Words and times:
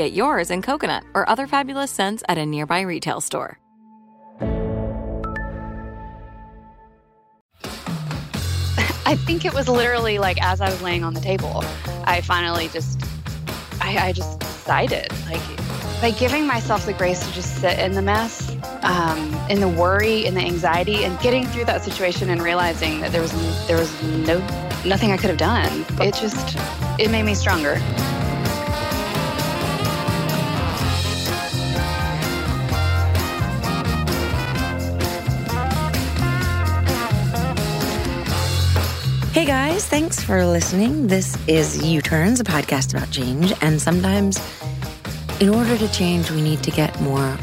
Get 0.00 0.12
yours 0.12 0.50
in 0.50 0.62
coconut 0.62 1.04
or 1.12 1.28
other 1.28 1.46
fabulous 1.46 1.90
scents 1.90 2.22
at 2.26 2.38
a 2.38 2.46
nearby 2.46 2.80
retail 2.80 3.20
store. 3.20 3.58
I 9.04 9.14
think 9.26 9.44
it 9.44 9.52
was 9.52 9.68
literally 9.68 10.18
like 10.18 10.42
as 10.42 10.62
I 10.62 10.70
was 10.70 10.80
laying 10.80 11.04
on 11.04 11.12
the 11.12 11.20
table, 11.20 11.62
I 12.04 12.22
finally 12.22 12.68
just, 12.68 12.98
I, 13.82 14.06
I 14.06 14.12
just 14.12 14.40
decided 14.40 15.12
like 15.26 15.42
by 16.00 16.12
giving 16.12 16.46
myself 16.46 16.86
the 16.86 16.94
grace 16.94 17.22
to 17.26 17.34
just 17.34 17.56
sit 17.56 17.78
in 17.78 17.92
the 17.92 18.00
mess, 18.00 18.56
um, 18.80 19.34
in 19.50 19.60
the 19.60 19.68
worry, 19.68 20.24
in 20.24 20.32
the 20.32 20.40
anxiety, 20.40 21.04
and 21.04 21.20
getting 21.20 21.44
through 21.44 21.66
that 21.66 21.84
situation 21.84 22.30
and 22.30 22.42
realizing 22.42 23.02
that 23.02 23.12
there 23.12 23.20
was 23.20 23.32
there 23.66 23.76
was 23.76 24.02
no 24.02 24.38
nothing 24.86 25.12
I 25.12 25.18
could 25.18 25.28
have 25.28 25.38
done. 25.38 25.84
It 26.00 26.14
just 26.14 26.56
it 26.98 27.10
made 27.10 27.24
me 27.24 27.34
stronger. 27.34 27.78
Guys, 39.80 39.88
thanks 39.88 40.22
for 40.22 40.44
listening. 40.44 41.06
This 41.06 41.38
is 41.48 41.82
U 41.82 42.02
Turns, 42.02 42.38
a 42.38 42.44
podcast 42.44 42.94
about 42.94 43.10
change. 43.10 43.54
And 43.62 43.80
sometimes, 43.80 44.38
in 45.40 45.48
order 45.48 45.78
to 45.78 45.90
change, 45.90 46.30
we 46.30 46.42
need 46.42 46.62
to 46.64 46.70
get 46.70 47.00
more 47.00 47.38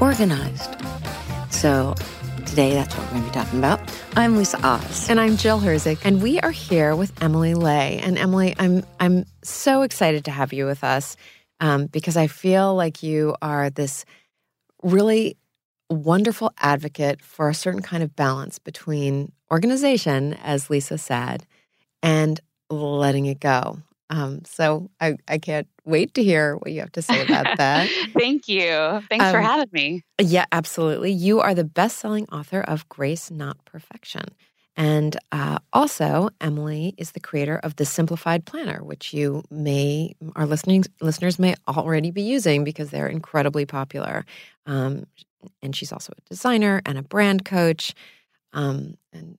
organized. 0.00 0.76
So, 1.50 1.96
today 2.46 2.74
that's 2.74 2.96
what 2.96 3.06
we're 3.06 3.18
going 3.18 3.22
to 3.24 3.28
be 3.30 3.34
talking 3.34 3.58
about. 3.58 3.80
I'm 4.14 4.36
Lisa 4.36 4.64
Oz. 4.64 5.10
And 5.10 5.18
I'm 5.18 5.36
Jill 5.36 5.58
Herzig. 5.58 5.98
And 6.04 6.22
we 6.22 6.38
are 6.38 6.52
here 6.52 6.94
with 6.94 7.20
Emily 7.20 7.54
Ley. 7.54 7.98
And 7.98 8.16
Emily, 8.16 8.54
I'm, 8.60 8.84
I'm 9.00 9.24
so 9.42 9.82
excited 9.82 10.26
to 10.26 10.30
have 10.30 10.52
you 10.52 10.66
with 10.66 10.84
us 10.84 11.16
um, 11.58 11.86
because 11.86 12.16
I 12.16 12.28
feel 12.28 12.76
like 12.76 13.02
you 13.02 13.34
are 13.42 13.70
this 13.70 14.04
really 14.84 15.36
wonderful 15.90 16.52
advocate 16.58 17.20
for 17.22 17.48
a 17.48 17.54
certain 17.54 17.82
kind 17.82 18.04
of 18.04 18.14
balance 18.14 18.60
between 18.60 19.32
organization, 19.50 20.34
as 20.34 20.70
Lisa 20.70 20.96
said, 20.96 21.44
and 22.02 22.40
letting 22.70 23.26
it 23.26 23.40
go. 23.40 23.78
Um, 24.10 24.44
so 24.44 24.90
I, 25.00 25.16
I 25.26 25.38
can't 25.38 25.66
wait 25.86 26.14
to 26.14 26.22
hear 26.22 26.56
what 26.56 26.70
you 26.70 26.80
have 26.80 26.92
to 26.92 27.02
say 27.02 27.22
about 27.22 27.46
that. 27.56 27.88
Thank 28.12 28.46
you. 28.46 29.00
Thanks 29.08 29.24
um, 29.24 29.32
for 29.32 29.40
having 29.40 29.68
me. 29.72 30.02
Yeah, 30.20 30.44
absolutely. 30.52 31.12
You 31.12 31.40
are 31.40 31.54
the 31.54 31.64
best 31.64 31.98
selling 31.98 32.28
author 32.28 32.60
of 32.60 32.88
Grace 32.88 33.30
Not 33.30 33.64
Perfection. 33.64 34.24
And 34.76 35.16
uh, 35.32 35.58
also, 35.72 36.30
Emily 36.40 36.94
is 36.96 37.12
the 37.12 37.20
creator 37.20 37.58
of 37.62 37.76
the 37.76 37.84
Simplified 37.84 38.44
Planner, 38.46 38.82
which 38.82 39.12
you 39.12 39.42
may, 39.50 40.14
our 40.34 40.46
listening 40.46 40.84
listeners 41.00 41.38
may 41.38 41.54
already 41.68 42.10
be 42.10 42.22
using 42.22 42.64
because 42.64 42.90
they're 42.90 43.08
incredibly 43.08 43.66
popular. 43.66 44.24
Um, 44.66 45.04
and 45.62 45.74
she's 45.76 45.92
also 45.92 46.12
a 46.16 46.28
designer 46.28 46.80
and 46.86 46.98
a 46.98 47.02
brand 47.02 47.44
coach. 47.44 47.94
Um, 48.52 48.96
and 49.12 49.38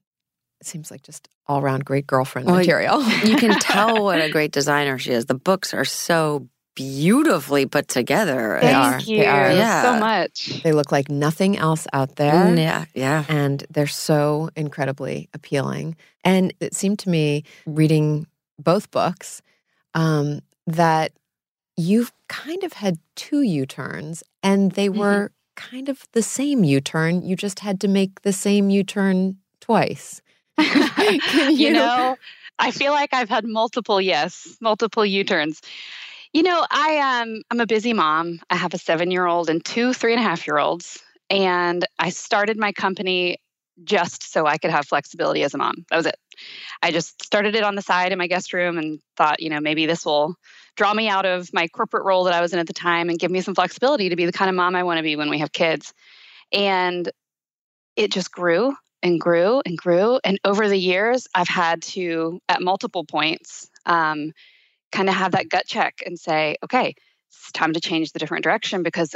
seems 0.66 0.90
like 0.90 1.02
just 1.02 1.28
all 1.46 1.60
around 1.60 1.84
great 1.84 2.06
girlfriend 2.06 2.46
well, 2.46 2.56
material. 2.56 3.02
you 3.24 3.36
can 3.36 3.58
tell 3.60 4.02
what 4.02 4.20
a 4.20 4.28
great 4.32 4.52
designer 4.52 4.98
she 4.98 5.12
is. 5.12 5.26
The 5.26 5.34
books 5.34 5.74
are 5.74 5.84
so 5.84 6.48
beautifully 6.74 7.66
put 7.66 7.88
together. 7.88 8.58
Thank 8.60 8.62
they 8.62 8.74
are. 8.74 9.00
you 9.00 9.18
they 9.18 9.26
are. 9.26 9.52
Yeah. 9.52 9.82
so 9.82 10.00
much. 10.00 10.62
They 10.62 10.72
look 10.72 10.90
like 10.90 11.08
nothing 11.08 11.56
else 11.56 11.86
out 11.92 12.16
there. 12.16 12.32
Mm, 12.32 12.58
yeah, 12.58 12.84
yeah. 12.94 13.24
And 13.28 13.64
they're 13.70 13.86
so 13.86 14.50
incredibly 14.56 15.28
appealing. 15.34 15.96
And 16.24 16.52
it 16.60 16.74
seemed 16.74 16.98
to 17.00 17.08
me, 17.08 17.44
reading 17.66 18.26
both 18.58 18.90
books, 18.90 19.42
um, 19.94 20.40
that 20.66 21.12
you've 21.76 22.12
kind 22.28 22.64
of 22.64 22.72
had 22.72 22.98
two 23.16 23.42
U 23.42 23.66
turns, 23.66 24.22
and 24.42 24.72
they 24.72 24.88
mm-hmm. 24.88 24.98
were 24.98 25.32
mm-hmm. 25.56 25.70
kind 25.70 25.88
of 25.88 26.06
the 26.12 26.22
same 26.22 26.64
U 26.64 26.80
turn. 26.80 27.22
You 27.22 27.36
just 27.36 27.60
had 27.60 27.80
to 27.80 27.88
make 27.88 28.22
the 28.22 28.32
same 28.32 28.70
U 28.70 28.82
turn 28.82 29.38
twice. 29.60 30.20
you, 30.58 31.20
you 31.50 31.70
know, 31.72 32.16
I 32.58 32.70
feel 32.70 32.92
like 32.92 33.12
I've 33.12 33.28
had 33.28 33.44
multiple 33.44 34.00
yes, 34.00 34.56
multiple 34.60 35.04
U-turns. 35.04 35.60
You 36.32 36.42
know, 36.42 36.66
I 36.70 37.22
um 37.22 37.42
I'm 37.50 37.60
a 37.60 37.66
busy 37.66 37.92
mom. 37.92 38.40
I 38.50 38.56
have 38.56 38.74
a 38.74 38.78
seven 38.78 39.10
year 39.10 39.26
old 39.26 39.50
and 39.50 39.64
two 39.64 39.92
three 39.92 40.12
and 40.12 40.20
a 40.20 40.24
half 40.24 40.46
year 40.46 40.58
olds. 40.58 41.02
And 41.30 41.86
I 41.98 42.10
started 42.10 42.58
my 42.58 42.72
company 42.72 43.38
just 43.82 44.30
so 44.32 44.46
I 44.46 44.58
could 44.58 44.70
have 44.70 44.86
flexibility 44.86 45.42
as 45.42 45.54
a 45.54 45.58
mom. 45.58 45.84
That 45.90 45.96
was 45.96 46.06
it. 46.06 46.16
I 46.82 46.90
just 46.90 47.24
started 47.24 47.56
it 47.56 47.64
on 47.64 47.74
the 47.74 47.82
side 47.82 48.12
in 48.12 48.18
my 48.18 48.26
guest 48.26 48.52
room 48.52 48.78
and 48.78 49.00
thought, 49.16 49.40
you 49.40 49.50
know, 49.50 49.60
maybe 49.60 49.86
this 49.86 50.04
will 50.04 50.36
draw 50.76 50.92
me 50.92 51.08
out 51.08 51.26
of 51.26 51.52
my 51.52 51.68
corporate 51.68 52.04
role 52.04 52.24
that 52.24 52.34
I 52.34 52.40
was 52.40 52.52
in 52.52 52.58
at 52.58 52.66
the 52.66 52.72
time 52.72 53.08
and 53.08 53.18
give 53.18 53.30
me 53.30 53.40
some 53.40 53.54
flexibility 53.54 54.08
to 54.10 54.16
be 54.16 54.26
the 54.26 54.32
kind 54.32 54.48
of 54.48 54.54
mom 54.54 54.76
I 54.76 54.82
want 54.82 54.98
to 54.98 55.02
be 55.02 55.16
when 55.16 55.30
we 55.30 55.38
have 55.38 55.52
kids. 55.52 55.92
And 56.52 57.10
it 57.96 58.12
just 58.12 58.30
grew 58.30 58.76
and 59.04 59.20
grew 59.20 59.60
and 59.64 59.76
grew. 59.76 60.18
And 60.24 60.40
over 60.44 60.68
the 60.68 60.78
years, 60.78 61.28
I've 61.34 61.46
had 61.46 61.82
to, 61.82 62.40
at 62.48 62.62
multiple 62.62 63.04
points, 63.04 63.68
um, 63.86 64.32
kind 64.90 65.08
of 65.08 65.14
have 65.14 65.32
that 65.32 65.50
gut 65.50 65.66
check 65.66 66.02
and 66.04 66.18
say, 66.18 66.56
okay, 66.64 66.94
it's 67.28 67.52
time 67.52 67.74
to 67.74 67.80
change 67.80 68.12
the 68.12 68.18
different 68.18 68.44
direction 68.44 68.82
because 68.82 69.14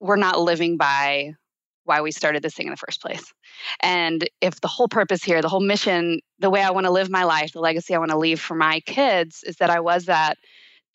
we're 0.00 0.16
not 0.16 0.40
living 0.40 0.76
by 0.76 1.34
why 1.82 2.00
we 2.00 2.12
started 2.12 2.42
this 2.42 2.54
thing 2.54 2.66
in 2.66 2.70
the 2.70 2.76
first 2.76 3.02
place. 3.02 3.34
And 3.80 4.26
if 4.40 4.60
the 4.60 4.68
whole 4.68 4.88
purpose 4.88 5.22
here, 5.22 5.42
the 5.42 5.48
whole 5.48 5.60
mission, 5.60 6.20
the 6.38 6.48
way 6.48 6.62
I 6.62 6.70
want 6.70 6.86
to 6.86 6.92
live 6.92 7.10
my 7.10 7.24
life, 7.24 7.52
the 7.52 7.60
legacy 7.60 7.94
I 7.94 7.98
want 7.98 8.12
to 8.12 8.18
leave 8.18 8.40
for 8.40 8.54
my 8.54 8.80
kids 8.80 9.42
is 9.44 9.56
that 9.56 9.68
I 9.68 9.80
was 9.80 10.06
that 10.06 10.38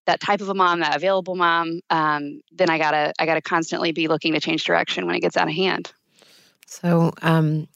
that 0.06 0.22
type 0.22 0.42
of 0.42 0.50
a 0.50 0.56
mom, 0.56 0.80
that 0.80 0.96
available 0.96 1.36
mom, 1.36 1.82
um, 1.92 2.42
then 2.52 2.70
I 2.70 2.80
gotta 2.80 3.14
I 3.20 3.26
gotta 3.26 3.42
constantly 3.42 3.92
be 3.92 4.08
looking 4.08 4.34
to 4.34 4.40
change 4.40 4.64
direction 4.64 5.06
when 5.06 5.16
it 5.16 5.20
gets 5.20 5.38
out 5.38 5.48
of 5.48 5.54
hand. 5.54 5.92
So 6.66 7.14
um, 7.22 7.68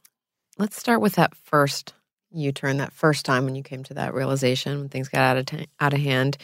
Let's 0.57 0.77
start 0.77 1.01
with 1.01 1.15
that 1.15 1.35
first 1.35 1.93
U 2.31 2.51
turn, 2.51 2.77
that 2.77 2.93
first 2.93 3.25
time 3.25 3.45
when 3.45 3.55
you 3.55 3.63
came 3.63 3.83
to 3.83 3.93
that 3.95 4.13
realization 4.13 4.79
when 4.79 4.89
things 4.89 5.09
got 5.09 5.21
out 5.21 5.37
of 5.37 5.45
t- 5.45 5.67
out 5.79 5.93
of 5.93 5.99
hand. 5.99 6.37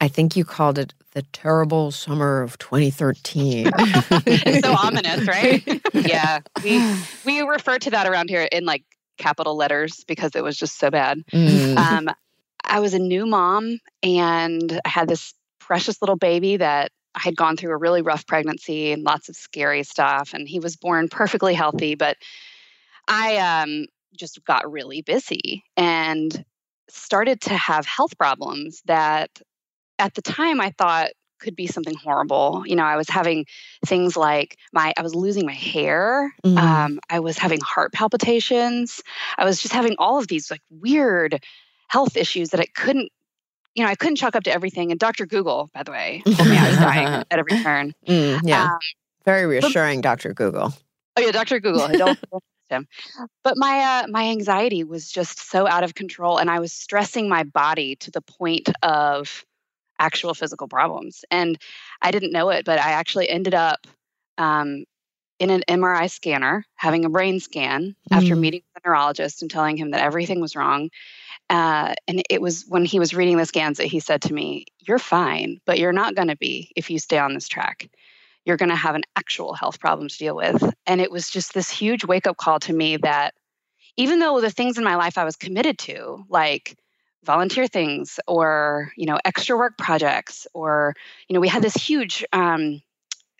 I 0.00 0.08
think 0.08 0.36
you 0.36 0.44
called 0.44 0.78
it 0.78 0.92
the 1.12 1.22
terrible 1.32 1.90
summer 1.90 2.42
of 2.42 2.58
2013. 2.58 3.70
it's 4.26 4.66
so 4.66 4.74
ominous, 4.82 5.26
right? 5.26 5.64
yeah, 5.94 6.40
we 6.62 6.94
we 7.24 7.40
refer 7.48 7.78
to 7.78 7.90
that 7.90 8.06
around 8.06 8.28
here 8.28 8.42
in 8.42 8.64
like 8.64 8.84
capital 9.16 9.56
letters 9.56 10.04
because 10.06 10.32
it 10.34 10.44
was 10.44 10.56
just 10.56 10.78
so 10.78 10.90
bad. 10.90 11.22
Mm. 11.32 11.76
Um, 11.76 12.08
I 12.62 12.80
was 12.80 12.94
a 12.94 12.98
new 12.98 13.26
mom 13.26 13.78
and 14.02 14.80
I 14.84 14.88
had 14.88 15.08
this 15.08 15.32
precious 15.60 16.02
little 16.02 16.16
baby 16.16 16.58
that 16.58 16.90
I 17.14 17.20
had 17.20 17.36
gone 17.36 17.56
through 17.56 17.72
a 17.72 17.78
really 17.78 18.02
rough 18.02 18.26
pregnancy 18.26 18.92
and 18.92 19.02
lots 19.02 19.28
of 19.28 19.36
scary 19.36 19.82
stuff. 19.82 20.34
And 20.34 20.46
he 20.46 20.60
was 20.60 20.76
born 20.76 21.08
perfectly 21.08 21.54
healthy, 21.54 21.94
but 21.94 22.16
I 23.08 23.36
um, 23.36 23.86
just 24.16 24.44
got 24.44 24.70
really 24.70 25.02
busy 25.02 25.64
and 25.76 26.44
started 26.88 27.40
to 27.42 27.54
have 27.54 27.86
health 27.86 28.16
problems 28.18 28.82
that 28.86 29.30
at 29.98 30.14
the 30.14 30.22
time 30.22 30.60
I 30.60 30.70
thought 30.76 31.10
could 31.38 31.56
be 31.56 31.66
something 31.66 31.94
horrible. 31.94 32.64
You 32.66 32.76
know, 32.76 32.84
I 32.84 32.96
was 32.96 33.08
having 33.08 33.46
things 33.84 34.16
like 34.16 34.56
my 34.72 34.92
I 34.96 35.02
was 35.02 35.14
losing 35.14 35.46
my 35.46 35.52
hair. 35.52 36.32
Mm. 36.44 36.58
Um, 36.58 37.00
I 37.10 37.20
was 37.20 37.38
having 37.38 37.60
heart 37.60 37.92
palpitations. 37.92 39.02
I 39.36 39.44
was 39.44 39.60
just 39.60 39.74
having 39.74 39.96
all 39.98 40.18
of 40.18 40.28
these 40.28 40.50
like 40.50 40.62
weird 40.70 41.44
health 41.88 42.16
issues 42.16 42.50
that 42.50 42.60
I 42.60 42.66
couldn't 42.66 43.10
you 43.74 43.84
know, 43.84 43.90
I 43.90 43.94
couldn't 43.94 44.16
chalk 44.16 44.34
up 44.34 44.44
to 44.44 44.50
everything. 44.50 44.90
And 44.90 44.98
Dr. 44.98 45.26
Google, 45.26 45.68
by 45.74 45.82
the 45.82 45.90
way, 45.90 46.22
told 46.36 46.48
me 46.48 46.56
I 46.56 46.70
was 46.70 46.78
dying 46.78 47.06
at 47.06 47.26
every 47.30 47.62
turn. 47.62 47.92
Mm, 48.08 48.40
yeah. 48.42 48.64
Um, 48.64 48.78
Very 49.26 49.44
reassuring, 49.44 50.00
but, 50.00 50.08
Dr. 50.08 50.32
Google. 50.32 50.72
Oh 51.18 51.20
yeah, 51.20 51.30
Dr. 51.30 51.60
Google. 51.60 51.82
I 51.82 51.92
don't 51.92 52.18
him. 52.70 52.86
But 53.42 53.56
my 53.56 54.02
uh, 54.04 54.06
my 54.08 54.24
anxiety 54.28 54.84
was 54.84 55.10
just 55.10 55.50
so 55.50 55.66
out 55.66 55.84
of 55.84 55.94
control, 55.94 56.38
and 56.38 56.50
I 56.50 56.60
was 56.60 56.72
stressing 56.72 57.28
my 57.28 57.44
body 57.44 57.96
to 57.96 58.10
the 58.10 58.20
point 58.20 58.68
of 58.82 59.44
actual 59.98 60.34
physical 60.34 60.68
problems. 60.68 61.24
And 61.30 61.58
I 62.02 62.10
didn't 62.10 62.32
know 62.32 62.50
it, 62.50 62.64
but 62.64 62.78
I 62.78 62.92
actually 62.92 63.28
ended 63.28 63.54
up 63.54 63.86
um, 64.38 64.84
in 65.38 65.50
an 65.50 65.62
MRI 65.68 66.10
scanner 66.10 66.64
having 66.76 67.04
a 67.04 67.10
brain 67.10 67.40
scan 67.40 67.94
mm. 68.10 68.16
after 68.16 68.36
meeting 68.36 68.62
with 68.74 68.84
a 68.84 68.88
neurologist 68.88 69.42
and 69.42 69.50
telling 69.50 69.76
him 69.76 69.90
that 69.90 70.00
everything 70.02 70.40
was 70.40 70.56
wrong. 70.56 70.90
Uh, 71.48 71.94
and 72.08 72.22
it 72.28 72.40
was 72.40 72.64
when 72.68 72.84
he 72.84 72.98
was 72.98 73.14
reading 73.14 73.36
the 73.36 73.46
scans 73.46 73.78
that 73.78 73.86
he 73.86 74.00
said 74.00 74.22
to 74.22 74.34
me, 74.34 74.66
You're 74.80 74.98
fine, 74.98 75.60
but 75.64 75.78
you're 75.78 75.92
not 75.92 76.14
going 76.14 76.28
to 76.28 76.36
be 76.36 76.72
if 76.74 76.90
you 76.90 76.98
stay 76.98 77.18
on 77.18 77.34
this 77.34 77.48
track. 77.48 77.88
You're 78.46 78.56
going 78.56 78.70
to 78.70 78.76
have 78.76 78.94
an 78.94 79.04
actual 79.16 79.52
health 79.52 79.80
problem 79.80 80.08
to 80.08 80.18
deal 80.18 80.34
with. 80.34 80.62
And 80.86 81.00
it 81.00 81.10
was 81.10 81.28
just 81.28 81.52
this 81.52 81.68
huge 81.68 82.04
wake 82.06 82.26
up 82.26 82.38
call 82.38 82.58
to 82.60 82.72
me 82.72 82.96
that 82.98 83.34
even 83.98 84.18
though 84.18 84.40
the 84.40 84.50
things 84.50 84.78
in 84.78 84.84
my 84.84 84.96
life 84.96 85.18
I 85.18 85.24
was 85.24 85.36
committed 85.36 85.78
to, 85.80 86.24
like 86.30 86.76
volunteer 87.26 87.66
things 87.66 88.20
or 88.28 88.92
you 88.96 89.04
know 89.04 89.18
extra 89.24 89.56
work 89.56 89.76
projects 89.76 90.46
or 90.54 90.94
you 91.28 91.34
know 91.34 91.40
we 91.40 91.48
had 91.48 91.62
this 91.62 91.74
huge 91.74 92.24
um, 92.32 92.80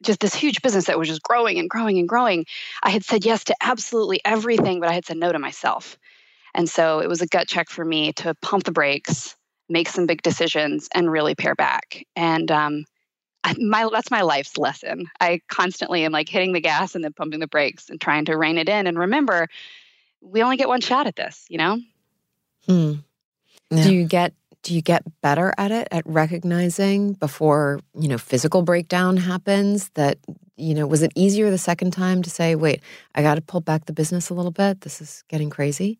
just 0.03 0.20
this 0.20 0.35
huge 0.35 0.61
business 0.61 0.87
that 0.87 0.99
was 0.99 1.09
just 1.09 1.23
growing 1.23 1.59
and 1.59 1.70
growing 1.70 1.99
and 1.99 2.09
growing 2.09 2.44
i 2.82 2.91
had 2.91 3.05
said 3.05 3.25
yes 3.25 3.44
to 3.44 3.55
absolutely 3.62 4.20
everything 4.25 4.81
but 4.81 4.91
i 4.91 4.93
had 4.93 5.06
said 5.06 5.17
no 5.17 5.31
to 5.32 5.38
myself 5.38 5.97
and 6.55 6.69
so 6.69 6.99
it 6.99 7.09
was 7.09 7.23
a 7.23 7.26
gut 7.29 7.47
check 7.47 7.70
for 7.70 7.85
me 7.85 8.12
to 8.12 8.35
pump 8.43 8.64
the 8.64 8.73
brakes 8.73 9.37
make 9.69 9.88
some 9.88 10.06
big 10.06 10.20
decisions 10.20 10.88
and 10.93 11.11
really 11.11 11.35
pare 11.35 11.55
back 11.55 12.05
and 12.17 12.50
um, 12.50 12.85
my 13.58 13.88
that's 13.93 14.10
my 14.10 14.22
life's 14.22 14.56
lesson 14.56 15.06
i 15.20 15.40
constantly 15.48 16.04
am 16.04 16.12
like 16.12 16.28
hitting 16.28 16.52
the 16.52 16.60
gas 16.60 16.94
and 16.94 17.04
then 17.04 17.12
pumping 17.12 17.40
the 17.40 17.46
brakes 17.46 17.88
and 17.88 18.00
trying 18.00 18.25
to 18.25 18.37
rein 18.37 18.58
it 18.58 18.69
in 18.69 18.87
and 18.87 18.98
remember 18.98 19.48
we 20.20 20.43
only 20.43 20.56
get 20.56 20.69
one 20.69 20.81
shot 20.81 21.06
at 21.06 21.16
this 21.16 21.44
you 21.48 21.58
know 21.58 21.81
hmm. 22.66 22.94
Yeah. 23.70 23.84
Do 23.84 23.94
you 23.94 24.06
get 24.06 24.32
do 24.62 24.75
you 24.75 24.82
get 24.82 25.04
better 25.20 25.52
at 25.58 25.70
it 25.70 25.87
at 25.93 26.04
recognizing 26.06 27.12
before, 27.12 27.78
you 27.94 28.08
know, 28.08 28.19
physical 28.19 28.62
breakdown 28.62 29.16
happens 29.16 29.90
that 29.90 30.19
you 30.58 30.72
know, 30.72 30.87
was 30.87 31.02
it 31.02 31.12
easier 31.14 31.50
the 31.50 31.58
second 31.58 31.90
time 31.90 32.22
to 32.22 32.31
say, 32.31 32.54
"Wait, 32.54 32.81
I 33.14 33.20
got 33.20 33.34
to 33.34 33.42
pull 33.42 33.60
back 33.60 33.84
the 33.84 33.92
business 33.92 34.31
a 34.31 34.34
little 34.34 34.50
bit. 34.50 34.81
This 34.81 35.02
is 35.02 35.22
getting 35.28 35.50
crazy?" 35.50 35.99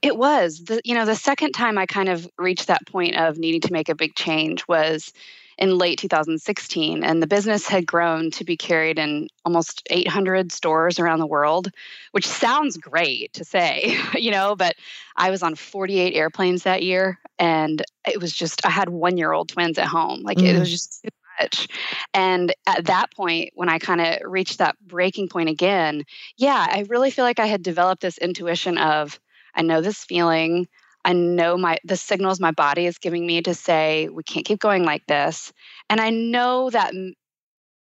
It 0.00 0.16
was. 0.16 0.64
The 0.64 0.80
you 0.84 0.94
know, 0.94 1.04
the 1.04 1.14
second 1.14 1.52
time 1.52 1.76
I 1.76 1.84
kind 1.84 2.08
of 2.08 2.26
reached 2.38 2.68
that 2.68 2.86
point 2.86 3.16
of 3.16 3.36
needing 3.38 3.60
to 3.62 3.72
make 3.72 3.90
a 3.90 3.94
big 3.94 4.14
change 4.14 4.66
was 4.66 5.12
in 5.58 5.76
late 5.76 5.98
2016, 5.98 7.02
and 7.02 7.20
the 7.20 7.26
business 7.26 7.66
had 7.66 7.84
grown 7.84 8.30
to 8.30 8.44
be 8.44 8.56
carried 8.56 8.98
in 8.98 9.28
almost 9.44 9.82
800 9.90 10.52
stores 10.52 11.00
around 11.00 11.18
the 11.18 11.26
world, 11.26 11.68
which 12.12 12.26
sounds 12.26 12.76
great 12.76 13.32
to 13.34 13.44
say, 13.44 13.98
you 14.14 14.30
know, 14.30 14.54
but 14.54 14.76
I 15.16 15.30
was 15.30 15.42
on 15.42 15.56
48 15.56 16.14
airplanes 16.14 16.62
that 16.62 16.84
year, 16.84 17.18
and 17.38 17.82
it 18.06 18.20
was 18.20 18.32
just, 18.32 18.64
I 18.64 18.70
had 18.70 18.88
one 18.88 19.16
year 19.16 19.32
old 19.32 19.48
twins 19.48 19.78
at 19.78 19.86
home. 19.86 20.22
Like 20.22 20.38
mm. 20.38 20.44
it 20.44 20.58
was 20.58 20.70
just 20.70 21.02
too 21.02 21.10
much. 21.40 21.68
And 22.14 22.54
at 22.66 22.86
that 22.86 23.12
point, 23.12 23.50
when 23.54 23.68
I 23.68 23.80
kind 23.80 24.00
of 24.00 24.18
reached 24.24 24.58
that 24.58 24.76
breaking 24.86 25.28
point 25.28 25.48
again, 25.48 26.04
yeah, 26.36 26.66
I 26.70 26.86
really 26.88 27.10
feel 27.10 27.24
like 27.24 27.40
I 27.40 27.46
had 27.46 27.62
developed 27.62 28.02
this 28.02 28.18
intuition 28.18 28.78
of, 28.78 29.18
I 29.54 29.62
know 29.62 29.80
this 29.80 30.04
feeling. 30.04 30.68
I 31.08 31.14
know 31.14 31.56
my 31.56 31.78
the 31.84 31.96
signals 31.96 32.38
my 32.38 32.50
body 32.50 32.84
is 32.84 32.98
giving 32.98 33.26
me 33.26 33.40
to 33.40 33.54
say 33.54 34.10
we 34.10 34.22
can't 34.22 34.44
keep 34.44 34.60
going 34.60 34.84
like 34.84 35.06
this. 35.06 35.54
And 35.88 36.02
I 36.02 36.10
know 36.10 36.68
that 36.68 36.92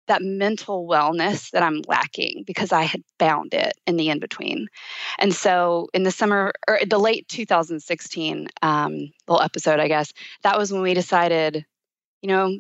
that 0.08 0.22
mental 0.22 0.88
wellness 0.88 1.50
that 1.50 1.64
I'm 1.64 1.82
lacking 1.88 2.44
because 2.46 2.72
I 2.72 2.84
had 2.84 3.02
found 3.18 3.56
it 3.56 3.74
in 3.88 3.96
the 3.96 4.10
in 4.10 4.20
between. 4.20 4.68
And 5.18 5.34
so 5.34 5.88
in 5.92 6.04
the 6.04 6.12
summer 6.12 6.54
or 6.68 6.78
the 6.88 7.00
late 7.00 7.28
2016 7.28 8.48
um, 8.62 9.12
little 9.28 9.42
episode, 9.42 9.80
I 9.80 9.88
guess, 9.88 10.14
that 10.44 10.60
was 10.60 10.72
when 10.72 10.84
we 10.84 10.94
decided, 10.94 11.66
you 12.22 12.30
know, 12.30 12.56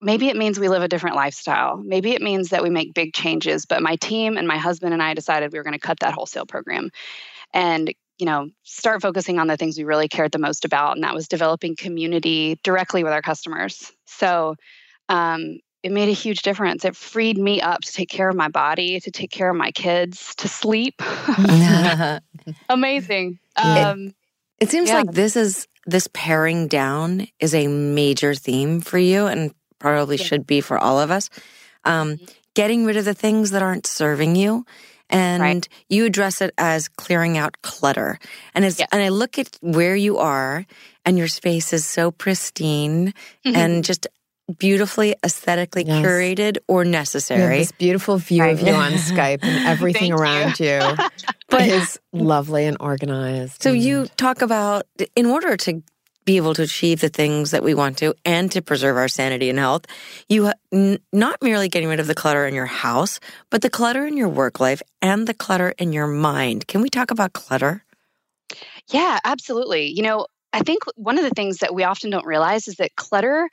maybe 0.00 0.30
it 0.30 0.36
means 0.36 0.58
we 0.58 0.70
live 0.70 0.82
a 0.82 0.88
different 0.88 1.16
lifestyle. 1.16 1.76
Maybe 1.76 2.12
it 2.12 2.22
means 2.22 2.48
that 2.48 2.62
we 2.62 2.70
make 2.70 2.94
big 2.94 3.12
changes. 3.12 3.66
But 3.66 3.82
my 3.82 3.96
team 3.96 4.38
and 4.38 4.48
my 4.48 4.56
husband 4.56 4.94
and 4.94 5.02
I 5.02 5.12
decided 5.12 5.52
we 5.52 5.58
were 5.58 5.64
going 5.64 5.74
to 5.74 5.78
cut 5.78 6.00
that 6.00 6.14
wholesale 6.14 6.46
program 6.46 6.88
and 7.52 7.92
you 8.20 8.26
know, 8.26 8.50
start 8.64 9.00
focusing 9.00 9.38
on 9.38 9.46
the 9.46 9.56
things 9.56 9.78
we 9.78 9.84
really 9.84 10.08
cared 10.08 10.32
the 10.32 10.38
most 10.38 10.64
about, 10.64 10.96
and 10.96 11.04
that 11.04 11.14
was 11.14 11.26
developing 11.26 11.74
community 11.74 12.58
directly 12.62 13.02
with 13.02 13.12
our 13.12 13.22
customers. 13.22 13.92
So 14.06 14.56
um, 15.08 15.58
it 15.82 15.90
made 15.90 16.10
a 16.10 16.12
huge 16.12 16.42
difference. 16.42 16.84
It 16.84 16.94
freed 16.94 17.38
me 17.38 17.60
up 17.62 17.80
to 17.80 17.92
take 17.92 18.10
care 18.10 18.28
of 18.28 18.36
my 18.36 18.48
body, 18.48 19.00
to 19.00 19.10
take 19.10 19.30
care 19.30 19.50
of 19.50 19.56
my 19.56 19.70
kids, 19.70 20.34
to 20.36 20.48
sleep. 20.48 21.00
Amazing. 22.68 23.38
Um, 23.56 24.08
it, 24.08 24.14
it, 24.60 24.70
seems 24.70 24.90
yeah. 24.90 24.96
like 24.96 25.12
this 25.12 25.36
is 25.36 25.66
this 25.86 26.08
paring 26.12 26.68
down 26.68 27.26
is 27.38 27.54
a 27.54 27.66
major 27.66 28.34
theme 28.34 28.82
for 28.82 28.98
you, 28.98 29.26
and 29.26 29.54
probably 29.78 30.16
yeah. 30.16 30.24
should 30.24 30.46
be 30.46 30.60
for 30.60 30.78
all 30.78 31.00
of 31.00 31.10
us. 31.10 31.30
Um, 31.84 32.16
mm-hmm. 32.16 32.24
Getting 32.54 32.84
rid 32.84 32.96
of 32.96 33.04
the 33.04 33.14
things 33.14 33.52
that 33.52 33.62
aren't 33.62 33.86
serving 33.86 34.36
you 34.36 34.66
and 35.10 35.42
right. 35.42 35.68
you 35.88 36.06
address 36.06 36.40
it 36.40 36.54
as 36.56 36.88
clearing 36.88 37.36
out 37.36 37.60
clutter. 37.62 38.18
And 38.54 38.64
as, 38.64 38.80
and 38.80 39.02
I 39.02 39.08
look 39.10 39.38
at 39.38 39.58
where 39.60 39.96
you 39.96 40.18
are 40.18 40.64
and 41.04 41.18
your 41.18 41.28
space 41.28 41.72
is 41.72 41.84
so 41.84 42.10
pristine 42.10 43.12
mm-hmm. 43.44 43.56
and 43.56 43.84
just 43.84 44.06
beautifully 44.58 45.14
aesthetically 45.24 45.84
yes. 45.84 46.04
curated 46.04 46.58
or 46.66 46.84
necessary. 46.84 47.58
this 47.58 47.72
beautiful 47.72 48.16
view 48.16 48.42
right. 48.42 48.52
of 48.52 48.66
you 48.66 48.72
on 48.72 48.92
Skype 49.10 49.40
and 49.42 49.66
everything 49.66 50.12
around 50.12 50.58
you, 50.58 50.80
you 50.80 50.96
but 51.48 51.62
is 51.62 51.98
lovely 52.12 52.64
and 52.64 52.76
organized. 52.80 53.62
So 53.62 53.70
and... 53.70 53.82
you 53.82 54.06
talk 54.16 54.42
about 54.42 54.86
in 55.14 55.26
order 55.26 55.56
to 55.56 55.82
be 56.30 56.36
able 56.36 56.54
to 56.54 56.62
achieve 56.62 57.00
the 57.00 57.08
things 57.08 57.50
that 57.50 57.64
we 57.64 57.74
want 57.74 57.98
to 57.98 58.14
and 58.24 58.52
to 58.52 58.62
preserve 58.62 58.96
our 58.96 59.08
sanity 59.08 59.50
and 59.50 59.58
health, 59.58 59.84
you 60.28 60.52
n- 60.72 61.00
not 61.12 61.42
merely 61.42 61.68
getting 61.68 61.88
rid 61.88 61.98
of 61.98 62.06
the 62.06 62.14
clutter 62.14 62.46
in 62.46 62.54
your 62.54 62.66
house, 62.66 63.18
but 63.50 63.62
the 63.62 63.68
clutter 63.68 64.06
in 64.06 64.16
your 64.16 64.28
work 64.28 64.60
life 64.60 64.80
and 65.02 65.26
the 65.26 65.34
clutter 65.34 65.74
in 65.76 65.92
your 65.92 66.06
mind. 66.06 66.68
Can 66.68 66.82
we 66.82 66.88
talk 66.88 67.10
about 67.10 67.32
clutter? 67.32 67.84
Yeah, 68.92 69.18
absolutely. 69.24 69.88
You 69.88 70.04
know, 70.04 70.26
I 70.52 70.60
think 70.60 70.84
one 70.94 71.18
of 71.18 71.24
the 71.24 71.30
things 71.30 71.58
that 71.58 71.74
we 71.74 71.82
often 71.82 72.10
don't 72.10 72.26
realize 72.26 72.68
is 72.68 72.76
that 72.76 72.94
clutter 72.94 73.48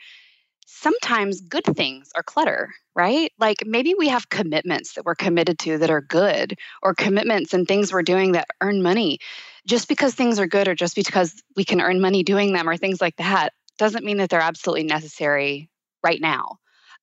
sometimes 0.68 1.40
good 1.40 1.64
things 1.64 2.12
are 2.16 2.22
clutter, 2.22 2.74
right? 2.94 3.32
Like 3.40 3.64
maybe 3.66 3.96
we 3.98 4.10
have 4.10 4.30
commitments 4.30 4.94
that 4.94 5.06
we're 5.06 5.16
committed 5.16 5.58
to 5.60 5.78
that 5.78 5.90
are 5.90 6.02
good, 6.02 6.58
or 6.84 6.94
commitments 6.94 7.54
and 7.54 7.66
things 7.66 7.92
we're 7.92 8.04
doing 8.04 8.34
that 8.34 8.50
earn 8.62 8.84
money 8.84 9.20
just 9.66 9.88
because 9.88 10.14
things 10.14 10.40
are 10.40 10.48
good 10.48 10.68
or 10.68 10.76
just 10.76 10.96
because 10.96 11.42
we 11.56 11.64
can 11.64 11.82
earn 11.82 12.02
money 12.02 12.22
doing 12.22 12.52
them 12.54 12.70
or 12.70 12.78
things 12.78 13.02
like 13.02 13.16
that 13.16 13.54
doesn't 13.78 14.06
mean 14.06 14.18
that 14.18 14.30
they're 14.30 14.42
absolutely 14.42 14.84
necessary 14.84 15.70
right 16.04 16.20
now. 16.20 16.58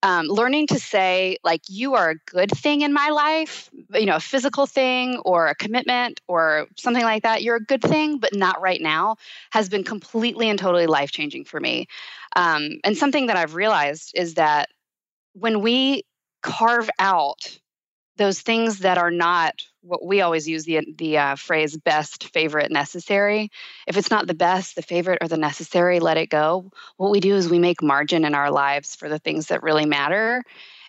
Um, 0.05 0.27
learning 0.27 0.67
to 0.67 0.79
say, 0.79 1.39
like, 1.45 1.63
you 1.71 1.95
are 1.95 2.11
a 2.11 2.17
good 2.27 2.51
thing 2.51 2.83
in 2.83 2.93
my 2.93 3.09
life, 3.09 3.71
you 3.95 4.05
know, 4.05 4.17
a 4.17 4.21
physical 4.21 4.67
thing 4.67 5.19
or 5.25 5.47
a 5.47 5.55
commitment 5.55 6.21
or 6.29 6.67
something 6.77 7.03
like 7.03 7.23
that, 7.23 7.43
you're 7.43 7.57
a 7.57 7.65
good 7.65 7.81
thing, 7.81 8.19
but 8.19 8.35
not 8.35 8.61
right 8.61 8.83
now, 8.83 9.17
has 9.51 9.71
been 9.71 9.83
completely 9.83 10.51
and 10.51 10.59
totally 10.59 10.87
life 10.87 11.11
changing 11.11 11.47
for 11.47 11.59
me. 11.59 11.87
Um, 12.37 12.81
and 12.85 12.99
something 12.99 13.29
that 13.29 13.39
I've 13.39 13.55
realized 13.55 14.13
is 14.15 14.35
that 14.35 14.69
when 15.33 15.63
we 15.63 16.03
carve 16.43 16.91
out 16.99 17.59
those 18.19 18.43
things 18.43 18.81
that 18.81 18.99
are 18.99 19.11
not 19.11 19.55
what 19.85 20.05
we 20.05 20.21
always 20.21 20.49
use 20.49 20.65
the 20.65 20.81
the 20.97 21.19
uh, 21.19 21.37
phrase 21.37 21.77
best 21.77 22.33
favorite 22.33 22.73
necessary. 22.73 23.51
If 23.87 23.97
it's 23.97 24.11
not 24.11 24.27
the 24.27 24.35
best 24.35 24.77
the 24.77 24.83
favorite 24.83 25.19
or 25.21 25.29
the 25.29 25.37
necessary 25.37 26.01
let 26.01 26.17
it 26.17 26.31
go. 26.31 26.71
What 26.97 27.11
we 27.11 27.21
do 27.21 27.35
is 27.35 27.49
we 27.49 27.59
make 27.59 27.83
margin 27.83 28.25
in 28.25 28.35
our 28.35 28.51
lives 28.51 28.95
for 28.95 29.09
the 29.09 29.19
things 29.19 29.49
that 29.49 29.63
really 29.63 29.87
matter 29.87 30.43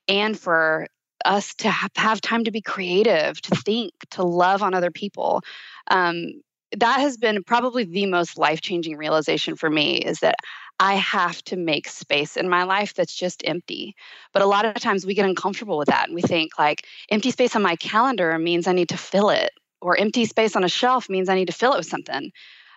and 0.07 0.37
for 0.37 0.87
us 1.23 1.55
to 1.55 1.69
have, 1.69 1.91
have 1.95 2.21
time 2.21 2.43
to 2.43 2.51
be 2.51 2.61
creative 2.61 3.41
to 3.41 3.55
think 3.55 3.91
to 4.11 4.23
love 4.23 4.61
on 4.61 4.73
other 4.73 4.91
people. 4.91 5.41
Um, 5.89 6.41
that 6.77 6.99
has 6.99 7.17
been 7.17 7.43
probably 7.43 7.83
the 7.83 8.05
most 8.05 8.37
life 8.37 8.61
changing 8.61 8.97
realization 8.97 9.55
for 9.55 9.69
me 9.69 9.97
is 9.97 10.19
that 10.19 10.35
I 10.79 10.95
have 10.95 11.41
to 11.45 11.55
make 11.55 11.87
space 11.87 12.35
in 12.35 12.49
my 12.49 12.63
life 12.63 12.93
that's 12.93 13.15
just 13.15 13.41
empty. 13.45 13.95
But 14.33 14.41
a 14.41 14.45
lot 14.45 14.65
of 14.65 14.75
times 14.75 15.05
we 15.05 15.13
get 15.13 15.25
uncomfortable 15.25 15.77
with 15.77 15.87
that 15.87 16.07
and 16.07 16.15
we 16.15 16.21
think 16.21 16.57
like 16.59 16.85
empty 17.09 17.31
space 17.31 17.55
on 17.55 17.61
my 17.61 17.75
calendar 17.77 18.37
means 18.37 18.67
I 18.67 18.73
need 18.73 18.89
to 18.89 18.97
fill 18.97 19.29
it, 19.29 19.51
or 19.81 19.97
empty 19.97 20.25
space 20.25 20.55
on 20.55 20.63
a 20.63 20.69
shelf 20.69 21.09
means 21.09 21.29
I 21.29 21.35
need 21.35 21.47
to 21.47 21.53
fill 21.53 21.73
it 21.73 21.77
with 21.77 21.85
something. 21.87 22.31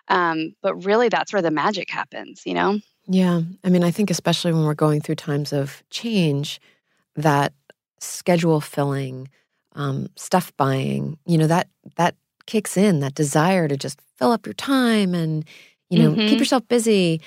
Um, 0.07 0.55
but 0.61 0.75
really, 0.85 1.09
that's 1.09 1.33
where 1.33 1.41
the 1.41 1.51
magic 1.51 1.89
happens, 1.89 2.43
you 2.45 2.53
know? 2.53 2.79
Yeah. 3.07 3.41
I 3.63 3.69
mean, 3.69 3.83
I 3.83 3.91
think 3.91 4.09
especially 4.09 4.53
when 4.53 4.63
we're 4.63 4.73
going 4.73 5.01
through 5.01 5.15
times 5.15 5.51
of 5.51 5.83
change, 5.89 6.59
that 7.15 7.53
schedule 7.99 8.61
filling, 8.61 9.29
um, 9.75 10.07
stuff 10.15 10.55
buying, 10.57 11.17
you 11.25 11.37
know, 11.37 11.47
that 11.47 11.67
that 11.95 12.15
kicks 12.45 12.77
in, 12.77 12.99
that 12.99 13.13
desire 13.13 13.67
to 13.67 13.77
just 13.77 13.99
fill 14.17 14.31
up 14.31 14.45
your 14.45 14.53
time 14.53 15.13
and, 15.13 15.45
you 15.89 15.99
know, 15.99 16.11
mm-hmm. 16.11 16.27
keep 16.27 16.39
yourself 16.39 16.67
busy. 16.67 17.21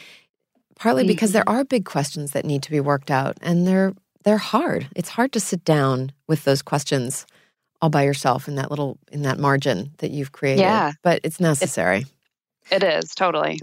Partly 0.82 1.06
because 1.06 1.30
mm-hmm. 1.30 1.34
there 1.34 1.48
are 1.48 1.64
big 1.64 1.84
questions 1.84 2.32
that 2.32 2.44
need 2.44 2.64
to 2.64 2.70
be 2.70 2.80
worked 2.80 3.10
out 3.10 3.38
and 3.40 3.66
they're 3.66 3.94
they're 4.24 4.36
hard. 4.36 4.88
It's 4.96 5.08
hard 5.08 5.32
to 5.32 5.40
sit 5.40 5.64
down 5.64 6.10
with 6.26 6.44
those 6.44 6.60
questions 6.60 7.24
all 7.80 7.88
by 7.88 8.02
yourself 8.02 8.48
in 8.48 8.56
that 8.56 8.70
little 8.70 8.98
in 9.12 9.22
that 9.22 9.38
margin 9.38 9.92
that 9.98 10.10
you've 10.10 10.32
created. 10.32 10.62
Yeah. 10.62 10.92
But 11.02 11.20
it's 11.22 11.38
necessary. 11.38 12.06
It, 12.70 12.82
it 12.82 12.84
is 12.84 13.14
totally. 13.14 13.60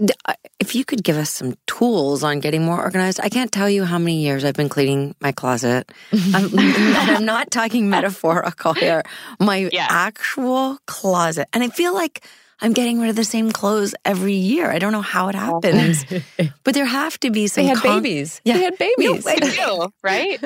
If 0.58 0.74
you 0.74 0.84
could 0.84 1.02
give 1.02 1.16
us 1.16 1.30
some 1.30 1.56
tools 1.66 2.22
on 2.22 2.40
getting 2.40 2.64
more 2.64 2.80
organized, 2.80 3.20
I 3.22 3.28
can't 3.28 3.52
tell 3.52 3.68
you 3.68 3.84
how 3.84 3.98
many 3.98 4.22
years 4.22 4.44
I've 4.44 4.54
been 4.54 4.68
cleaning 4.70 5.14
my 5.20 5.32
closet. 5.32 5.90
I'm, 6.12 6.50
I'm, 6.58 7.24
not 7.24 7.50
talking 7.50 7.90
metaphorical 7.90 8.72
here. 8.74 9.02
My 9.38 9.68
yeah. 9.72 9.86
actual 9.90 10.78
closet. 10.86 11.48
And 11.52 11.62
I 11.62 11.68
feel 11.68 11.92
like 11.92 12.24
I'm 12.62 12.72
getting 12.72 13.00
rid 13.00 13.10
of 13.10 13.16
the 13.16 13.24
same 13.24 13.50
clothes 13.50 13.94
every 14.04 14.34
year. 14.34 14.70
I 14.70 14.78
don't 14.78 14.92
know 14.92 15.00
how 15.00 15.28
it 15.28 15.34
happens, 15.34 16.04
but 16.64 16.74
there 16.74 16.84
have 16.84 17.18
to 17.20 17.30
be 17.30 17.46
some. 17.46 17.64
They 17.64 17.68
had 17.68 17.78
con- 17.78 18.02
babies. 18.02 18.40
Yeah. 18.44 18.54
They 18.54 18.62
had 18.64 18.78
babies. 18.96 19.26
I 19.26 19.36
do, 19.36 19.92
right? 20.02 20.38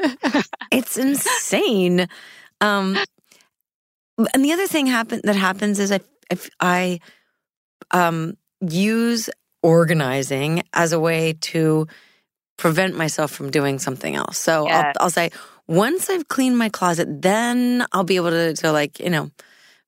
it's 0.70 0.96
insane. 0.96 2.06
Um, 2.60 2.98
and 4.32 4.44
the 4.44 4.52
other 4.52 4.66
thing 4.66 4.86
happen 4.86 5.20
that 5.24 5.36
happens 5.36 5.80
is 5.80 5.90
I, 5.90 6.00
if 6.30 6.48
I 6.60 7.00
um, 7.90 8.36
use 8.60 9.28
organizing 9.62 10.62
as 10.72 10.92
a 10.92 11.00
way 11.00 11.32
to 11.40 11.86
prevent 12.56 12.96
myself 12.96 13.32
from 13.32 13.50
doing 13.50 13.78
something 13.78 14.14
else. 14.14 14.38
So 14.38 14.66
yes. 14.66 14.94
I'll, 14.98 15.04
I'll, 15.04 15.10
say, 15.10 15.30
once 15.66 16.08
I've 16.08 16.28
cleaned 16.28 16.56
my 16.56 16.68
closet, 16.68 17.22
then 17.22 17.84
I'll 17.92 18.04
be 18.04 18.16
able 18.16 18.30
to, 18.30 18.54
to 18.54 18.72
like, 18.72 19.00
you 19.00 19.10
know, 19.10 19.30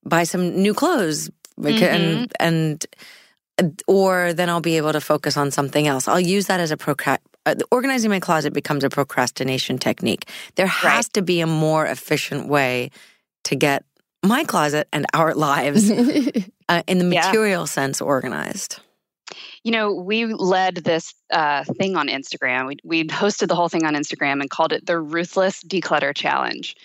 buy 0.04 0.24
some 0.24 0.62
new 0.62 0.74
clothes 0.74 1.30
mm-hmm. 1.58 1.84
and, 2.40 2.86
and, 3.58 3.82
or 3.86 4.32
then 4.32 4.48
I'll 4.48 4.60
be 4.60 4.76
able 4.76 4.92
to 4.92 5.00
focus 5.00 5.36
on 5.36 5.50
something 5.50 5.86
else. 5.86 6.08
I'll 6.08 6.20
use 6.20 6.46
that 6.46 6.60
as 6.60 6.70
a 6.70 6.76
procrast. 6.76 7.18
Uh, 7.46 7.54
organizing 7.70 8.10
my 8.10 8.18
closet 8.18 8.52
becomes 8.52 8.82
a 8.82 8.90
procrastination 8.90 9.78
technique. 9.78 10.28
There 10.56 10.66
has 10.66 11.06
right. 11.06 11.12
to 11.14 11.22
be 11.22 11.40
a 11.40 11.46
more 11.46 11.86
efficient 11.86 12.48
way 12.48 12.90
to 13.44 13.54
get 13.54 13.84
my 14.26 14.44
closet 14.44 14.88
and 14.92 15.06
our 15.14 15.34
lives 15.34 15.90
uh, 16.68 16.82
in 16.86 16.98
the 16.98 17.04
material 17.04 17.62
yeah. 17.62 17.66
sense 17.66 18.00
organized? 18.00 18.80
You 19.62 19.72
know, 19.72 19.94
we 19.94 20.26
led 20.26 20.76
this 20.76 21.14
uh, 21.32 21.64
thing 21.64 21.96
on 21.96 22.08
Instagram. 22.08 22.68
We 22.68 22.76
we 22.84 23.04
hosted 23.04 23.48
the 23.48 23.56
whole 23.56 23.68
thing 23.68 23.84
on 23.84 23.94
Instagram 23.94 24.40
and 24.40 24.48
called 24.48 24.72
it 24.72 24.86
the 24.86 24.98
Ruthless 24.98 25.62
Declutter 25.64 26.14
Challenge. 26.14 26.76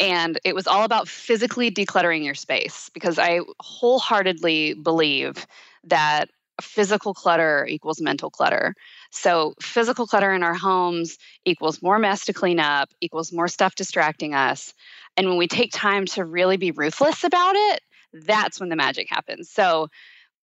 And 0.00 0.38
it 0.44 0.54
was 0.54 0.66
all 0.66 0.84
about 0.84 1.08
physically 1.08 1.70
decluttering 1.70 2.24
your 2.24 2.34
space 2.34 2.90
because 2.94 3.18
I 3.18 3.40
wholeheartedly 3.60 4.74
believe 4.74 5.46
that 5.84 6.30
physical 6.60 7.14
clutter 7.14 7.66
equals 7.68 8.00
mental 8.00 8.30
clutter. 8.30 8.74
So, 9.10 9.54
physical 9.60 10.06
clutter 10.06 10.32
in 10.32 10.42
our 10.42 10.54
homes 10.54 11.18
equals 11.44 11.82
more 11.82 11.98
mess 11.98 12.24
to 12.26 12.32
clean 12.32 12.60
up, 12.60 12.90
equals 13.00 13.32
more 13.32 13.48
stuff 13.48 13.74
distracting 13.74 14.34
us. 14.34 14.74
And 15.16 15.28
when 15.28 15.38
we 15.38 15.48
take 15.48 15.72
time 15.72 16.04
to 16.06 16.24
really 16.24 16.56
be 16.56 16.70
ruthless 16.70 17.24
about 17.24 17.54
it, 17.54 17.80
that's 18.12 18.60
when 18.60 18.68
the 18.68 18.76
magic 18.76 19.08
happens. 19.10 19.50
So 19.50 19.88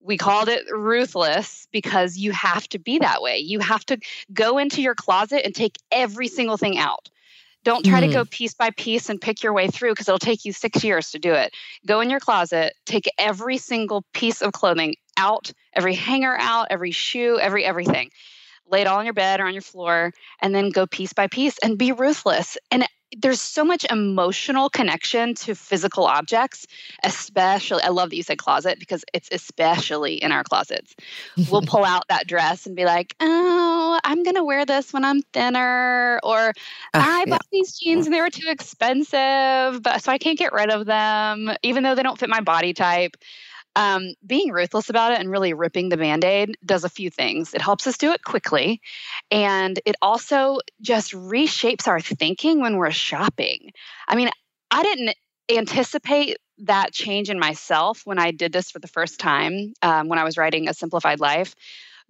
we 0.02 0.18
called 0.18 0.50
it 0.50 0.64
ruthless 0.72 1.68
because 1.72 2.18
you 2.18 2.32
have 2.32 2.68
to 2.70 2.80
be 2.80 3.00
that 3.00 3.22
way. 3.22 3.38
You 3.38 3.60
have 3.60 3.86
to 3.88 3.98
go 4.34 4.58
into 4.58 4.82
your 4.82 4.96
closet 4.96 5.44
and 5.46 5.54
take 5.54 5.78
every 5.92 6.28
single 6.28 6.58
thing 6.58 6.78
out. 6.78 7.10
Don't 7.66 7.84
try 7.84 8.00
mm. 8.00 8.08
to 8.08 8.14
go 8.14 8.24
mm. 8.24 8.30
piece 8.30 8.54
by 8.54 8.70
piece 8.70 9.10
and 9.10 9.20
pick 9.20 9.44
your 9.44 9.52
way 9.52 9.68
through 9.68 9.92
because 9.92 10.08
it'll 10.08 10.20
take 10.20 10.46
you 10.46 10.54
six 10.54 10.84
years 10.84 11.10
to 11.12 11.20
do 11.20 11.34
it. 11.34 11.54
Go 11.86 12.00
in 12.00 12.12
your 12.12 12.20
closet, 12.20 12.74
take 12.86 13.10
every 13.18 13.58
single 13.58 14.06
piece 14.14 14.42
of 14.42 14.54
clothing 14.54 14.96
out, 15.18 15.52
every 15.74 15.96
hanger 15.96 16.38
out, 16.40 16.68
every 16.70 16.92
shoe, 16.92 17.40
every 17.40 17.66
everything. 17.66 18.12
Lay 18.70 18.82
it 18.82 18.88
all 18.88 19.00
on 19.00 19.06
your 19.06 19.14
bed 19.14 19.40
or 19.40 19.46
on 19.46 19.54
your 19.54 19.62
floor, 19.62 20.12
and 20.42 20.54
then 20.54 20.70
go 20.70 20.88
piece 20.88 21.14
by 21.14 21.28
piece 21.28 21.58
and 21.64 21.78
be 21.78 21.92
ruthless. 21.92 22.58
And 22.72 22.86
there's 23.18 23.42
so 23.42 23.64
much 23.64 23.86
emotional 23.90 24.70
connection 24.70 25.34
to 25.36 25.56
physical 25.56 26.06
objects, 26.06 26.68
especially. 27.04 27.82
I 27.84 27.90
love 27.90 28.10
that 28.10 28.16
you 28.16 28.24
said 28.24 28.38
closet 28.38 28.80
because 28.80 29.06
it's 29.14 29.30
especially 29.32 30.16
in 30.16 30.32
our 30.32 30.44
closets. 30.44 30.96
we'll 31.50 31.62
pull 31.66 31.86
out 31.86 32.08
that 32.10 32.28
dress 32.28 32.66
and 32.66 32.76
be 32.76 32.86
like, 32.86 33.16
oh, 33.20 34.00
I'm 34.04 34.24
going 34.24 34.36
to 34.36 34.44
wear 34.44 34.66
this 34.66 34.92
when 34.92 35.06
I'm 35.06 35.22
thinner. 35.22 36.20
Or 36.24 36.50
uh, 36.50 36.52
I 36.94 37.24
yeah. 37.26 37.32
bought 37.32 37.46
these 37.52 37.78
jeans 37.78 38.06
and 38.08 38.14
they 38.14 38.22
were 38.22 38.30
too 38.30 38.50
expensive, 38.50 39.82
but 39.82 40.04
so 40.04 40.12
I 40.12 40.18
can't 40.18 40.38
get 40.38 40.54
rid 40.54 40.72
of 40.72 40.86
them, 40.86 41.52
even 41.64 41.84
though 41.84 41.96
they 41.96 42.04
don't 42.04 42.20
fit 42.20 42.30
my 42.30 42.42
body 42.42 42.74
type 42.74 43.16
um, 43.76 44.14
being 44.26 44.52
ruthless 44.52 44.90
about 44.90 45.12
it 45.12 45.20
and 45.20 45.30
really 45.30 45.54
ripping 45.54 45.90
the 45.90 45.98
band 45.98 46.24
aid 46.24 46.58
does 46.66 46.84
a 46.84 46.90
few 46.90 47.10
things. 47.10 47.54
It 47.54 47.62
helps 47.62 47.88
us 47.88 47.98
do 47.98 48.12
it 48.12 48.24
quickly, 48.24 48.82
and 49.32 49.80
it 49.86 49.96
also 50.02 50.60
just 50.82 51.12
reshapes 51.14 51.88
our 51.88 52.00
thinking 52.00 52.62
when 52.62 52.78
we're 52.78 52.92
shopping. 52.92 53.72
I 54.08 54.16
mean, 54.16 54.30
I 54.72 54.84
didn't 54.84 55.16
anticipate 55.50 56.38
that 56.60 56.94
change 56.94 57.30
in 57.30 57.40
myself 57.40 58.02
when 58.06 58.18
I 58.18 58.32
did 58.32 58.54
this 58.54 58.72
for 58.72 58.80
the 58.80 58.88
first 58.88 59.20
time 59.20 59.74
um, 59.82 60.08
when 60.08 60.20
I 60.20 60.24
was 60.24 60.38
writing 60.38 60.68
A 60.68 60.74
Simplified 60.74 61.20
Life. 61.20 61.54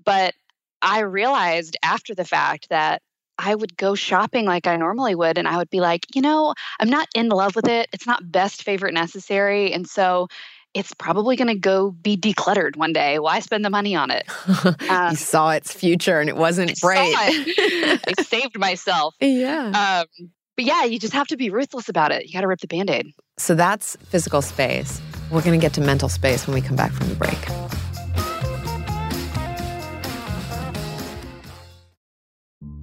But 0.03 0.33
I 0.81 0.99
realized 0.99 1.77
after 1.83 2.13
the 2.13 2.25
fact 2.25 2.69
that 2.69 3.01
I 3.37 3.53
would 3.53 3.75
go 3.75 3.95
shopping 3.95 4.45
like 4.45 4.67
I 4.67 4.77
normally 4.77 5.15
would, 5.15 5.37
and 5.37 5.47
I 5.47 5.57
would 5.57 5.69
be 5.69 5.81
like, 5.81 6.05
you 6.15 6.21
know, 6.21 6.53
I'm 6.79 6.89
not 6.89 7.07
in 7.15 7.29
love 7.29 7.55
with 7.55 7.67
it. 7.67 7.89
It's 7.91 8.07
not 8.07 8.31
best 8.31 8.63
favorite 8.63 8.93
necessary. 8.93 9.73
And 9.73 9.87
so 9.87 10.27
it's 10.75 10.93
probably 10.93 11.37
going 11.37 11.47
to 11.47 11.55
go 11.55 11.91
be 11.91 12.17
decluttered 12.17 12.75
one 12.75 12.91
day. 12.91 13.17
Why 13.17 13.39
spend 13.39 13.63
the 13.63 13.69
money 13.69 13.95
on 13.95 14.11
it? 14.11 14.27
Um, 14.89 15.11
you 15.11 15.15
saw 15.15 15.51
its 15.51 15.73
future 15.73 16.19
and 16.19 16.29
it 16.29 16.35
wasn't 16.35 16.71
I 16.71 16.73
great. 16.81 17.15
I 17.15 18.13
saved 18.23 18.57
myself. 18.57 19.15
Yeah. 19.19 20.05
Um, 20.19 20.29
but 20.55 20.65
yeah, 20.65 20.83
you 20.83 20.99
just 20.99 21.13
have 21.13 21.27
to 21.27 21.37
be 21.37 21.49
ruthless 21.49 21.87
about 21.87 22.11
it. 22.11 22.25
You 22.25 22.33
got 22.33 22.41
to 22.41 22.47
rip 22.47 22.59
the 22.59 22.67
band 22.67 22.89
aid. 22.89 23.07
So 23.37 23.55
that's 23.55 23.95
physical 23.97 24.41
space. 24.41 25.01
We're 25.31 25.41
going 25.41 25.59
to 25.59 25.63
get 25.63 25.73
to 25.73 25.81
mental 25.81 26.09
space 26.09 26.45
when 26.45 26.53
we 26.53 26.61
come 26.61 26.75
back 26.75 26.91
from 26.91 27.07
the 27.07 27.15
break. 27.15 27.37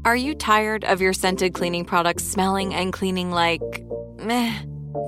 Are 0.04 0.16
you 0.16 0.34
tired 0.34 0.84
of 0.84 1.00
your 1.00 1.12
scented 1.12 1.54
cleaning 1.54 1.84
products 1.84 2.24
smelling 2.24 2.74
and 2.74 2.92
cleaning 2.92 3.30
like 3.30 3.62
meh? 4.18 4.58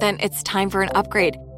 Then 0.01 0.19
it's 0.21 0.43
time 0.43 0.71
for 0.71 0.83
an 0.83 0.91
upgrade 0.95 1.37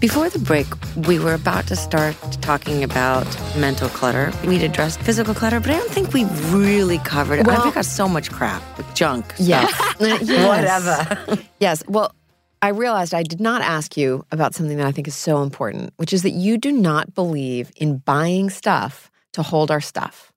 Before 0.00 0.28
the 0.30 0.38
break, 0.38 0.66
we 1.08 1.18
were 1.18 1.34
about 1.34 1.66
to 1.66 1.74
start 1.76 2.14
talking 2.40 2.84
about 2.84 3.26
mental 3.56 3.88
clutter. 3.88 4.32
We'd 4.46 4.62
addressed 4.62 5.00
physical 5.00 5.34
clutter, 5.34 5.58
but 5.58 5.70
I 5.70 5.76
don't 5.78 5.90
think 5.90 6.12
we 6.12 6.24
really 6.50 6.98
covered 6.98 7.40
it. 7.40 7.46
Well- 7.48 7.60
I've 7.66 7.74
got 7.74 7.84
so 7.84 8.08
much 8.08 8.30
crap, 8.30 8.62
junk, 8.94 9.34
Yes. 9.38 9.74
stuff. 9.74 9.96
Yes. 10.00 10.48
whatever. 11.26 11.42
Yes. 11.58 11.82
Well, 11.88 12.14
I 12.62 12.68
realized 12.68 13.12
I 13.12 13.24
did 13.24 13.40
not 13.40 13.60
ask 13.60 13.96
you 13.96 14.24
about 14.30 14.54
something 14.54 14.76
that 14.76 14.86
I 14.86 14.92
think 14.92 15.08
is 15.08 15.16
so 15.16 15.42
important, 15.42 15.92
which 15.96 16.12
is 16.12 16.22
that 16.22 16.30
you 16.30 16.58
do 16.58 16.70
not 16.70 17.12
believe 17.14 17.72
in 17.74 17.98
buying 17.98 18.50
stuff 18.50 19.10
to 19.32 19.42
hold 19.42 19.70
our 19.72 19.80
stuff. 19.80 20.32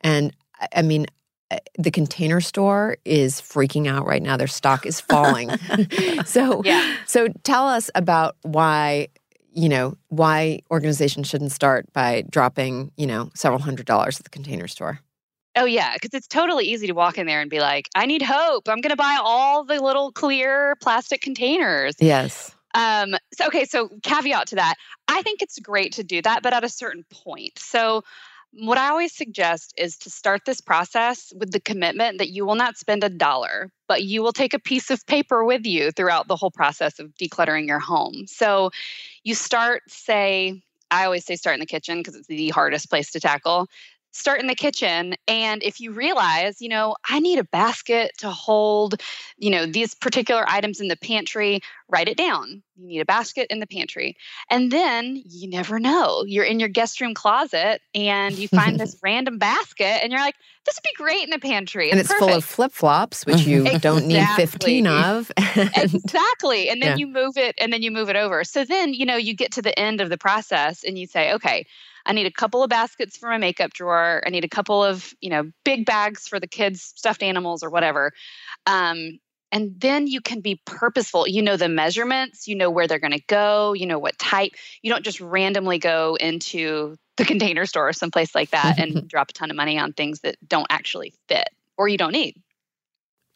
And 0.00 0.32
I- 0.60 0.68
I 0.76 0.82
mean, 0.82 1.06
the 1.78 1.90
container 1.90 2.40
store 2.40 2.96
is 3.04 3.40
freaking 3.40 3.88
out 3.88 4.06
right 4.06 4.22
now. 4.22 4.36
Their 4.36 4.46
stock 4.46 4.86
is 4.86 5.00
falling. 5.00 5.50
so, 6.24 6.62
Yeah. 6.64 6.96
so 7.06 7.28
tell 7.42 7.68
us 7.68 7.90
about 7.94 8.36
why, 8.42 9.08
you 9.52 9.68
know, 9.68 9.96
why 10.08 10.60
organizations 10.70 11.28
shouldn't 11.28 11.52
start 11.52 11.92
by 11.92 12.24
dropping, 12.30 12.90
you 12.96 13.06
know, 13.06 13.30
several 13.34 13.60
hundred 13.60 13.86
dollars 13.86 14.18
at 14.18 14.24
the 14.24 14.30
container 14.30 14.68
store. 14.68 15.00
Oh 15.56 15.66
yeah, 15.66 15.94
because 15.94 16.12
it's 16.14 16.26
totally 16.26 16.64
easy 16.64 16.88
to 16.88 16.94
walk 16.94 17.16
in 17.16 17.26
there 17.26 17.40
and 17.40 17.48
be 17.48 17.60
like, 17.60 17.88
"I 17.94 18.06
need 18.06 18.22
hope. 18.22 18.68
I'm 18.68 18.80
going 18.80 18.90
to 18.90 18.96
buy 18.96 19.18
all 19.22 19.62
the 19.64 19.80
little 19.80 20.10
clear 20.10 20.74
plastic 20.80 21.20
containers." 21.20 21.94
Yes. 22.00 22.52
Um, 22.74 23.14
so 23.38 23.46
okay, 23.46 23.64
so 23.64 23.88
caveat 24.02 24.48
to 24.48 24.56
that, 24.56 24.74
I 25.06 25.22
think 25.22 25.42
it's 25.42 25.60
great 25.60 25.92
to 25.92 26.02
do 26.02 26.20
that, 26.22 26.42
but 26.42 26.52
at 26.52 26.64
a 26.64 26.68
certain 26.68 27.04
point. 27.08 27.56
So 27.56 28.02
what 28.58 28.78
I 28.78 28.88
always 28.88 29.14
suggest 29.14 29.74
is 29.76 29.96
to 29.98 30.10
start 30.10 30.42
this 30.44 30.60
process 30.60 31.32
with 31.36 31.52
the 31.52 31.60
commitment 31.60 32.18
that 32.18 32.30
you 32.30 32.46
will 32.46 32.54
not 32.54 32.76
spend 32.76 33.02
a 33.02 33.08
dollar, 33.08 33.70
but 33.88 34.04
you 34.04 34.22
will 34.22 34.32
take 34.32 34.54
a 34.54 34.58
piece 34.58 34.90
of 34.90 35.04
paper 35.06 35.44
with 35.44 35.66
you 35.66 35.90
throughout 35.90 36.28
the 36.28 36.36
whole 36.36 36.50
process 36.50 36.98
of 36.98 37.14
decluttering 37.16 37.66
your 37.66 37.80
home. 37.80 38.26
So 38.26 38.70
you 39.24 39.34
start, 39.34 39.82
say, 39.88 40.62
I 40.90 41.04
always 41.04 41.24
say 41.24 41.36
start 41.36 41.54
in 41.54 41.60
the 41.60 41.66
kitchen 41.66 41.98
because 41.98 42.14
it's 42.14 42.28
the 42.28 42.50
hardest 42.50 42.88
place 42.88 43.10
to 43.12 43.20
tackle 43.20 43.68
start 44.14 44.40
in 44.40 44.46
the 44.46 44.54
kitchen 44.54 45.14
and 45.28 45.62
if 45.62 45.80
you 45.80 45.92
realize 45.92 46.62
you 46.62 46.68
know 46.68 46.94
i 47.08 47.18
need 47.18 47.38
a 47.38 47.44
basket 47.44 48.12
to 48.16 48.30
hold 48.30 49.00
you 49.36 49.50
know 49.50 49.66
these 49.66 49.94
particular 49.94 50.44
items 50.48 50.80
in 50.80 50.88
the 50.88 50.96
pantry 50.96 51.60
write 51.88 52.08
it 52.08 52.16
down. 52.16 52.62
You 52.76 52.86
need 52.86 53.00
a 53.00 53.04
basket 53.04 53.46
in 53.50 53.60
the 53.60 53.66
pantry. 53.66 54.16
And 54.50 54.72
then 54.72 55.22
you 55.26 55.48
never 55.48 55.78
know. 55.78 56.24
You're 56.26 56.44
in 56.44 56.58
your 56.58 56.68
guest 56.68 57.00
room 57.00 57.14
closet 57.14 57.80
and 57.94 58.36
you 58.36 58.48
find 58.48 58.80
this 58.80 58.96
random 59.02 59.38
basket 59.38 60.02
and 60.02 60.10
you're 60.10 60.20
like 60.20 60.34
this 60.64 60.76
would 60.76 60.82
be 60.82 60.94
great 60.96 61.22
in 61.22 61.30
the 61.30 61.38
pantry. 61.38 61.90
And 61.90 62.00
it's 62.00 62.12
full 62.12 62.30
of 62.30 62.42
flip 62.42 62.72
flops, 62.72 63.26
which 63.26 63.36
mm-hmm. 63.36 63.66
you 63.66 63.78
don't 63.78 64.06
need 64.08 64.26
15 64.36 64.86
of. 64.86 65.30
And 65.56 65.94
exactly 65.94 66.68
and 66.68 66.82
then 66.82 66.90
Yeah. 66.90 66.96
you 66.96 67.06
move 67.06 67.36
it 67.36 67.54
and 67.60 67.72
then 67.72 67.82
you 67.82 67.90
move 67.90 68.08
it 68.08 68.16
over. 68.16 68.44
So 68.44 68.64
then 68.64 68.94
you 68.94 69.06
know 69.06 69.16
you 69.16 69.34
get 69.34 69.52
to 69.52 69.62
the 69.62 69.78
end 69.78 70.00
of 70.00 70.08
the 70.08 70.18
process 70.18 70.82
and 70.84 70.98
you 70.98 71.06
say 71.06 71.32
okay 71.34 71.66
i 72.06 72.12
need 72.12 72.26
a 72.26 72.30
couple 72.30 72.62
of 72.62 72.70
baskets 72.70 73.16
for 73.16 73.28
my 73.28 73.38
makeup 73.38 73.72
drawer. 73.72 74.22
I 74.26 74.30
need 74.30 74.44
a 74.44 74.48
couple 74.48 74.82
of 74.82 75.12
you 75.20 75.30
know 75.30 75.50
big 75.64 75.86
bags 75.86 76.28
for 76.28 76.38
the 76.40 76.46
kids 76.46 76.92
stuffed 76.96 77.22
animals 77.22 77.62
or 77.62 77.70
whatever. 77.70 78.12
Um, 78.66 79.18
and 79.54 79.72
then 79.78 80.08
you 80.08 80.20
can 80.20 80.40
be 80.40 80.60
purposeful. 80.66 81.28
You 81.28 81.40
know 81.40 81.56
the 81.56 81.68
measurements. 81.68 82.48
You 82.48 82.56
know 82.56 82.70
where 82.70 82.88
they're 82.88 82.98
going 82.98 83.12
to 83.12 83.22
go. 83.28 83.72
You 83.72 83.86
know 83.86 84.00
what 84.00 84.18
type. 84.18 84.50
You 84.82 84.90
don't 84.90 85.04
just 85.04 85.20
randomly 85.20 85.78
go 85.78 86.16
into 86.16 86.96
the 87.16 87.24
container 87.24 87.64
store 87.64 87.88
or 87.88 87.92
someplace 87.92 88.34
like 88.34 88.50
that 88.50 88.80
and 88.80 89.06
drop 89.08 89.30
a 89.30 89.32
ton 89.32 89.50
of 89.50 89.56
money 89.56 89.78
on 89.78 89.92
things 89.92 90.20
that 90.20 90.36
don't 90.46 90.66
actually 90.70 91.14
fit 91.28 91.48
or 91.78 91.86
you 91.86 91.96
don't 91.96 92.12
need. 92.12 92.34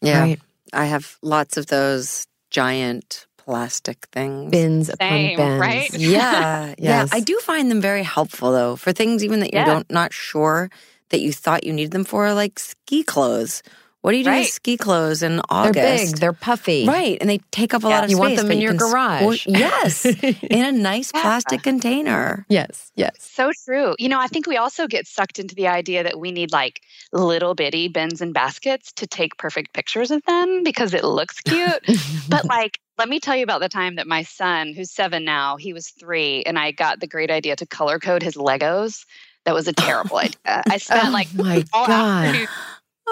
Yeah. 0.03 0.23
Right. 0.23 0.41
I 0.73 0.87
have 0.87 1.19
lots 1.23 1.57
of 1.57 1.67
those 1.67 2.27
giant 2.51 3.28
plastic 3.49 4.07
things. 4.13 4.51
bins 4.51 4.89
upon 4.91 5.09
Same, 5.09 5.37
bins. 5.39 5.61
right? 5.61 5.91
Yeah, 5.99 6.75
yeah. 6.79 7.07
I 7.11 7.21
do 7.21 7.39
find 7.41 7.71
them 7.71 7.81
very 7.81 8.03
helpful 8.03 8.53
though 8.53 8.77
for 8.77 8.93
things 8.93 9.25
even 9.25 9.41
that 9.41 9.55
you 9.55 9.61
Yeah. 9.61 9.65
don't 9.65 9.91
not 9.91 10.13
sure 10.13 10.69
that 11.09 11.21
you 11.21 11.33
thought 11.33 11.65
you 11.65 11.73
needed 11.73 11.93
them 11.93 12.05
for, 12.05 12.35
like 12.35 12.59
ski 12.59 13.03
clothes. 13.03 13.63
What 14.03 14.13
do 14.13 14.19
you 14.19 14.25
do 14.25 14.31
Right. 14.31 14.41
with 14.41 14.49
ski 14.51 14.77
clothes 14.77 15.23
in 15.23 15.41
August? 15.49 15.75
They're 15.75 15.97
big, 16.07 16.17
they're 16.21 16.33
puffy. 16.35 16.87
Right, 16.87 17.17
and 17.21 17.29
they 17.29 17.39
take 17.51 17.73
up 17.75 17.83
a 17.85 17.89
Yeah. 17.89 17.95
lot 17.95 18.05
of 18.05 18.11
You 18.11 18.17
space. 18.17 18.25
want 18.27 18.37
them 18.37 18.51
in 18.53 18.59
you 18.59 18.65
your 18.69 18.75
garage. 18.75 19.23
squish- 19.23 19.47
yes, 19.49 20.05
in 20.57 20.65
a 20.65 20.71
nice 20.73 21.11
Yeah. 21.15 21.23
plastic 21.23 21.63
container. 21.63 22.45
Yes, 22.49 22.93
yes. 22.95 23.13
So 23.19 23.51
true. 23.65 23.95
You 23.99 24.09
know, 24.11 24.21
I 24.21 24.29
think 24.29 24.47
we 24.47 24.57
also 24.57 24.87
get 24.87 25.07
sucked 25.09 25.39
into 25.41 25.55
the 25.55 25.67
idea 25.69 26.05
that 26.05 26.19
we 26.21 26.31
need 26.31 26.53
like 26.53 26.81
little 27.13 27.55
bitty 27.55 27.89
bins 27.89 28.21
and 28.21 28.33
baskets 28.35 28.93
to 29.01 29.07
take 29.07 29.37
perfect 29.39 29.73
pictures 29.73 30.11
of 30.11 30.23
them 30.27 30.63
because 30.63 30.93
it 30.95 31.03
looks 31.05 31.41
cute. 31.41 31.83
but 32.29 32.45
like, 32.45 32.79
let 32.99 33.09
me 33.09 33.21
tell 33.21 33.37
you 33.37 33.45
about 33.45 33.61
the 33.61 33.69
time 33.69 33.97
that 33.97 34.07
my 34.07 34.23
son, 34.23 34.73
who's 34.75 34.91
seven 34.91 35.25
now, 35.25 35.57
he 35.57 35.73
was 35.73 35.89
three, 35.91 36.43
and 36.43 36.59
I 36.59 36.73
got 36.73 37.01
the 37.01 37.07
great 37.07 37.31
idea 37.31 37.57
to 37.57 37.67
color 37.67 37.99
code 37.99 38.23
his 38.23 38.35
Legos. 38.35 39.05
That 39.45 39.55
was 39.55 39.69
a 39.69 39.73
terrible 39.73 40.17
idea. 40.19 40.37
I 40.45 40.63
oh 40.75 40.79
spent 40.79 41.09
oh 41.09 41.11
like 41.11 41.33
my 41.35 41.65
all 41.73 41.87
God. 41.87 42.27
afternoon 42.27 42.49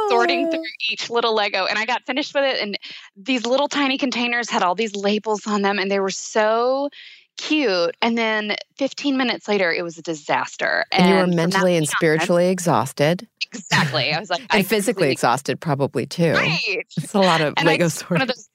sorting 0.09 0.47
oh. 0.47 0.51
through 0.51 0.65
each 0.91 1.09
little 1.09 1.35
Lego. 1.35 1.65
And 1.65 1.79
I 1.79 1.87
got 1.87 2.05
finished 2.05 2.35
with 2.35 2.45
it. 2.45 2.61
And 2.61 2.79
these 3.17 3.47
little 3.47 3.69
tiny 3.69 3.97
containers 3.97 4.51
had 4.51 4.63
all 4.63 4.75
these 4.75 4.95
labels 4.95 5.47
on 5.47 5.63
them, 5.63 5.79
and 5.79 5.91
they 5.91 6.01
were 6.01 6.11
so 6.11 6.91
cute. 7.39 7.97
And 8.03 8.19
then 8.19 8.57
15 8.79 9.17
minutes 9.17 9.47
later, 9.49 9.73
it 9.73 9.83
was 9.83 9.99
a 9.99 10.03
disaster. 10.03 10.85
And, 10.93 11.09
you 11.09 11.15
were 11.15 11.27
mentally 11.27 11.77
and 11.77 11.87
point 11.87 11.95
on- 11.95 11.97
spiritually 11.97 12.49
exhausted 12.49 13.27
exactly. 13.53 14.13
I 14.13 14.21
was 14.21 14.31
like, 14.31 14.43
I 14.51 14.59
and 14.59 14.67
physically 14.67 14.93
completely- 14.93 15.13
exhausted, 15.13 15.61
probably 15.61 16.07
too. 16.07 16.33
Right. 16.33 16.87
It's 16.97 17.15
a 17.15 17.21
lot 17.21 17.41
of 17.41 17.55
And 17.57 17.67
Lego 17.67 17.87
just- 17.87 18.09
one 18.11 18.21
of 18.23 18.29
sorting. 18.29 18.35
those 18.35 18.49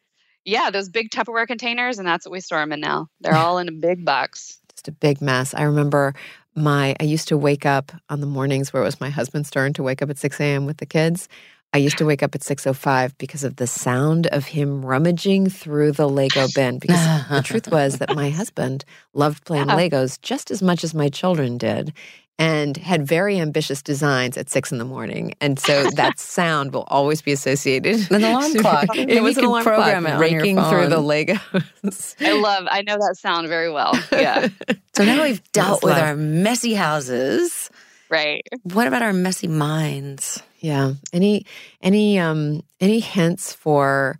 yeah, 0.45 0.71
those 0.71 0.89
big 0.89 1.09
Tupperware 1.09 1.47
containers, 1.47 1.99
and 1.99 2.07
that's 2.07 2.25
what 2.25 2.31
we 2.31 2.39
store 2.39 2.59
them 2.59 2.71
in 2.73 2.79
now. 2.79 3.07
They're 3.19 3.35
all 3.35 3.57
in 3.59 3.67
a 3.67 3.73
big 3.73 4.05
box. 4.05 4.59
Just 4.71 4.87
a 4.87 4.91
big 4.91 5.21
mess. 5.21 5.53
I 5.53 5.63
remember 5.63 6.13
my 6.55 6.95
I 6.99 7.03
used 7.03 7.27
to 7.29 7.37
wake 7.37 7.65
up 7.65 7.91
on 8.09 8.19
the 8.21 8.27
mornings 8.27 8.73
where 8.73 8.81
it 8.81 8.85
was 8.85 8.99
my 8.99 9.09
husband's 9.09 9.51
turn 9.51 9.73
to 9.73 9.83
wake 9.83 10.01
up 10.01 10.09
at 10.09 10.17
6 10.17 10.39
a.m. 10.39 10.65
with 10.65 10.77
the 10.77 10.85
kids. 10.85 11.27
I 11.73 11.77
used 11.77 11.97
to 11.99 12.05
wake 12.05 12.21
up 12.21 12.35
at 12.35 12.41
6:05 12.41 13.17
because 13.17 13.43
of 13.45 13.55
the 13.55 13.67
sound 13.67 14.27
of 14.27 14.45
him 14.45 14.85
rummaging 14.85 15.49
through 15.49 15.93
the 15.93 16.09
Lego 16.09 16.47
bin 16.53 16.79
because 16.79 16.99
the 17.29 17.41
truth 17.45 17.71
was 17.71 17.99
that 17.99 18.13
my 18.15 18.29
husband 18.29 18.83
loved 19.13 19.45
playing 19.45 19.67
Yeah. 19.67 19.77
Legos 19.77 20.19
just 20.21 20.51
as 20.51 20.61
much 20.61 20.83
as 20.83 20.93
my 20.93 21.07
children 21.09 21.57
did 21.57 21.93
and 22.41 22.75
had 22.77 23.05
very 23.05 23.39
ambitious 23.39 23.81
designs 23.83 24.35
at 24.35 24.49
six 24.49 24.71
in 24.71 24.79
the 24.79 24.85
morning. 24.85 25.33
And 25.39 25.59
so 25.59 25.89
that 25.95 26.19
sound 26.19 26.73
will 26.73 26.85
always 26.87 27.21
be 27.21 27.31
associated. 27.31 28.09
An 28.11 28.23
alarm 28.23 28.53
clock. 28.59 28.87
Maybe 28.95 29.13
it 29.15 29.21
was 29.21 29.35
you 29.37 29.43
an 29.43 29.47
alarm 29.49 29.63
program 29.63 30.03
clock 30.05 30.13
it 30.13 30.23
on 30.25 30.31
your 30.31 30.39
raking 30.41 30.55
through 30.63 30.87
the. 30.87 30.97
Legos. 30.97 32.15
I 32.19 32.33
love. 32.33 32.63
I 32.69 32.81
know 32.81 32.95
that 32.97 33.15
sound 33.17 33.47
very 33.47 33.71
well. 33.71 33.93
Yeah. 34.11 34.47
So 34.93 35.05
now 35.05 35.23
we've 35.23 35.41
dealt 35.53 35.83
with 35.83 35.93
life. 35.93 36.03
our 36.03 36.15
messy 36.17 36.73
houses. 36.73 37.69
right. 38.09 38.45
What 38.63 38.87
about 38.87 39.01
our 39.01 39.13
messy 39.13 39.47
minds? 39.47 40.43
Yeah. 40.59 40.95
Any 41.13 41.45
any 41.81 42.19
um 42.19 42.61
any 42.81 42.99
hints 42.99 43.53
for, 43.53 44.19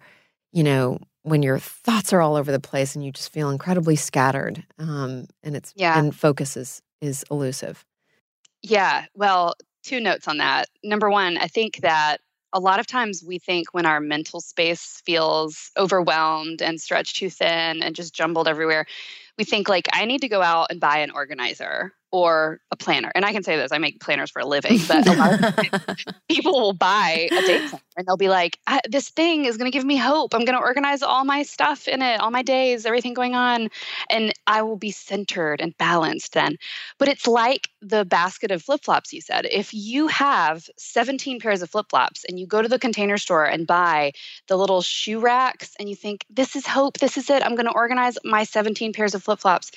you 0.53 0.63
know, 0.63 0.97
when 1.23 1.43
your 1.43 1.59
thoughts 1.59 2.13
are 2.13 2.21
all 2.21 2.35
over 2.37 2.51
the 2.53 2.59
place 2.59 2.95
and 2.95 3.03
you 3.05 3.11
just 3.11 3.33
feel 3.33 3.49
incredibly 3.49 3.97
scattered, 3.97 4.63
um, 4.79 5.25
and 5.43 5.57
it's 5.57 5.73
Yeah. 5.75 5.99
and 5.99 6.15
focus 6.15 6.55
is 6.55 6.81
is 7.01 7.25
elusive. 7.29 7.83
Yeah. 8.63 9.05
Well, 9.15 9.55
two 9.83 9.99
notes 9.99 10.27
on 10.27 10.37
that. 10.37 10.67
Number 10.83 11.09
one, 11.09 11.37
I 11.37 11.47
think 11.47 11.77
that 11.81 12.17
a 12.53 12.59
lot 12.59 12.79
of 12.79 12.87
times 12.87 13.23
we 13.25 13.39
think 13.39 13.73
when 13.73 13.85
our 13.85 13.99
mental 13.99 14.41
space 14.41 15.01
feels 15.05 15.71
overwhelmed 15.77 16.61
and 16.61 16.79
stretched 16.79 17.15
too 17.15 17.29
thin 17.29 17.81
and 17.81 17.95
just 17.95 18.13
jumbled 18.13 18.47
everywhere, 18.47 18.85
we 19.37 19.45
think 19.45 19.69
like, 19.69 19.87
I 19.93 20.05
need 20.05 20.21
to 20.21 20.27
go 20.29 20.41
out 20.41 20.67
and 20.69 20.79
buy 20.79 20.97
an 20.99 21.11
organizer 21.11 21.93
or 22.11 22.59
a 22.71 22.75
planner. 22.75 23.11
And 23.15 23.25
I 23.25 23.31
can 23.31 23.43
say 23.43 23.55
this, 23.55 23.71
I 23.71 23.77
make 23.77 23.99
planners 23.99 24.29
for 24.31 24.39
a 24.41 24.45
living, 24.45 24.79
but 24.87 25.07
a 25.07 25.13
lot 25.13 25.43
of 25.43 25.95
people 26.29 26.53
will 26.59 26.73
buy 26.73 27.29
a 27.31 27.41
day 27.41 27.59
planner 27.67 27.81
and 27.97 28.07
they'll 28.07 28.17
be 28.17 28.29
like, 28.29 28.57
this 28.89 29.09
thing 29.09 29.45
is 29.45 29.57
going 29.57 29.69
to 29.69 29.75
give 29.75 29.85
me 29.85 29.97
hope. 29.97 30.33
I'm 30.33 30.45
going 30.45 30.57
to 30.57 30.63
organize 30.63 31.01
all 31.01 31.23
my 31.25 31.43
stuff 31.43 31.87
in 31.87 32.01
it, 32.01 32.19
all 32.19 32.31
my 32.31 32.41
days, 32.41 32.85
everything 32.85 33.13
going 33.13 33.35
on. 33.35 33.69
And 34.09 34.33
I 34.47 34.61
will 34.61 34.77
be 34.77 34.91
centered 34.91 35.61
and 35.61 35.77
balanced 35.77 36.33
then. 36.33 36.57
But 36.97 37.09
it's 37.09 37.27
like 37.27 37.69
the 37.81 38.05
basket 38.05 38.51
of 38.51 38.61
flip 38.61 38.83
flops 38.83 39.13
you 39.13 39.21
said. 39.21 39.45
If 39.51 39.73
you 39.73 40.07
have 40.07 40.69
17 40.77 41.39
pairs 41.39 41.61
of 41.61 41.69
flip 41.69 41.87
flops 41.89 42.25
and 42.25 42.39
you 42.39 42.47
go 42.47 42.61
to 42.61 42.67
the 42.67 42.79
container 42.79 43.17
store 43.17 43.45
and 43.45 43.67
buy 43.67 44.13
the 44.47 44.57
little 44.57 44.81
shoe 44.81 45.19
racks 45.19 45.75
and 45.79 45.89
you 45.89 45.95
think, 45.95 46.25
this 46.29 46.55
is 46.55 46.65
hope, 46.65 46.99
this 46.99 47.17
is 47.17 47.29
it, 47.29 47.43
I'm 47.43 47.55
going 47.55 47.65
to 47.65 47.73
organize 47.73 48.17
my 48.23 48.43
17 48.43 48.93
pairs 48.93 49.15
of 49.15 49.23
flip 49.23 49.39
flops. 49.39 49.71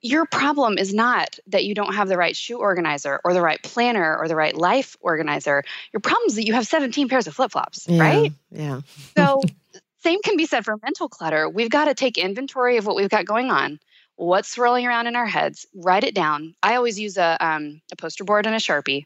Your 0.00 0.26
problem 0.26 0.78
is 0.78 0.94
not 0.94 1.38
that 1.48 1.64
you 1.64 1.74
don't 1.74 1.94
have 1.94 2.08
the 2.08 2.16
right 2.16 2.36
shoe 2.36 2.58
organizer 2.58 3.20
or 3.24 3.34
the 3.34 3.42
right 3.42 3.60
planner 3.62 4.16
or 4.16 4.28
the 4.28 4.36
right 4.36 4.56
life 4.56 4.96
organizer. 5.00 5.64
Your 5.92 6.00
problem 6.00 6.28
is 6.28 6.36
that 6.36 6.46
you 6.46 6.52
have 6.54 6.66
17 6.66 7.08
pairs 7.08 7.26
of 7.26 7.34
flip 7.34 7.50
flops, 7.50 7.86
Yeah, 7.88 8.00
right? 8.00 8.32
Yeah. 8.50 8.80
So, 9.16 9.42
same 10.02 10.22
can 10.22 10.36
be 10.36 10.46
said 10.46 10.64
for 10.64 10.76
mental 10.82 11.08
clutter. 11.08 11.48
We've 11.48 11.70
got 11.70 11.86
to 11.86 11.94
take 11.94 12.16
inventory 12.16 12.76
of 12.76 12.86
what 12.86 12.94
we've 12.94 13.08
got 13.08 13.24
going 13.24 13.50
on. 13.50 13.80
What's 14.14 14.48
swirling 14.48 14.86
around 14.86 15.06
in 15.06 15.16
our 15.16 15.26
heads? 15.26 15.66
Write 15.74 16.04
it 16.04 16.14
down. 16.14 16.54
I 16.62 16.76
always 16.76 16.98
use 16.98 17.16
a 17.16 17.36
um, 17.40 17.80
a 17.92 17.96
poster 17.96 18.24
board 18.24 18.46
and 18.46 18.54
a 18.54 18.58
sharpie, 18.58 19.04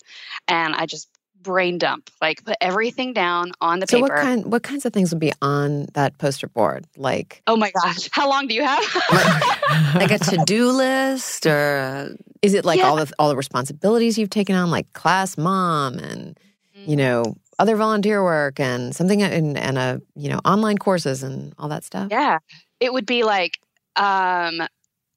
and 0.48 0.74
I 0.74 0.86
just 0.86 1.08
brain 1.42 1.78
dump, 1.78 2.10
like 2.20 2.44
put 2.44 2.56
everything 2.60 3.12
down 3.12 3.52
on 3.60 3.80
the 3.80 3.86
So 3.88 3.96
paper. 3.98 4.14
what 4.14 4.22
kind 4.22 4.44
what 4.52 4.62
kinds 4.62 4.84
of 4.86 4.92
things 4.92 5.10
would 5.12 5.20
be 5.20 5.32
on 5.42 5.86
that 5.94 6.16
poster 6.18 6.46
board? 6.48 6.86
Like 6.96 7.42
oh 7.46 7.56
my 7.56 7.70
gosh, 7.82 8.08
how 8.12 8.28
long 8.28 8.46
do 8.46 8.54
you 8.54 8.64
have? 8.64 8.82
Like 9.94 10.10
a 10.10 10.18
to-do 10.18 10.70
list 10.70 11.46
or 11.46 11.76
a, 11.78 12.08
is 12.42 12.52
it 12.54 12.64
like 12.64 12.78
Yeah. 12.78 12.86
all 12.88 12.96
the 12.96 13.10
all 13.18 13.28
the 13.28 13.36
responsibilities 13.36 14.18
you've 14.18 14.30
taken 14.30 14.54
on, 14.54 14.70
like 14.70 14.92
class 14.92 15.38
mom 15.38 15.94
and 15.98 16.38
you 16.74 16.96
know 16.96 17.36
other 17.58 17.76
volunteer 17.76 18.22
work 18.24 18.58
and 18.60 18.94
something 18.94 19.22
and, 19.22 19.56
and 19.56 19.78
a 19.78 20.00
you 20.14 20.28
know 20.28 20.40
online 20.44 20.78
courses 20.78 21.22
and 21.22 21.54
all 21.58 21.68
that 21.68 21.84
stuff? 21.84 22.08
Yeah. 22.10 22.38
It 22.80 22.92
would 22.92 23.06
be 23.06 23.22
like, 23.22 23.58
um, 23.96 24.60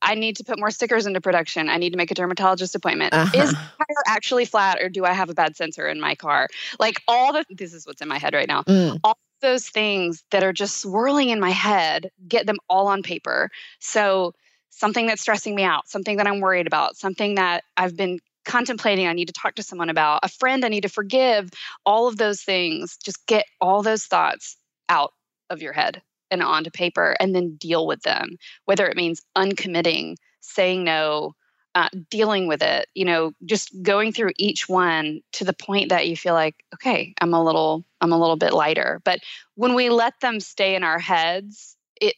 I 0.05 0.15
need 0.15 0.37
to 0.37 0.43
put 0.43 0.59
more 0.59 0.71
stickers 0.71 1.05
into 1.05 1.19
production. 1.19 1.67
I 1.67 1.77
need 1.77 1.89
to 1.91 1.97
make 1.97 2.11
a 2.11 2.15
dermatologist 2.15 2.75
appointment. 2.75 3.13
Uh-huh. 3.13 3.41
Is 3.41 3.49
the 3.49 3.55
tire 3.55 4.03
actually 4.07 4.45
flat 4.45 4.81
or 4.81 4.87
do 4.87 5.03
I 5.03 5.13
have 5.13 5.29
a 5.29 5.33
bad 5.33 5.57
sensor 5.57 5.87
in 5.87 5.99
my 5.99 6.15
car? 6.15 6.47
Like 6.79 7.01
all 7.07 7.33
the 7.33 7.43
this 7.49 7.73
is 7.73 7.85
what's 7.85 8.01
in 8.01 8.07
my 8.07 8.19
head 8.19 8.33
right 8.33 8.47
now. 8.47 8.63
Mm. 8.63 8.99
All 9.03 9.17
those 9.41 9.67
things 9.67 10.23
that 10.31 10.43
are 10.43 10.53
just 10.53 10.79
swirling 10.79 11.29
in 11.29 11.39
my 11.39 11.49
head, 11.49 12.11
get 12.27 12.45
them 12.45 12.57
all 12.69 12.87
on 12.87 13.03
paper. 13.03 13.49
So 13.79 14.33
something 14.69 15.07
that's 15.07 15.21
stressing 15.21 15.55
me 15.55 15.63
out, 15.63 15.89
something 15.89 16.17
that 16.17 16.27
I'm 16.27 16.39
worried 16.39 16.67
about, 16.67 16.97
something 16.97 17.35
that 17.35 17.63
I've 17.75 17.97
been 17.97 18.19
contemplating 18.45 19.07
I 19.07 19.13
need 19.13 19.27
to 19.27 19.33
talk 19.33 19.55
to 19.55 19.63
someone 19.63 19.89
about, 19.89 20.19
a 20.21 20.29
friend 20.29 20.63
I 20.63 20.69
need 20.69 20.81
to 20.81 20.89
forgive, 20.89 21.49
all 21.85 22.07
of 22.07 22.17
those 22.17 22.41
things, 22.41 22.97
just 23.03 23.25
get 23.25 23.45
all 23.59 23.81
those 23.81 24.05
thoughts 24.05 24.57
out 24.87 25.13
of 25.49 25.61
your 25.61 25.73
head 25.73 26.01
and 26.41 26.47
onto 26.47 26.69
paper 26.69 27.15
and 27.19 27.33
then 27.33 27.55
deal 27.55 27.87
with 27.87 28.01
them, 28.03 28.37
whether 28.65 28.87
it 28.87 28.95
means 28.95 29.21
uncommitting, 29.35 30.17
saying 30.41 30.83
no, 30.83 31.33
uh, 31.75 31.89
dealing 32.09 32.47
with 32.47 32.61
it, 32.61 32.87
you 32.93 33.03
know, 33.03 33.33
just 33.45 33.69
going 33.83 34.13
through 34.13 34.31
each 34.37 34.69
one 34.69 35.21
to 35.33 35.43
the 35.43 35.53
point 35.53 35.89
that 35.89 36.07
you 36.07 36.15
feel 36.15 36.33
like, 36.33 36.55
okay, 36.73 37.13
I'm 37.19 37.33
a 37.33 37.43
little, 37.43 37.83
I'm 37.99 38.13
a 38.13 38.19
little 38.19 38.37
bit 38.37 38.53
lighter. 38.53 39.01
But 39.03 39.19
when 39.55 39.75
we 39.75 39.89
let 39.89 40.13
them 40.21 40.39
stay 40.39 40.75
in 40.75 40.83
our 40.83 40.99
heads, 40.99 41.75
it 41.99 42.15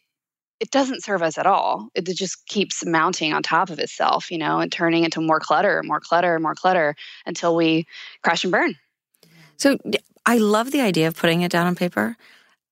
it 0.60 0.69
doesn't 0.69 1.03
serve 1.03 1.23
us 1.23 1.38
at 1.38 1.47
all. 1.47 1.89
It 1.95 2.06
just 2.06 2.45
keeps 2.45 2.86
mounting 2.86 3.34
on 3.34 3.41
top 3.41 3.71
of 3.71 3.80
itself, 3.80 4.30
you 4.30 4.38
know, 4.38 4.60
and 4.60 4.71
turning 4.71 5.03
into 5.03 5.21
more 5.21 5.39
clutter, 5.39 5.80
and 5.80 5.88
more 5.88 5.99
clutter, 5.99 6.36
and 6.36 6.43
more 6.43 6.56
clutter 6.56 6.95
until 7.25 7.56
we 7.56 7.88
crash 8.23 8.43
and 8.43 8.51
burn. 8.51 8.75
So 9.58 9.77
I 10.25 10.38
love 10.38 10.71
the 10.71 10.82
idea 10.82 11.08
of 11.08 11.15
putting 11.15 11.41
it 11.41 11.51
down 11.51 11.65
on 11.67 11.75
paper. 11.75 12.15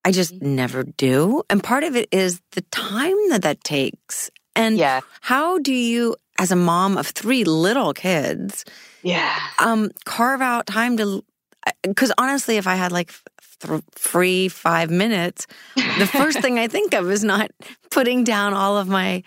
I 0.06 0.12
just 0.12 0.34
never 0.42 0.84
do. 0.84 1.42
And 1.50 1.64
part 1.64 1.84
of 1.84 1.96
it 1.96 2.08
is 2.12 2.40
the 2.52 2.62
time 2.72 3.18
that 3.30 3.42
that 3.42 3.64
takes. 3.64 4.30
And 4.56 4.78
Yeah. 4.78 5.02
how 5.22 5.58
do 5.60 5.74
you, 5.74 6.16
as 6.40 6.52
a 6.52 6.56
mom 6.56 6.96
of 6.98 7.08
three 7.08 7.44
little 7.44 7.92
kids, 7.94 8.64
Yeah. 9.04 9.36
um, 9.60 9.90
carve 10.06 10.42
out 10.42 10.68
time 10.68 10.96
to? 10.98 11.24
Because 11.82 12.12
honestly, 12.20 12.58
if 12.58 12.68
I 12.68 12.76
had 12.76 12.92
like 12.92 13.12
th- 13.62 13.82
free 13.96 14.48
five 14.48 14.92
minutes, 14.92 15.48
the 15.76 16.06
first 16.08 16.40
thing 16.40 16.60
I 16.60 16.68
think 16.68 16.94
of 16.94 17.10
is 17.10 17.24
not 17.24 17.50
putting 17.90 18.24
down 18.24 18.54
all 18.54 18.78
of 18.78 18.88
my 18.88 19.24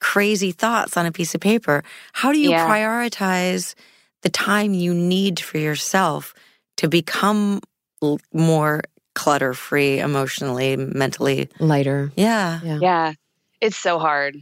crazy 0.00 0.50
thoughts 0.52 0.96
on 0.96 1.04
a 1.06 1.12
piece 1.12 1.34
of 1.34 1.40
paper. 1.42 1.82
How 2.14 2.32
do 2.32 2.38
you 2.38 2.50
Yeah. 2.50 2.66
prioritize 2.66 3.74
the 4.22 4.30
time 4.30 4.72
you 4.72 4.94
need 4.94 5.38
for 5.40 5.58
yourself 5.58 6.32
to 6.78 6.88
become 6.88 7.60
l- 8.02 8.18
more 8.32 8.80
clutter 9.14 9.54
free 9.54 9.98
emotionally, 9.98 10.76
mentally? 10.76 11.48
Lighter. 11.58 12.12
Yeah. 12.16 12.60
Yeah. 12.62 12.78
Yeah, 12.80 13.12
it's 13.60 13.76
so 13.76 13.98
hard. 13.98 14.36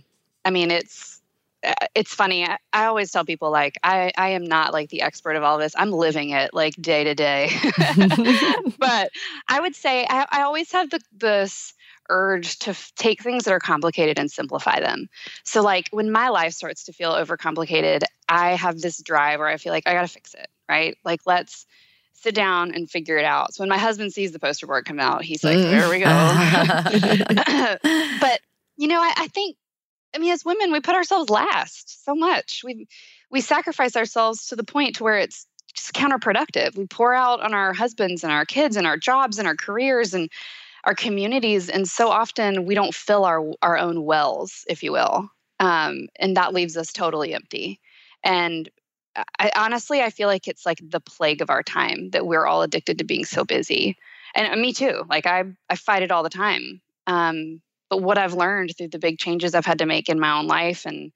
I 0.44 0.50
mean, 0.50 0.70
it's 0.70 1.20
uh, 1.62 1.74
it's 1.94 2.14
funny. 2.14 2.44
I, 2.44 2.56
I 2.72 2.86
always 2.86 3.10
tell 3.10 3.24
people 3.24 3.50
like 3.50 3.78
I 3.82 4.12
I 4.16 4.30
am 4.30 4.44
not 4.44 4.72
like 4.72 4.88
the 4.90 5.02
expert 5.02 5.36
of 5.36 5.42
all 5.42 5.58
this. 5.58 5.74
I'm 5.76 5.90
living 5.90 6.30
it 6.30 6.54
like 6.54 6.74
day 6.76 7.04
to 7.04 7.14
day. 7.14 7.50
but 8.78 9.10
I 9.48 9.60
would 9.60 9.74
say 9.74 10.06
I, 10.08 10.26
I 10.30 10.42
always 10.42 10.72
have 10.72 10.90
the 10.90 11.00
this 11.12 11.74
urge 12.08 12.58
to 12.60 12.70
f- 12.70 12.92
take 12.96 13.22
things 13.22 13.44
that 13.44 13.52
are 13.52 13.60
complicated 13.60 14.18
and 14.18 14.30
simplify 14.30 14.80
them. 14.80 15.08
So 15.44 15.62
like 15.62 15.88
when 15.92 16.10
my 16.10 16.28
life 16.28 16.52
starts 16.52 16.84
to 16.84 16.92
feel 16.92 17.12
overcomplicated, 17.12 18.02
I 18.28 18.56
have 18.56 18.80
this 18.80 19.00
drive 19.00 19.38
where 19.38 19.48
I 19.48 19.58
feel 19.58 19.72
like 19.72 19.86
I 19.86 19.92
got 19.92 20.02
to 20.02 20.08
fix 20.08 20.34
it, 20.34 20.48
right? 20.68 20.96
Like 21.04 21.20
let's 21.26 21.66
sit 22.20 22.34
down 22.34 22.74
and 22.74 22.90
figure 22.90 23.16
it 23.16 23.24
out. 23.24 23.54
So 23.54 23.62
when 23.62 23.68
my 23.68 23.78
husband 23.78 24.12
sees 24.12 24.32
the 24.32 24.38
poster 24.38 24.66
board 24.66 24.84
come 24.84 25.00
out, 25.00 25.24
he's 25.24 25.42
like, 25.42 25.58
Mm. 25.58 25.70
"There 25.70 25.88
we 25.88 25.98
go." 26.00 26.06
but 28.20 28.40
you 28.76 28.88
know, 28.88 29.00
I, 29.00 29.12
I 29.16 29.28
think, 29.28 29.56
I 30.14 30.18
mean, 30.18 30.32
as 30.32 30.44
women, 30.44 30.72
we 30.72 30.80
put 30.80 30.94
ourselves 30.94 31.30
last 31.30 32.04
so 32.04 32.14
much. 32.14 32.62
We 32.64 32.86
we 33.30 33.40
sacrifice 33.40 33.96
ourselves 33.96 34.48
to 34.48 34.56
the 34.56 34.64
point 34.64 34.96
to 34.96 35.04
where 35.04 35.18
it's 35.18 35.46
just 35.74 35.94
counterproductive. 35.94 36.76
We 36.76 36.86
pour 36.86 37.14
out 37.14 37.40
on 37.40 37.54
our 37.54 37.72
husbands 37.72 38.24
and 38.24 38.32
our 38.32 38.44
kids 38.44 38.76
and 38.76 38.86
our 38.86 38.96
jobs 38.96 39.38
and 39.38 39.46
our 39.46 39.56
careers 39.56 40.14
and 40.14 40.30
our 40.84 40.94
communities, 40.94 41.68
and 41.68 41.88
so 41.88 42.10
often 42.10 42.66
we 42.66 42.74
don't 42.74 42.94
fill 42.94 43.24
our 43.24 43.52
our 43.62 43.78
own 43.78 44.04
wells, 44.04 44.64
if 44.68 44.82
you 44.82 44.92
will, 44.92 45.30
um, 45.58 46.08
and 46.16 46.36
that 46.36 46.52
leaves 46.52 46.76
us 46.76 46.92
totally 46.92 47.34
empty. 47.34 47.80
And 48.22 48.68
I 49.16 49.50
honestly, 49.56 50.02
I 50.02 50.10
feel 50.10 50.28
like 50.28 50.46
it's 50.46 50.64
like 50.64 50.80
the 50.82 51.00
plague 51.00 51.42
of 51.42 51.50
our 51.50 51.62
time 51.62 52.10
that 52.10 52.26
we're 52.26 52.46
all 52.46 52.62
addicted 52.62 52.98
to 52.98 53.04
being 53.04 53.24
so 53.24 53.44
busy, 53.44 53.96
and 54.34 54.52
uh, 54.52 54.56
me 54.56 54.72
too. 54.72 55.04
Like 55.08 55.26
I, 55.26 55.44
I 55.68 55.76
fight 55.76 56.02
it 56.02 56.10
all 56.10 56.22
the 56.22 56.30
time. 56.30 56.80
Um, 57.06 57.60
but 57.88 58.02
what 58.02 58.18
I've 58.18 58.34
learned 58.34 58.72
through 58.76 58.88
the 58.88 59.00
big 59.00 59.18
changes 59.18 59.54
I've 59.54 59.66
had 59.66 59.78
to 59.78 59.86
make 59.86 60.08
in 60.08 60.20
my 60.20 60.38
own 60.38 60.46
life 60.46 60.86
and 60.86 61.10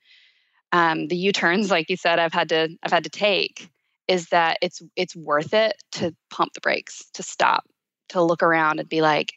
um, 0.72 1.06
the 1.06 1.16
U-turns, 1.16 1.70
like 1.70 1.88
you 1.88 1.96
said, 1.96 2.18
I've 2.18 2.32
had 2.32 2.48
to, 2.48 2.76
I've 2.82 2.92
had 2.92 3.04
to 3.04 3.10
take, 3.10 3.70
is 4.08 4.26
that 4.30 4.58
it's 4.60 4.82
it's 4.96 5.16
worth 5.16 5.54
it 5.54 5.82
to 5.92 6.14
pump 6.30 6.52
the 6.54 6.60
brakes, 6.60 7.04
to 7.14 7.22
stop, 7.22 7.64
to 8.10 8.22
look 8.22 8.42
around 8.42 8.80
and 8.80 8.88
be 8.88 9.00
like, 9.00 9.34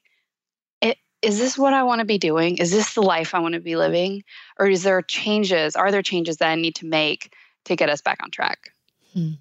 is 1.21 1.39
this 1.39 1.57
what 1.57 1.73
I 1.73 1.83
want 1.83 1.99
to 1.99 2.05
be 2.05 2.17
doing? 2.17 2.57
Is 2.57 2.71
this 2.71 2.93
the 2.93 3.01
life 3.01 3.33
I 3.33 3.39
want 3.39 3.55
to 3.55 3.59
be 3.59 3.75
living? 3.75 4.23
Or 4.59 4.67
is 4.67 4.83
there 4.83 5.01
changes? 5.01 5.75
Are 5.75 5.91
there 5.91 6.03
changes 6.03 6.37
that 6.37 6.49
I 6.49 6.55
need 6.55 6.75
to 6.75 6.85
make 6.85 7.33
to 7.67 7.75
get 7.75 7.89
us 7.89 8.01
back 8.01 8.19
on 8.23 8.31
track? 8.31 8.71
Hmm. 9.13 9.33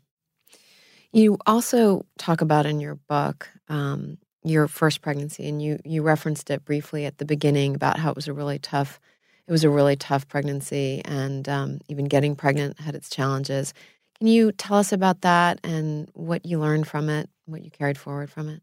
You 1.12 1.38
also 1.46 2.04
talk 2.18 2.40
about 2.40 2.66
in 2.66 2.80
your 2.80 2.96
book 2.96 3.48
um, 3.68 4.18
your 4.44 4.68
first 4.68 5.02
pregnancy, 5.02 5.48
and 5.48 5.60
you 5.60 5.78
you 5.84 6.02
referenced 6.02 6.50
it 6.50 6.64
briefly 6.64 7.04
at 7.04 7.18
the 7.18 7.24
beginning 7.24 7.74
about 7.74 7.98
how 7.98 8.10
it 8.10 8.16
was 8.16 8.28
a 8.28 8.32
really 8.32 8.58
tough 8.58 9.00
it 9.48 9.52
was 9.52 9.64
a 9.64 9.70
really 9.70 9.96
tough 9.96 10.26
pregnancy, 10.28 11.02
and 11.04 11.48
um, 11.48 11.78
even 11.88 12.06
getting 12.06 12.34
pregnant 12.34 12.80
had 12.80 12.94
its 12.94 13.08
challenges. 13.08 13.74
Can 14.18 14.26
you 14.26 14.50
tell 14.52 14.78
us 14.78 14.92
about 14.92 15.20
that 15.20 15.60
and 15.62 16.08
what 16.14 16.46
you 16.46 16.58
learned 16.58 16.88
from 16.88 17.08
it, 17.08 17.28
what 17.44 17.62
you 17.62 17.70
carried 17.70 17.98
forward 17.98 18.30
from 18.30 18.48
it? 18.48 18.62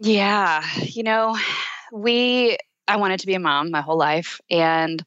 Yeah, 0.00 0.64
you 0.82 1.02
know, 1.02 1.38
we 1.92 2.58
I 2.88 2.96
wanted 2.96 3.20
to 3.20 3.26
be 3.26 3.34
a 3.34 3.40
mom 3.40 3.70
my 3.70 3.80
whole 3.80 3.98
life, 3.98 4.40
and 4.50 5.02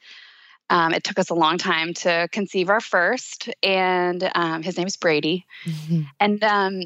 um, 0.69 0.93
it 0.93 1.03
took 1.03 1.19
us 1.19 1.29
a 1.29 1.35
long 1.35 1.57
time 1.57 1.93
to 1.95 2.27
conceive 2.31 2.69
our 2.69 2.81
first, 2.81 3.49
and 3.61 4.29
um, 4.35 4.63
his 4.63 4.77
name 4.77 4.87
is 4.87 4.97
Brady. 4.97 5.45
Mm-hmm. 5.65 6.01
And 6.19 6.43
um, 6.43 6.81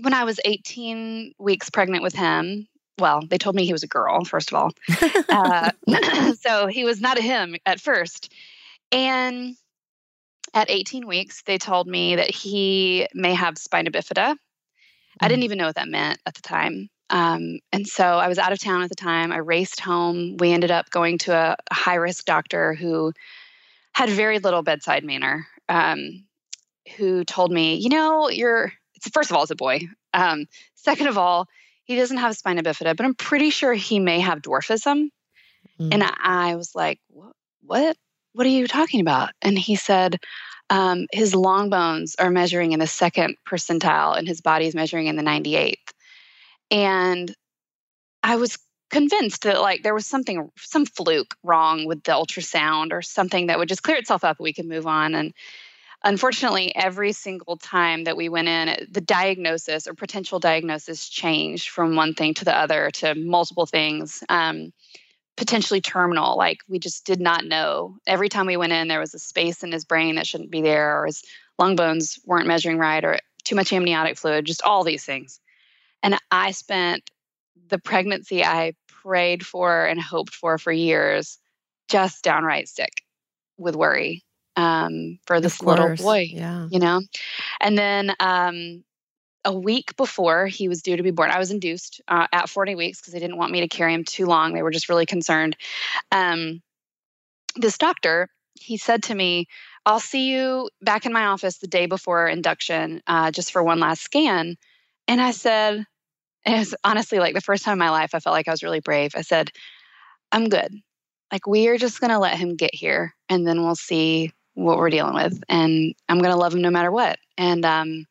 when 0.00 0.14
I 0.14 0.24
was 0.24 0.38
18 0.44 1.34
weeks 1.38 1.70
pregnant 1.70 2.02
with 2.02 2.14
him, 2.14 2.68
well, 2.98 3.22
they 3.26 3.38
told 3.38 3.56
me 3.56 3.64
he 3.64 3.72
was 3.72 3.82
a 3.82 3.88
girl, 3.88 4.24
first 4.24 4.52
of 4.52 4.58
all. 4.58 4.72
Uh, 5.28 5.72
so 6.40 6.68
he 6.68 6.84
was 6.84 7.00
not 7.00 7.18
a 7.18 7.20
him 7.20 7.56
at 7.66 7.80
first. 7.80 8.32
And 8.92 9.56
at 10.52 10.70
18 10.70 11.08
weeks, 11.08 11.42
they 11.42 11.58
told 11.58 11.88
me 11.88 12.14
that 12.14 12.30
he 12.30 13.08
may 13.14 13.34
have 13.34 13.58
spina 13.58 13.90
bifida. 13.90 14.34
Mm. 14.34 14.36
I 15.20 15.26
didn't 15.26 15.42
mm. 15.42 15.46
even 15.46 15.58
know 15.58 15.66
what 15.66 15.74
that 15.74 15.88
meant 15.88 16.20
at 16.24 16.34
the 16.34 16.42
time. 16.42 16.88
Um, 17.10 17.60
and 17.72 17.86
so 17.86 18.04
I 18.04 18.28
was 18.28 18.38
out 18.38 18.52
of 18.52 18.58
town 18.58 18.82
at 18.82 18.88
the 18.88 18.94
time. 18.94 19.32
I 19.32 19.38
raced 19.38 19.80
home. 19.80 20.36
We 20.38 20.52
ended 20.52 20.70
up 20.70 20.90
going 20.90 21.18
to 21.18 21.34
a, 21.34 21.56
a 21.70 21.74
high 21.74 21.96
risk 21.96 22.24
doctor 22.24 22.74
who 22.74 23.12
had 23.92 24.08
very 24.08 24.38
little 24.38 24.62
bedside 24.62 25.04
manner, 25.04 25.46
um, 25.68 26.24
who 26.96 27.24
told 27.24 27.52
me, 27.52 27.76
you 27.76 27.88
know, 27.88 28.28
you're, 28.28 28.72
first 29.12 29.30
of 29.30 29.36
all, 29.36 29.42
it's 29.42 29.50
a 29.50 29.56
boy. 29.56 29.80
Um, 30.12 30.46
second 30.74 31.08
of 31.08 31.18
all, 31.18 31.46
he 31.84 31.96
doesn't 31.96 32.16
have 32.16 32.36
spina 32.36 32.62
bifida, 32.62 32.96
but 32.96 33.04
I'm 33.04 33.14
pretty 33.14 33.50
sure 33.50 33.74
he 33.74 33.98
may 33.98 34.20
have 34.20 34.42
dwarfism. 34.42 35.10
Mm. 35.78 35.88
And 35.92 36.02
I, 36.02 36.14
I, 36.22 36.56
was 36.56 36.74
like, 36.74 36.98
what? 37.08 37.32
what? 37.62 37.96
What 38.32 38.46
are 38.46 38.50
you 38.50 38.66
talking 38.66 39.00
about? 39.00 39.30
And 39.42 39.56
he 39.56 39.76
said, 39.76 40.18
um, 40.70 41.06
his 41.12 41.34
long 41.34 41.70
bones 41.70 42.16
are 42.18 42.30
measuring 42.30 42.72
in 42.72 42.80
the 42.80 42.86
second 42.86 43.36
percentile 43.46 44.16
and 44.16 44.26
his 44.26 44.40
body 44.40 44.66
is 44.66 44.74
measuring 44.74 45.06
in 45.06 45.16
the 45.16 45.22
98th. 45.22 45.76
And 46.70 47.34
I 48.22 48.36
was 48.36 48.58
convinced 48.90 49.42
that 49.42 49.60
like 49.60 49.82
there 49.82 49.94
was 49.94 50.06
something 50.06 50.50
some 50.56 50.86
fluke 50.86 51.34
wrong 51.42 51.84
with 51.84 52.02
the 52.04 52.12
ultrasound 52.12 52.92
or 52.92 53.02
something 53.02 53.46
that 53.48 53.58
would 53.58 53.68
just 53.68 53.82
clear 53.82 53.96
itself 53.96 54.24
up 54.24 54.38
and 54.38 54.44
we 54.44 54.52
could 54.52 54.68
move 54.68 54.86
on 54.86 55.14
and 55.14 55.32
unfortunately 56.04 56.72
every 56.76 57.10
single 57.10 57.56
time 57.56 58.04
that 58.04 58.16
we 58.16 58.28
went 58.28 58.46
in 58.46 58.86
the 58.90 59.00
diagnosis 59.00 59.88
or 59.88 59.94
potential 59.94 60.38
diagnosis 60.38 61.08
changed 61.08 61.70
from 61.70 61.96
one 61.96 62.14
thing 62.14 62.34
to 62.34 62.44
the 62.44 62.56
other 62.56 62.90
to 62.92 63.14
multiple 63.16 63.66
things 63.66 64.22
um, 64.28 64.72
potentially 65.36 65.80
terminal 65.80 66.36
like 66.36 66.58
we 66.68 66.78
just 66.78 67.04
did 67.04 67.20
not 67.20 67.44
know. 67.44 67.96
Every 68.06 68.28
time 68.28 68.46
we 68.46 68.56
went 68.56 68.72
in 68.72 68.88
there 68.88 69.00
was 69.00 69.14
a 69.14 69.18
space 69.18 69.64
in 69.64 69.72
his 69.72 69.84
brain 69.84 70.14
that 70.16 70.26
shouldn't 70.26 70.50
be 70.50 70.62
there 70.62 71.00
or 71.00 71.06
his 71.06 71.22
lung 71.58 71.74
bones 71.74 72.18
weren't 72.24 72.46
measuring 72.46 72.78
right 72.78 73.04
or 73.04 73.18
too 73.42 73.56
much 73.56 73.72
amniotic 73.72 74.16
fluid 74.16 74.44
just 74.44 74.62
all 74.62 74.84
these 74.84 75.04
things 75.04 75.40
and 76.04 76.18
I 76.30 76.52
spent 76.52 77.10
the 77.68 77.78
pregnancy 77.78 78.44
I 78.44 78.74
prayed 78.86 79.44
for 79.44 79.86
and 79.86 80.00
hoped 80.00 80.34
for 80.34 80.58
for 80.58 80.70
years 80.70 81.38
just 81.88 82.22
downright 82.22 82.68
sick 82.68 83.02
with 83.56 83.74
worry 83.74 84.22
um, 84.56 85.18
for 85.26 85.40
this 85.40 85.62
little 85.62 85.96
boy. 85.96 86.26
Yeah. 86.30 86.68
You 86.70 86.78
know? 86.78 87.00
And 87.60 87.76
then 87.76 88.14
um, 88.20 88.84
a 89.44 89.52
week 89.52 89.96
before 89.96 90.46
he 90.46 90.68
was 90.68 90.82
due 90.82 90.96
to 90.96 91.02
be 91.02 91.10
born, 91.10 91.30
I 91.30 91.38
was 91.38 91.50
induced 91.50 92.02
uh, 92.06 92.26
at 92.32 92.50
40 92.50 92.74
weeks 92.74 93.00
because 93.00 93.14
they 93.14 93.20
didn't 93.20 93.38
want 93.38 93.52
me 93.52 93.60
to 93.60 93.68
carry 93.68 93.94
him 93.94 94.04
too 94.04 94.26
long. 94.26 94.52
They 94.52 94.62
were 94.62 94.70
just 94.70 94.90
really 94.90 95.06
concerned. 95.06 95.56
Um, 96.12 96.62
this 97.56 97.78
doctor, 97.78 98.28
he 98.54 98.76
said 98.76 99.02
to 99.04 99.14
me, 99.14 99.46
I'll 99.86 100.00
see 100.00 100.30
you 100.30 100.68
back 100.82 101.06
in 101.06 101.12
my 101.12 101.26
office 101.26 101.58
the 101.58 101.66
day 101.66 101.86
before 101.86 102.28
induction 102.28 103.02
uh, 103.06 103.30
just 103.30 103.52
for 103.52 103.62
one 103.62 103.80
last 103.80 104.02
scan. 104.02 104.56
And 105.08 105.20
I 105.20 105.32
said, 105.32 105.84
it 106.44 106.58
was 106.58 106.74
honestly 106.84 107.18
like 107.18 107.34
the 107.34 107.40
first 107.40 107.64
time 107.64 107.74
in 107.74 107.78
my 107.78 107.90
life 107.90 108.14
I 108.14 108.20
felt 108.20 108.34
like 108.34 108.48
I 108.48 108.52
was 108.52 108.62
really 108.62 108.80
brave. 108.80 109.12
I 109.14 109.22
said, 109.22 109.50
I'm 110.32 110.48
good. 110.48 110.74
Like, 111.32 111.46
we 111.46 111.68
are 111.68 111.78
just 111.78 112.00
going 112.00 112.10
to 112.10 112.18
let 112.18 112.36
him 112.36 112.56
get 112.56 112.74
here 112.74 113.14
and 113.28 113.46
then 113.46 113.62
we'll 113.62 113.74
see 113.74 114.32
what 114.54 114.78
we're 114.78 114.90
dealing 114.90 115.14
with. 115.14 115.42
And 115.48 115.94
I'm 116.08 116.18
going 116.18 116.30
to 116.30 116.38
love 116.38 116.54
him 116.54 116.62
no 116.62 116.70
matter 116.70 116.92
what. 116.92 117.18
And 117.36 117.64
um, 117.64 118.06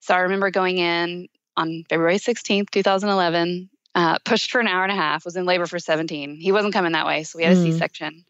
so 0.00 0.14
I 0.14 0.20
remember 0.20 0.50
going 0.50 0.78
in 0.78 1.28
on 1.56 1.84
February 1.88 2.16
16th, 2.16 2.70
2011, 2.70 3.68
uh, 3.94 4.18
pushed 4.24 4.50
for 4.50 4.60
an 4.60 4.68
hour 4.68 4.84
and 4.84 4.92
a 4.92 4.96
half, 4.96 5.24
was 5.24 5.36
in 5.36 5.44
labor 5.44 5.66
for 5.66 5.78
17. 5.78 6.36
He 6.36 6.52
wasn't 6.52 6.74
coming 6.74 6.92
that 6.92 7.06
way. 7.06 7.24
So 7.24 7.38
we 7.38 7.44
had 7.44 7.56
a 7.56 7.60
mm. 7.60 7.78
section. 7.78 8.24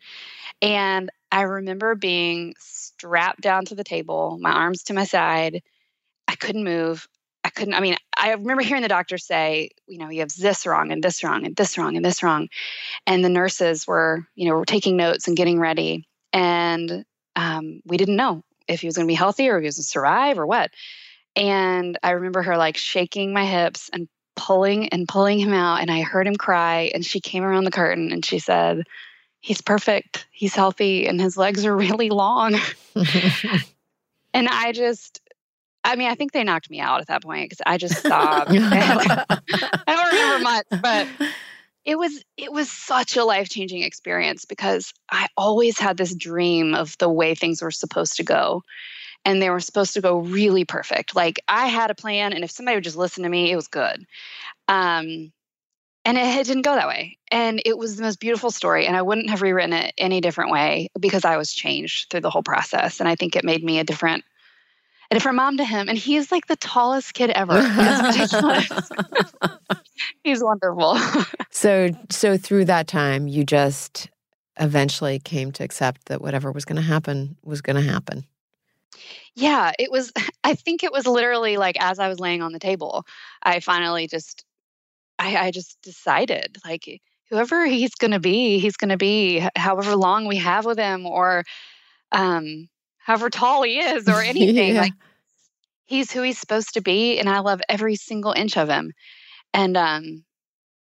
And 0.62 1.10
I 1.30 1.42
remember 1.42 1.94
being 1.94 2.54
strapped 2.58 3.40
down 3.40 3.64
to 3.66 3.74
the 3.74 3.84
table, 3.84 4.38
my 4.40 4.52
arms 4.52 4.84
to 4.84 4.94
my 4.94 5.04
side. 5.04 5.62
I 6.28 6.34
couldn't 6.34 6.64
move. 6.64 7.06
I 7.44 7.50
couldn't, 7.50 7.74
I 7.74 7.80
mean, 7.80 7.96
I 8.26 8.32
remember 8.32 8.64
hearing 8.64 8.82
the 8.82 8.88
doctor 8.88 9.18
say, 9.18 9.70
you 9.86 9.98
know, 9.98 10.08
you 10.08 10.18
have 10.18 10.34
this 10.36 10.66
wrong 10.66 10.90
and 10.90 11.00
this 11.00 11.22
wrong 11.22 11.46
and 11.46 11.54
this 11.54 11.78
wrong 11.78 11.94
and 11.94 12.04
this 12.04 12.24
wrong. 12.24 12.48
And 13.06 13.24
the 13.24 13.28
nurses 13.28 13.86
were, 13.86 14.26
you 14.34 14.48
know, 14.48 14.56
were 14.56 14.64
taking 14.64 14.96
notes 14.96 15.28
and 15.28 15.36
getting 15.36 15.60
ready. 15.60 16.08
And 16.32 17.04
um, 17.36 17.82
we 17.84 17.96
didn't 17.96 18.16
know 18.16 18.42
if 18.66 18.80
he 18.80 18.88
was 18.88 18.96
going 18.96 19.06
to 19.06 19.10
be 19.10 19.14
healthy 19.14 19.48
or 19.48 19.58
if 19.58 19.62
he 19.62 19.66
was 19.66 19.76
going 19.76 19.84
to 19.84 19.88
survive 19.88 20.40
or 20.40 20.46
what. 20.46 20.72
And 21.36 22.00
I 22.02 22.10
remember 22.10 22.42
her 22.42 22.56
like 22.56 22.76
shaking 22.76 23.32
my 23.32 23.46
hips 23.46 23.90
and 23.92 24.08
pulling 24.34 24.88
and 24.88 25.06
pulling 25.06 25.38
him 25.38 25.52
out. 25.52 25.80
And 25.80 25.88
I 25.88 26.02
heard 26.02 26.26
him 26.26 26.34
cry. 26.34 26.90
And 26.92 27.06
she 27.06 27.20
came 27.20 27.44
around 27.44 27.62
the 27.62 27.70
curtain 27.70 28.10
and 28.10 28.24
she 28.24 28.40
said, 28.40 28.82
He's 29.38 29.60
perfect. 29.60 30.26
He's 30.32 30.56
healthy 30.56 31.06
and 31.06 31.20
his 31.20 31.36
legs 31.36 31.64
are 31.64 31.76
really 31.76 32.10
long. 32.10 32.56
and 34.34 34.48
I 34.48 34.72
just, 34.72 35.20
I 35.86 35.94
mean, 35.94 36.08
I 36.08 36.16
think 36.16 36.32
they 36.32 36.42
knocked 36.42 36.68
me 36.68 36.80
out 36.80 37.00
at 37.00 37.06
that 37.06 37.22
point 37.22 37.48
because 37.48 37.62
I 37.64 37.78
just 37.78 38.02
sobbed. 38.02 38.50
I 38.50 39.84
don't 39.86 40.12
remember 40.12 40.42
much, 40.42 40.82
but 40.82 41.06
it 41.84 41.96
was 41.96 42.22
it 42.36 42.52
was 42.52 42.70
such 42.70 43.16
a 43.16 43.24
life 43.24 43.48
changing 43.48 43.82
experience 43.82 44.44
because 44.44 44.92
I 45.10 45.28
always 45.36 45.78
had 45.78 45.96
this 45.96 46.14
dream 46.14 46.74
of 46.74 46.98
the 46.98 47.08
way 47.08 47.34
things 47.34 47.62
were 47.62 47.70
supposed 47.70 48.16
to 48.16 48.24
go, 48.24 48.64
and 49.24 49.40
they 49.40 49.48
were 49.48 49.60
supposed 49.60 49.94
to 49.94 50.00
go 50.00 50.18
really 50.18 50.64
perfect. 50.64 51.14
Like 51.14 51.40
I 51.46 51.68
had 51.68 51.92
a 51.92 51.94
plan, 51.94 52.32
and 52.32 52.42
if 52.42 52.50
somebody 52.50 52.76
would 52.76 52.84
just 52.84 52.96
listen 52.96 53.22
to 53.22 53.28
me, 53.28 53.52
it 53.52 53.56
was 53.56 53.68
good. 53.68 54.04
Um, 54.66 55.32
and 56.04 56.18
it, 56.18 56.36
it 56.36 56.46
didn't 56.46 56.62
go 56.62 56.74
that 56.74 56.88
way, 56.88 57.16
and 57.30 57.62
it 57.64 57.78
was 57.78 57.94
the 57.94 58.02
most 58.02 58.18
beautiful 58.18 58.50
story. 58.50 58.88
And 58.88 58.96
I 58.96 59.02
wouldn't 59.02 59.30
have 59.30 59.42
rewritten 59.42 59.72
it 59.72 59.94
any 59.96 60.20
different 60.20 60.50
way 60.50 60.88
because 60.98 61.24
I 61.24 61.36
was 61.36 61.52
changed 61.52 62.10
through 62.10 62.22
the 62.22 62.30
whole 62.30 62.42
process, 62.42 62.98
and 62.98 63.08
I 63.08 63.14
think 63.14 63.36
it 63.36 63.44
made 63.44 63.62
me 63.62 63.78
a 63.78 63.84
different 63.84 64.24
a 65.10 65.14
different 65.14 65.36
mom 65.36 65.56
to 65.58 65.64
him. 65.64 65.88
And 65.88 65.96
he 65.98 66.16
is 66.16 66.30
like 66.32 66.46
the 66.46 66.56
tallest 66.56 67.14
kid 67.14 67.30
ever. 67.30 67.60
He's 70.24 70.42
wonderful. 70.42 70.98
so, 71.50 71.90
so 72.10 72.36
through 72.36 72.66
that 72.66 72.86
time, 72.86 73.28
you 73.28 73.44
just 73.44 74.10
eventually 74.58 75.18
came 75.18 75.52
to 75.52 75.64
accept 75.64 76.06
that 76.06 76.20
whatever 76.20 76.50
was 76.50 76.64
going 76.64 76.76
to 76.76 76.82
happen 76.82 77.36
was 77.42 77.60
going 77.60 77.76
to 77.76 77.82
happen. 77.82 78.24
Yeah, 79.34 79.72
it 79.78 79.90
was, 79.90 80.12
I 80.44 80.54
think 80.54 80.82
it 80.82 80.92
was 80.92 81.06
literally 81.06 81.56
like 81.56 81.76
as 81.80 81.98
I 81.98 82.08
was 82.08 82.20
laying 82.20 82.42
on 82.42 82.52
the 82.52 82.58
table, 82.58 83.04
I 83.42 83.60
finally 83.60 84.06
just, 84.06 84.44
I, 85.18 85.36
I 85.36 85.50
just 85.50 85.80
decided 85.82 86.58
like, 86.64 87.00
whoever 87.30 87.66
he's 87.66 87.94
going 87.94 88.12
to 88.12 88.20
be, 88.20 88.58
he's 88.60 88.76
going 88.76 88.90
to 88.90 88.96
be 88.96 89.46
however 89.56 89.96
long 89.96 90.26
we 90.26 90.36
have 90.36 90.64
with 90.64 90.78
him 90.78 91.06
or, 91.06 91.44
um, 92.12 92.68
however 93.06 93.30
tall 93.30 93.62
he 93.62 93.78
is 93.78 94.08
or 94.08 94.20
anything. 94.22 94.74
yeah. 94.74 94.80
Like 94.80 94.92
he's 95.84 96.10
who 96.10 96.22
he's 96.22 96.38
supposed 96.38 96.74
to 96.74 96.80
be, 96.80 97.18
and 97.18 97.28
I 97.28 97.38
love 97.38 97.60
every 97.68 97.94
single 97.94 98.32
inch 98.32 98.56
of 98.56 98.68
him. 98.68 98.92
And 99.54 99.76
um, 99.76 100.24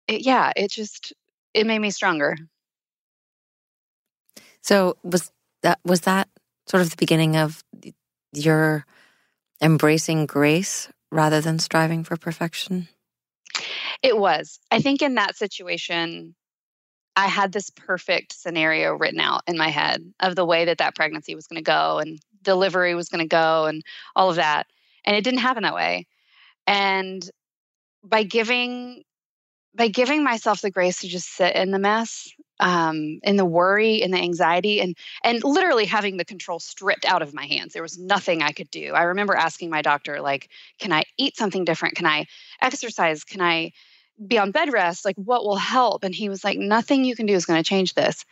it, 0.09 0.27
yeah, 0.27 0.53
it 0.57 0.73
just 0.73 1.13
it 1.55 1.67
made 1.67 1.79
me 1.79 1.91
stronger. 1.91 2.37
So 4.61 4.97
was 5.05 5.31
that 5.63 5.79
was 5.85 6.01
that 6.03 6.29
sort 6.67 6.83
of 6.83 6.91
the 6.91 6.97
beginning 6.97 7.37
of 7.37 7.63
your 8.33 8.85
embracing 9.63 10.27
grace 10.27 10.89
rather 11.13 11.41
than 11.41 11.61
striving 11.61 12.03
for 12.03 12.17
perfection? 12.17 12.89
It 14.03 14.17
was. 14.17 14.59
I 14.71 14.81
think 14.81 15.01
in 15.01 15.15
that 15.15 15.37
situation, 15.37 16.35
I 17.17 17.27
had 17.27 17.53
this 17.53 17.71
perfect 17.71 18.33
scenario 18.33 18.95
written 18.95 19.21
out 19.21 19.43
in 19.47 19.59
my 19.59 19.69
head 19.69 20.13
of 20.21 20.37
the 20.37 20.45
way 20.45 20.65
that 20.67 20.79
that 20.79 20.95
pregnancy 20.95 21.35
was 21.35 21.47
going 21.47 21.59
to 21.59 21.63
go 21.63 21.99
and 21.99 22.19
delivery 22.43 22.95
was 22.95 23.09
going 23.09 23.23
to 23.23 23.29
go 23.29 23.67
and 23.67 23.83
all 24.17 24.31
of 24.31 24.37
that. 24.37 24.67
And 25.05 25.17
it 25.17 25.25
didn't 25.25 25.41
happen 25.41 25.63
that 25.65 25.75
way. 25.75 26.07
And 26.67 27.29
by 28.03 28.23
giving 28.23 29.03
by 29.75 29.89
giving 29.89 30.25
myself 30.25 30.61
the 30.63 30.71
grace 30.71 30.99
to 31.01 31.09
just 31.09 31.29
sit 31.29 31.55
in 31.55 31.71
the 31.71 31.79
mess 31.79 32.29
um, 32.59 33.21
in 33.23 33.37
the 33.37 33.45
worry 33.45 34.03
and 34.03 34.13
the 34.13 34.19
anxiety 34.19 34.81
and 34.81 34.97
and 35.25 35.43
literally 35.45 35.87
having 35.87 36.17
the 36.17 36.25
control 36.25 36.59
stripped 36.59 37.05
out 37.05 37.23
of 37.23 37.33
my 37.33 37.47
hands 37.47 37.73
there 37.73 37.83
was 37.83 37.99
nothing 37.99 38.43
i 38.43 38.53
could 38.53 38.71
do 38.71 38.93
i 38.93 39.03
remember 39.03 39.35
asking 39.35 39.71
my 39.71 39.81
doctor 39.81 40.21
like 40.21 40.51
can 40.79 40.93
i 40.93 41.05
eat 41.17 41.37
something 41.37 41.65
different 41.65 41.95
can 41.95 42.07
i 42.07 42.27
exercise 42.61 43.25
can 43.25 43.41
i 43.41 43.73
be 44.27 44.39
on 44.39 44.51
bed 44.51 44.73
rest 44.73 45.05
like 45.05 45.17
what 45.17 45.45
will 45.45 45.57
help? 45.57 46.05
And 46.05 46.15
he 46.15 46.29
was 46.29 46.45
like 46.45 46.59
nothing 46.59 47.05
you 47.05 47.17
can 47.17 47.27
do 47.27 47.35
is 47.35 47.47
going 47.47 47.63
to 47.63 47.69
change 47.69 47.95
this. 47.95 48.25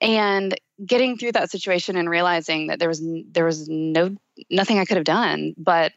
And 0.00 0.58
getting 0.84 1.16
through 1.16 1.32
that 1.32 1.50
situation 1.50 1.96
and 1.96 2.10
realizing 2.10 2.66
that 2.66 2.78
there 2.78 2.88
was 2.88 3.02
there 3.30 3.44
was 3.44 3.68
no 3.68 4.16
nothing 4.50 4.80
i 4.80 4.84
could 4.84 4.96
have 4.96 5.04
done 5.04 5.54
but 5.56 5.92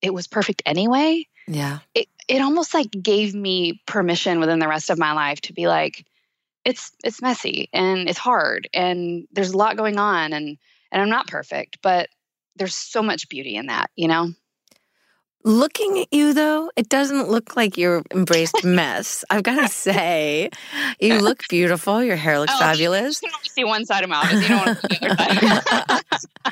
it 0.00 0.14
was 0.14 0.26
perfect 0.26 0.62
anyway 0.64 1.22
yeah. 1.46 1.80
it, 1.94 2.08
it 2.28 2.40
almost 2.40 2.72
like 2.72 2.90
gave 2.90 3.34
me 3.34 3.82
permission 3.86 4.40
within 4.40 4.58
the 4.58 4.68
rest 4.68 4.88
of 4.88 4.98
my 4.98 5.12
life 5.12 5.38
to 5.42 5.52
be 5.52 5.68
like 5.68 6.06
it's 6.64 6.92
it's 7.04 7.20
messy 7.20 7.68
and 7.74 8.08
it's 8.08 8.18
hard 8.18 8.70
and 8.72 9.28
there's 9.32 9.50
a 9.50 9.56
lot 9.56 9.76
going 9.76 9.98
on 9.98 10.32
and 10.32 10.56
and 10.92 11.00
I'm 11.00 11.08
not 11.08 11.26
perfect, 11.26 11.78
but 11.82 12.08
there's 12.54 12.74
so 12.74 13.02
much 13.02 13.28
beauty 13.28 13.56
in 13.56 13.66
that, 13.66 13.90
you 13.96 14.06
know? 14.06 14.32
Looking 15.44 15.98
at 15.98 16.08
you 16.12 16.34
though, 16.34 16.70
it 16.76 16.88
doesn't 16.88 17.28
look 17.28 17.56
like 17.56 17.76
you're 17.76 18.02
embraced 18.12 18.64
mess. 18.64 19.24
I've 19.30 19.42
got 19.42 19.60
to 19.60 19.68
say, 19.68 20.50
you 21.00 21.18
look 21.18 21.42
beautiful. 21.48 22.02
Your 22.02 22.16
hair 22.16 22.38
looks 22.38 22.52
oh, 22.54 22.58
fabulous. 22.58 23.20
You 23.22 23.28
can 23.28 23.36
only 23.36 23.48
see 23.48 23.64
one 23.64 23.84
side 23.84 24.04
of 24.04 24.10
my 24.10 24.16
office. 24.16 24.42
You 24.42 24.48
don't 24.48 24.66
want 24.66 24.80
to 24.80 24.88
see 24.88 24.98
the 25.00 25.92
other 25.92 26.00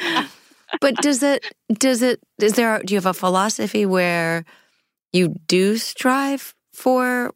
side. 0.02 0.28
but 0.80 0.96
does 0.96 1.22
it? 1.22 1.44
Does 1.72 2.02
it? 2.02 2.20
Is 2.40 2.54
there? 2.54 2.82
Do 2.82 2.94
you 2.94 2.98
have 2.98 3.06
a 3.06 3.14
philosophy 3.14 3.86
where 3.86 4.44
you 5.12 5.34
do 5.46 5.76
strive 5.76 6.54
for 6.72 7.32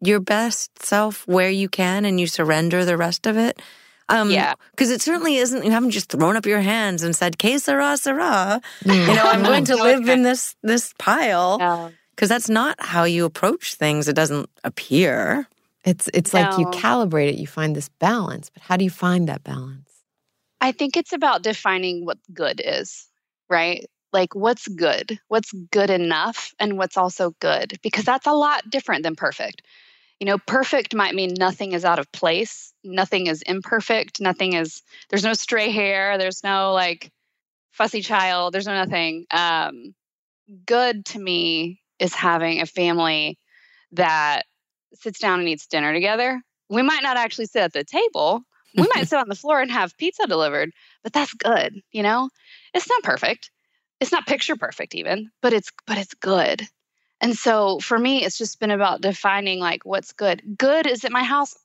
your 0.00 0.20
best 0.20 0.82
self 0.82 1.26
where 1.26 1.50
you 1.50 1.68
can 1.68 2.04
and 2.04 2.20
you 2.20 2.26
surrender 2.26 2.84
the 2.84 2.96
rest 2.96 3.26
of 3.26 3.36
it. 3.36 3.60
Um, 4.08 4.30
yeah. 4.30 4.54
Because 4.70 4.90
it 4.90 5.02
certainly 5.02 5.36
isn't, 5.36 5.64
you 5.64 5.70
haven't 5.70 5.90
just 5.90 6.10
thrown 6.10 6.36
up 6.36 6.46
your 6.46 6.60
hands 6.60 7.02
and 7.02 7.14
said, 7.14 7.38
Que 7.38 7.58
sera, 7.58 7.96
sera. 7.96 8.60
You 8.84 8.92
know, 8.92 9.24
I'm 9.24 9.42
going 9.42 9.64
to 9.66 9.76
live 9.76 10.08
in 10.08 10.22
this, 10.22 10.54
this 10.62 10.94
pile. 10.98 11.92
Because 12.10 12.28
that's 12.28 12.48
not 12.48 12.76
how 12.80 13.04
you 13.04 13.24
approach 13.24 13.74
things. 13.74 14.08
It 14.08 14.14
doesn't 14.14 14.48
appear. 14.64 15.48
It's, 15.84 16.08
it's 16.14 16.32
no. 16.32 16.40
like 16.40 16.58
you 16.58 16.66
calibrate 16.66 17.30
it, 17.30 17.36
you 17.36 17.46
find 17.46 17.76
this 17.76 17.88
balance. 17.88 18.50
But 18.50 18.62
how 18.62 18.76
do 18.76 18.84
you 18.84 18.90
find 18.90 19.28
that 19.28 19.44
balance? 19.44 19.90
I 20.60 20.72
think 20.72 20.96
it's 20.96 21.12
about 21.12 21.42
defining 21.42 22.06
what 22.06 22.18
good 22.32 22.62
is, 22.64 23.08
right? 23.50 23.84
like 24.12 24.34
what's 24.34 24.66
good 24.68 25.18
what's 25.28 25.52
good 25.70 25.90
enough 25.90 26.54
and 26.58 26.78
what's 26.78 26.96
also 26.96 27.34
good 27.40 27.78
because 27.82 28.04
that's 28.04 28.26
a 28.26 28.32
lot 28.32 28.68
different 28.70 29.02
than 29.02 29.16
perfect 29.16 29.62
you 30.20 30.26
know 30.26 30.38
perfect 30.46 30.94
might 30.94 31.14
mean 31.14 31.34
nothing 31.38 31.72
is 31.72 31.84
out 31.84 31.98
of 31.98 32.10
place. 32.12 32.72
Nothing 32.84 33.26
is 33.26 33.42
imperfect. 33.42 34.20
Nothing 34.20 34.54
is 34.54 34.82
there's 35.10 35.24
no 35.24 35.34
stray 35.34 35.70
hair. 35.70 36.18
There's 36.18 36.42
no 36.42 36.72
like 36.72 37.10
fussy 37.72 38.00
child. 38.00 38.54
There's 38.54 38.66
no 38.66 38.74
nothing. 38.74 39.26
Um 39.30 39.94
good 40.64 41.04
to 41.06 41.18
me 41.18 41.80
is 41.98 42.14
having 42.14 42.60
a 42.60 42.66
family 42.66 43.38
that 43.92 44.42
sits 44.94 45.18
down 45.18 45.40
and 45.40 45.48
eats 45.48 45.66
dinner 45.66 45.92
together. 45.92 46.40
We 46.68 46.82
might 46.82 47.02
not 47.02 47.16
actually 47.16 47.46
sit 47.46 47.62
at 47.62 47.72
the 47.72 47.84
table. 47.84 48.42
We 48.76 48.88
might 48.94 49.08
sit 49.08 49.18
on 49.18 49.28
the 49.28 49.34
floor 49.34 49.60
and 49.60 49.70
have 49.70 49.96
pizza 49.96 50.26
delivered 50.26 50.70
but 51.02 51.12
that's 51.12 51.34
good 51.34 51.74
you 51.92 52.02
know? 52.02 52.30
It's 52.74 52.88
not 52.88 53.02
perfect. 53.02 53.50
It's 54.00 54.12
not 54.12 54.26
picture 54.26 54.56
perfect 54.56 54.94
even 54.94 55.30
but 55.42 55.52
it's 55.52 55.70
but 55.86 55.98
it's 55.98 56.14
good 56.14 56.66
and 57.20 57.36
so 57.36 57.78
for 57.80 57.98
me 57.98 58.24
it's 58.24 58.38
just 58.38 58.60
been 58.60 58.70
about 58.70 59.00
defining 59.00 59.58
like 59.58 59.84
what's 59.84 60.12
good 60.12 60.42
good 60.56 60.86
is 60.86 61.04
at 61.04 61.12
my 61.12 61.22
house 61.22 61.56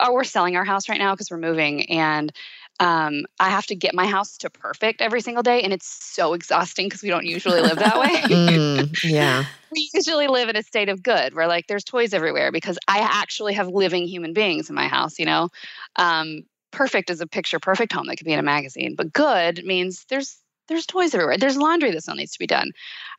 oh, 0.00 0.12
we're 0.12 0.24
selling 0.24 0.56
our 0.56 0.64
house 0.64 0.88
right 0.88 0.98
now 0.98 1.14
because 1.14 1.30
we're 1.30 1.38
moving 1.38 1.90
and 1.90 2.32
um, 2.78 3.24
i 3.38 3.50
have 3.50 3.66
to 3.66 3.74
get 3.74 3.94
my 3.94 4.06
house 4.06 4.38
to 4.38 4.50
perfect 4.50 5.00
every 5.00 5.20
single 5.20 5.42
day 5.42 5.62
and 5.62 5.72
it's 5.72 5.86
so 5.86 6.32
exhausting 6.32 6.86
because 6.86 7.02
we 7.02 7.08
don't 7.08 7.26
usually 7.26 7.60
live 7.60 7.78
that 7.78 7.98
way 7.98 8.08
mm, 8.22 9.04
yeah 9.04 9.44
we 9.72 9.90
usually 9.94 10.28
live 10.28 10.48
in 10.48 10.56
a 10.56 10.62
state 10.62 10.88
of 10.88 11.02
good 11.02 11.34
where 11.34 11.46
like 11.46 11.66
there's 11.66 11.84
toys 11.84 12.14
everywhere 12.14 12.52
because 12.52 12.78
i 12.88 12.98
actually 12.98 13.52
have 13.52 13.68
living 13.68 14.06
human 14.06 14.32
beings 14.32 14.68
in 14.68 14.74
my 14.74 14.88
house 14.88 15.18
you 15.18 15.26
know 15.26 15.48
um, 15.96 16.42
perfect 16.70 17.10
is 17.10 17.20
a 17.20 17.26
picture 17.26 17.58
perfect 17.58 17.92
home 17.92 18.06
that 18.06 18.16
could 18.16 18.26
be 18.26 18.32
in 18.32 18.38
a 18.38 18.44
magazine 18.44 18.94
but 18.96 19.12
good 19.12 19.64
means 19.64 20.06
there's 20.08 20.38
there's 20.70 20.86
toys 20.86 21.12
everywhere. 21.14 21.36
There's 21.36 21.56
laundry 21.58 21.90
that 21.90 22.02
still 22.02 22.14
needs 22.14 22.30
to 22.30 22.38
be 22.38 22.46
done. 22.46 22.70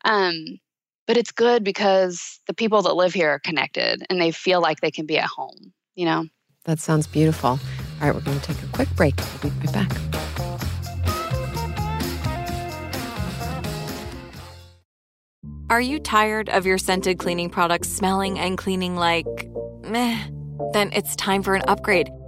Um, 0.05 0.57
but 1.11 1.17
it's 1.17 1.33
good 1.33 1.61
because 1.61 2.39
the 2.47 2.53
people 2.53 2.81
that 2.83 2.93
live 2.93 3.13
here 3.13 3.31
are 3.31 3.39
connected 3.39 4.01
and 4.09 4.21
they 4.21 4.31
feel 4.31 4.61
like 4.61 4.79
they 4.79 4.91
can 4.91 5.05
be 5.05 5.17
at 5.17 5.25
home, 5.25 5.73
you 5.93 6.05
know? 6.05 6.25
That 6.63 6.79
sounds 6.79 7.05
beautiful. 7.05 7.49
All 7.49 7.59
right, 7.99 8.15
we're 8.15 8.21
going 8.21 8.39
to 8.39 8.45
take 8.45 8.63
a 8.63 8.67
quick 8.67 8.87
break. 8.95 9.15
We'll 9.43 9.51
be 9.51 9.67
right 9.67 9.73
back. 9.73 9.91
Are 15.69 15.81
you 15.81 15.99
tired 15.99 16.47
of 16.47 16.65
your 16.65 16.77
scented 16.77 17.19
cleaning 17.19 17.49
products 17.49 17.89
smelling 17.89 18.39
and 18.39 18.57
cleaning 18.57 18.95
like 18.95 19.27
meh? 19.83 20.17
Then 20.71 20.93
it's 20.93 21.13
time 21.17 21.43
for 21.43 21.55
an 21.55 21.63
upgrade 21.67 22.09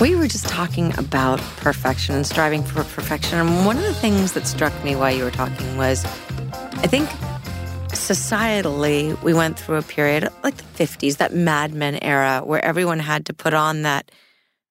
We 0.00 0.14
were 0.14 0.28
just 0.28 0.46
talking 0.46 0.96
about 0.96 1.40
perfection 1.56 2.14
and 2.14 2.24
striving 2.24 2.62
for 2.62 2.84
perfection. 2.84 3.38
And 3.38 3.66
one 3.66 3.76
of 3.76 3.82
the 3.82 3.94
things 3.94 4.32
that 4.32 4.46
struck 4.46 4.72
me 4.84 4.94
while 4.94 5.12
you 5.14 5.24
were 5.24 5.32
talking 5.32 5.76
was 5.76 6.04
I 6.04 6.86
think 6.86 7.08
societally, 7.88 9.20
we 9.24 9.34
went 9.34 9.58
through 9.58 9.76
a 9.76 9.82
period 9.82 10.28
like 10.44 10.56
the 10.56 10.62
50s, 10.86 11.16
that 11.16 11.34
Mad 11.34 11.74
Men 11.74 11.96
era, 11.96 12.42
where 12.44 12.64
everyone 12.64 13.00
had 13.00 13.26
to 13.26 13.34
put 13.34 13.54
on 13.54 13.82
that, 13.82 14.12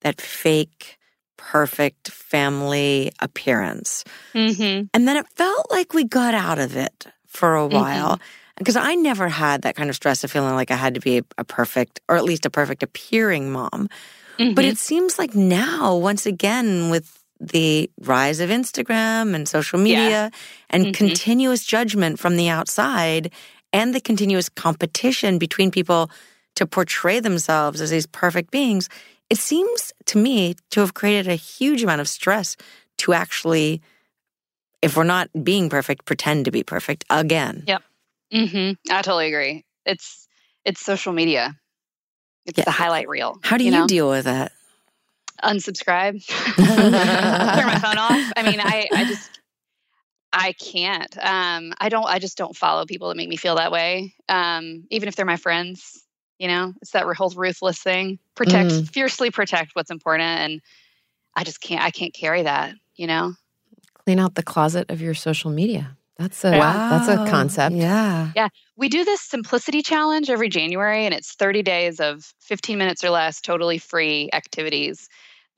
that 0.02 0.22
fake, 0.22 0.98
perfect 1.36 2.10
family 2.10 3.12
appearance. 3.20 4.06
Mm-hmm. 4.34 4.86
And 4.94 5.08
then 5.08 5.18
it 5.18 5.28
felt 5.36 5.70
like 5.70 5.94
we 5.94 6.06
got 6.06 6.36
out 6.36 6.58
of 6.58 6.78
it 6.78 7.06
for 7.26 7.58
a 7.58 7.68
Mm-hmm. 7.68 7.76
while. 7.76 8.20
Because 8.58 8.76
I 8.76 8.96
never 8.96 9.28
had 9.28 9.62
that 9.64 9.76
kind 9.76 9.88
of 9.90 9.96
stress 9.96 10.24
of 10.24 10.32
feeling 10.32 10.56
like 10.56 10.72
I 10.72 10.76
had 10.78 10.96
to 10.96 11.00
be 11.00 11.22
a 11.38 11.44
perfect, 11.44 12.00
or 12.10 12.16
at 12.16 12.24
least 12.24 12.46
a 12.46 12.50
perfect 12.50 12.82
appearing 12.82 13.52
mom. 13.52 13.88
Mm-hmm. 14.40 14.54
But 14.54 14.66
it 14.66 14.78
seems 14.78 15.18
like 15.20 15.34
now, 15.36 15.96
once 15.96 16.26
again, 16.26 16.90
with 16.90 17.24
the 17.40 17.90
rise 18.02 18.40
of 18.40 18.50
Instagram 18.50 19.36
and 19.36 19.48
social 19.48 19.78
media 19.80 20.32
and 20.70 20.88
Mhm. 20.88 20.94
continuous 20.94 21.64
judgment 21.64 22.20
from 22.20 22.36
the 22.36 22.50
outside 22.50 23.32
and 23.72 23.94
the 23.94 24.02
continuous 24.02 24.50
competition 24.50 25.38
between 25.38 25.70
people 25.72 26.10
to 26.56 26.66
portray 26.66 27.20
themselves 27.20 27.80
as 27.82 27.92
these 27.92 28.08
perfect 28.08 28.50
beings, 28.50 28.90
it 29.30 29.38
seems 29.38 29.94
to 30.06 30.18
me 30.18 30.56
to 30.72 30.80
have 30.80 30.94
created 30.96 31.28
a 31.32 31.36
huge 31.36 31.84
amount 31.84 32.02
of 32.02 32.10
stress 32.10 32.58
to 32.98 33.14
actually, 33.14 33.82
if 34.82 34.98
we're 34.98 35.04
not 35.04 35.30
being 35.44 35.70
perfect, 35.70 36.06
pretend 36.06 36.46
to 36.46 36.52
be 36.52 36.64
perfect 36.64 37.06
again. 37.10 37.64
Yep. 37.68 37.84
hmm 38.34 38.72
I 38.90 39.02
totally 39.02 39.28
agree. 39.28 39.64
It's 39.86 40.28
it's 40.66 40.82
social 40.82 41.14
media. 41.14 41.56
It's 42.48 42.58
Yeah. 42.58 42.64
the 42.66 42.72
highlight 42.72 43.08
reel. 43.08 43.38
How 43.44 43.58
do 43.58 43.64
you, 43.64 43.72
know? 43.72 43.86
deal 43.88 44.10
with 44.10 44.26
that? 44.26 44.52
unsubscribe? 45.44 46.26
Turn 46.56 46.92
my 47.68 47.80
phone 47.80 47.98
off. 48.00 48.34
I 48.36 48.42
mean, 48.44 48.60
I 48.60 48.88
I 48.92 49.06
just 49.06 49.40
I 50.34 50.54
can't. 50.54 51.16
Um, 51.18 51.74
I 51.80 51.90
don't. 51.90 52.06
I 52.06 52.20
just 52.20 52.38
don't 52.38 52.56
follow 52.56 52.86
people 52.86 53.10
that 53.10 53.18
make 53.18 53.30
me 53.30 53.36
feel 53.38 53.56
that 53.56 53.72
way. 53.72 54.14
Um, 54.30 54.86
even 54.90 55.08
if 55.08 55.16
they're 55.16 55.26
my 55.26 55.38
friends. 55.38 56.04
You 56.40 56.48
know, 56.48 56.74
it's 56.84 56.92
that 56.92 57.04
whole 57.16 57.32
ruthless 57.32 57.80
thing. 57.80 58.20
Protect, 58.36 58.70
Mm. 58.70 58.90
fiercely 58.94 59.32
protect 59.32 59.72
what's 59.74 59.90
important, 59.90 60.30
and 60.40 60.62
I 61.36 61.44
just 61.44 61.60
can't. 61.62 61.84
I 61.84 61.90
can't 61.90 62.14
carry 62.14 62.44
that. 62.44 62.76
You 62.96 63.08
know. 63.08 63.34
Clean 64.06 64.20
out 64.20 64.36
the 64.36 64.44
closet 64.44 64.90
of 64.90 65.02
your 65.02 65.16
social 65.16 65.50
media. 65.50 65.97
That's 66.18 66.44
a 66.44 66.52
that's 66.52 67.08
a 67.08 67.30
concept. 67.30 67.76
Yeah. 67.76 68.32
Yeah. 68.36 68.50
We 68.76 68.90
do 68.90 69.06
this 69.06 69.22
simplicity 69.22 69.82
challenge 69.82 70.30
every 70.30 70.50
January, 70.50 71.06
and 71.06 71.14
it's 71.14 71.34
30 71.34 71.62
days 71.64 72.00
of 72.00 72.34
15 72.42 72.78
minutes 72.78 73.04
or 73.04 73.10
less, 73.10 73.42
totally 73.42 73.78
free 73.78 74.30
activities 74.34 75.08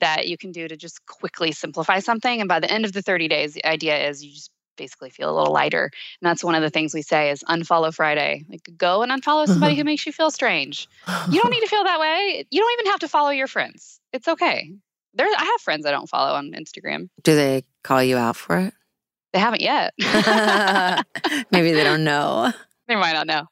that 0.00 0.28
you 0.28 0.36
can 0.36 0.52
do 0.52 0.66
to 0.66 0.76
just 0.76 1.04
quickly 1.06 1.52
simplify 1.52 1.98
something. 2.00 2.40
And 2.40 2.48
by 2.48 2.60
the 2.60 2.70
end 2.70 2.84
of 2.84 2.92
the 2.92 3.02
30 3.02 3.28
days, 3.28 3.54
the 3.54 3.66
idea 3.66 4.08
is 4.08 4.24
you 4.24 4.32
just 4.32 4.50
basically 4.76 5.10
feel 5.10 5.30
a 5.30 5.36
little 5.36 5.52
lighter. 5.52 5.84
And 5.84 6.28
that's 6.28 6.42
one 6.42 6.54
of 6.54 6.62
the 6.62 6.70
things 6.70 6.94
we 6.94 7.02
say 7.02 7.30
is 7.30 7.44
unfollow 7.48 7.92
Friday. 7.94 8.44
Like 8.48 8.68
go 8.76 9.02
and 9.02 9.12
unfollow 9.12 9.46
somebody 9.46 9.76
who 9.76 9.84
makes 9.90 10.06
you 10.06 10.12
feel 10.12 10.30
strange. 10.30 10.88
You 11.30 11.40
don't 11.40 11.50
need 11.50 11.60
to 11.60 11.66
feel 11.68 11.84
that 11.84 12.00
way. 12.00 12.46
You 12.50 12.60
don't 12.60 12.72
even 12.80 12.90
have 12.90 13.00
to 13.00 13.08
follow 13.08 13.30
your 13.30 13.46
friends. 13.46 14.00
It's 14.12 14.26
okay. 14.26 14.72
There, 15.12 15.26
I 15.26 15.44
have 15.44 15.60
friends 15.60 15.84
I 15.86 15.90
don't 15.90 16.08
follow 16.08 16.34
on 16.34 16.52
Instagram. 16.52 17.08
Do 17.22 17.34
they 17.34 17.64
call 17.82 18.02
you 18.02 18.16
out 18.16 18.36
for 18.36 18.58
it? 18.58 18.74
They 19.32 19.38
haven't 19.38 19.60
yet. 19.62 19.94
Maybe 21.52 21.72
they 21.72 21.84
don't 21.84 22.04
know. 22.04 22.52
they 22.88 22.96
might 22.96 23.12
not 23.12 23.26
know. 23.26 23.46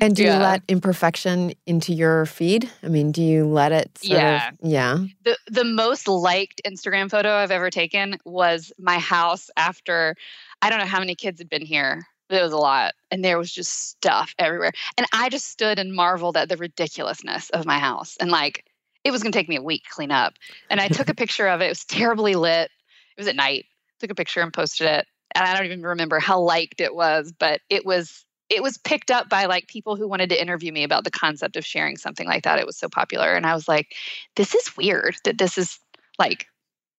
And 0.00 0.16
do 0.16 0.22
Yeah. 0.22 0.36
you 0.36 0.42
let 0.42 0.62
imperfection 0.68 1.52
into 1.66 1.92
your 1.92 2.24
feed? 2.26 2.70
I 2.82 2.88
mean, 2.88 3.12
do 3.12 3.22
you 3.22 3.44
let 3.46 3.72
it 3.72 3.98
sort 3.98 4.18
Yeah. 4.18 4.48
of 4.48 4.54
yeah. 4.62 4.98
the 5.24 5.36
the 5.50 5.64
most 5.64 6.08
liked 6.08 6.62
Instagram 6.66 7.10
photo 7.10 7.34
I've 7.34 7.50
ever 7.50 7.68
taken 7.70 8.18
was 8.24 8.72
my 8.78 8.98
house 8.98 9.50
after 9.58 10.14
I 10.62 10.70
don't 10.70 10.78
know 10.78 10.86
how 10.86 10.98
many 11.00 11.14
kids 11.14 11.38
had 11.40 11.50
been 11.50 11.64
here. 11.64 12.02
But 12.30 12.38
it 12.38 12.42
was 12.44 12.52
a 12.52 12.56
lot. 12.58 12.94
And 13.10 13.24
there 13.24 13.38
was 13.38 13.52
just 13.52 13.88
stuff 13.90 14.34
everywhere. 14.38 14.70
And 14.96 15.04
I 15.12 15.28
just 15.30 15.46
stood 15.48 15.80
and 15.80 15.92
marveled 15.92 16.36
at 16.36 16.48
the 16.48 16.56
ridiculousness 16.56 17.50
of 17.50 17.66
my 17.66 17.78
house. 17.80 18.16
And 18.20 18.30
like 18.30 18.64
it 19.04 19.10
was 19.10 19.22
gonna 19.22 19.32
take 19.32 19.48
me 19.48 19.56
a 19.56 19.62
week 19.62 19.82
to 19.84 19.90
clean 19.90 20.12
up. 20.12 20.34
And 20.70 20.80
I 20.80 20.88
took 20.88 21.08
a 21.10 21.14
picture 21.22 21.48
of 21.48 21.60
it. 21.60 21.66
It 21.66 21.70
was 21.70 21.84
terribly 21.84 22.36
lit. 22.36 22.70
It 23.16 23.20
was 23.20 23.26
at 23.28 23.36
night. 23.36 23.66
Took 24.00 24.10
a 24.10 24.14
picture 24.14 24.40
and 24.40 24.52
posted 24.52 24.86
it. 24.88 25.06
And 25.34 25.44
I 25.46 25.54
don't 25.56 25.66
even 25.66 25.82
remember 25.82 26.18
how 26.18 26.40
liked 26.40 26.80
it 26.80 26.94
was, 26.94 27.32
but 27.38 27.60
it 27.70 27.86
was 27.86 28.24
it 28.48 28.62
was 28.62 28.78
picked 28.78 29.10
up 29.12 29.28
by 29.28 29.44
like 29.46 29.68
people 29.68 29.94
who 29.94 30.08
wanted 30.08 30.28
to 30.30 30.40
interview 30.40 30.72
me 30.72 30.82
about 30.82 31.04
the 31.04 31.10
concept 31.10 31.56
of 31.56 31.64
sharing 31.64 31.96
something 31.96 32.26
like 32.26 32.42
that. 32.44 32.58
It 32.58 32.66
was 32.66 32.76
so 32.76 32.88
popular. 32.88 33.34
And 33.34 33.46
I 33.46 33.54
was 33.54 33.68
like, 33.68 33.94
this 34.36 34.54
is 34.56 34.76
weird 34.76 35.16
that 35.24 35.38
this 35.38 35.56
is 35.56 35.78
like 36.18 36.46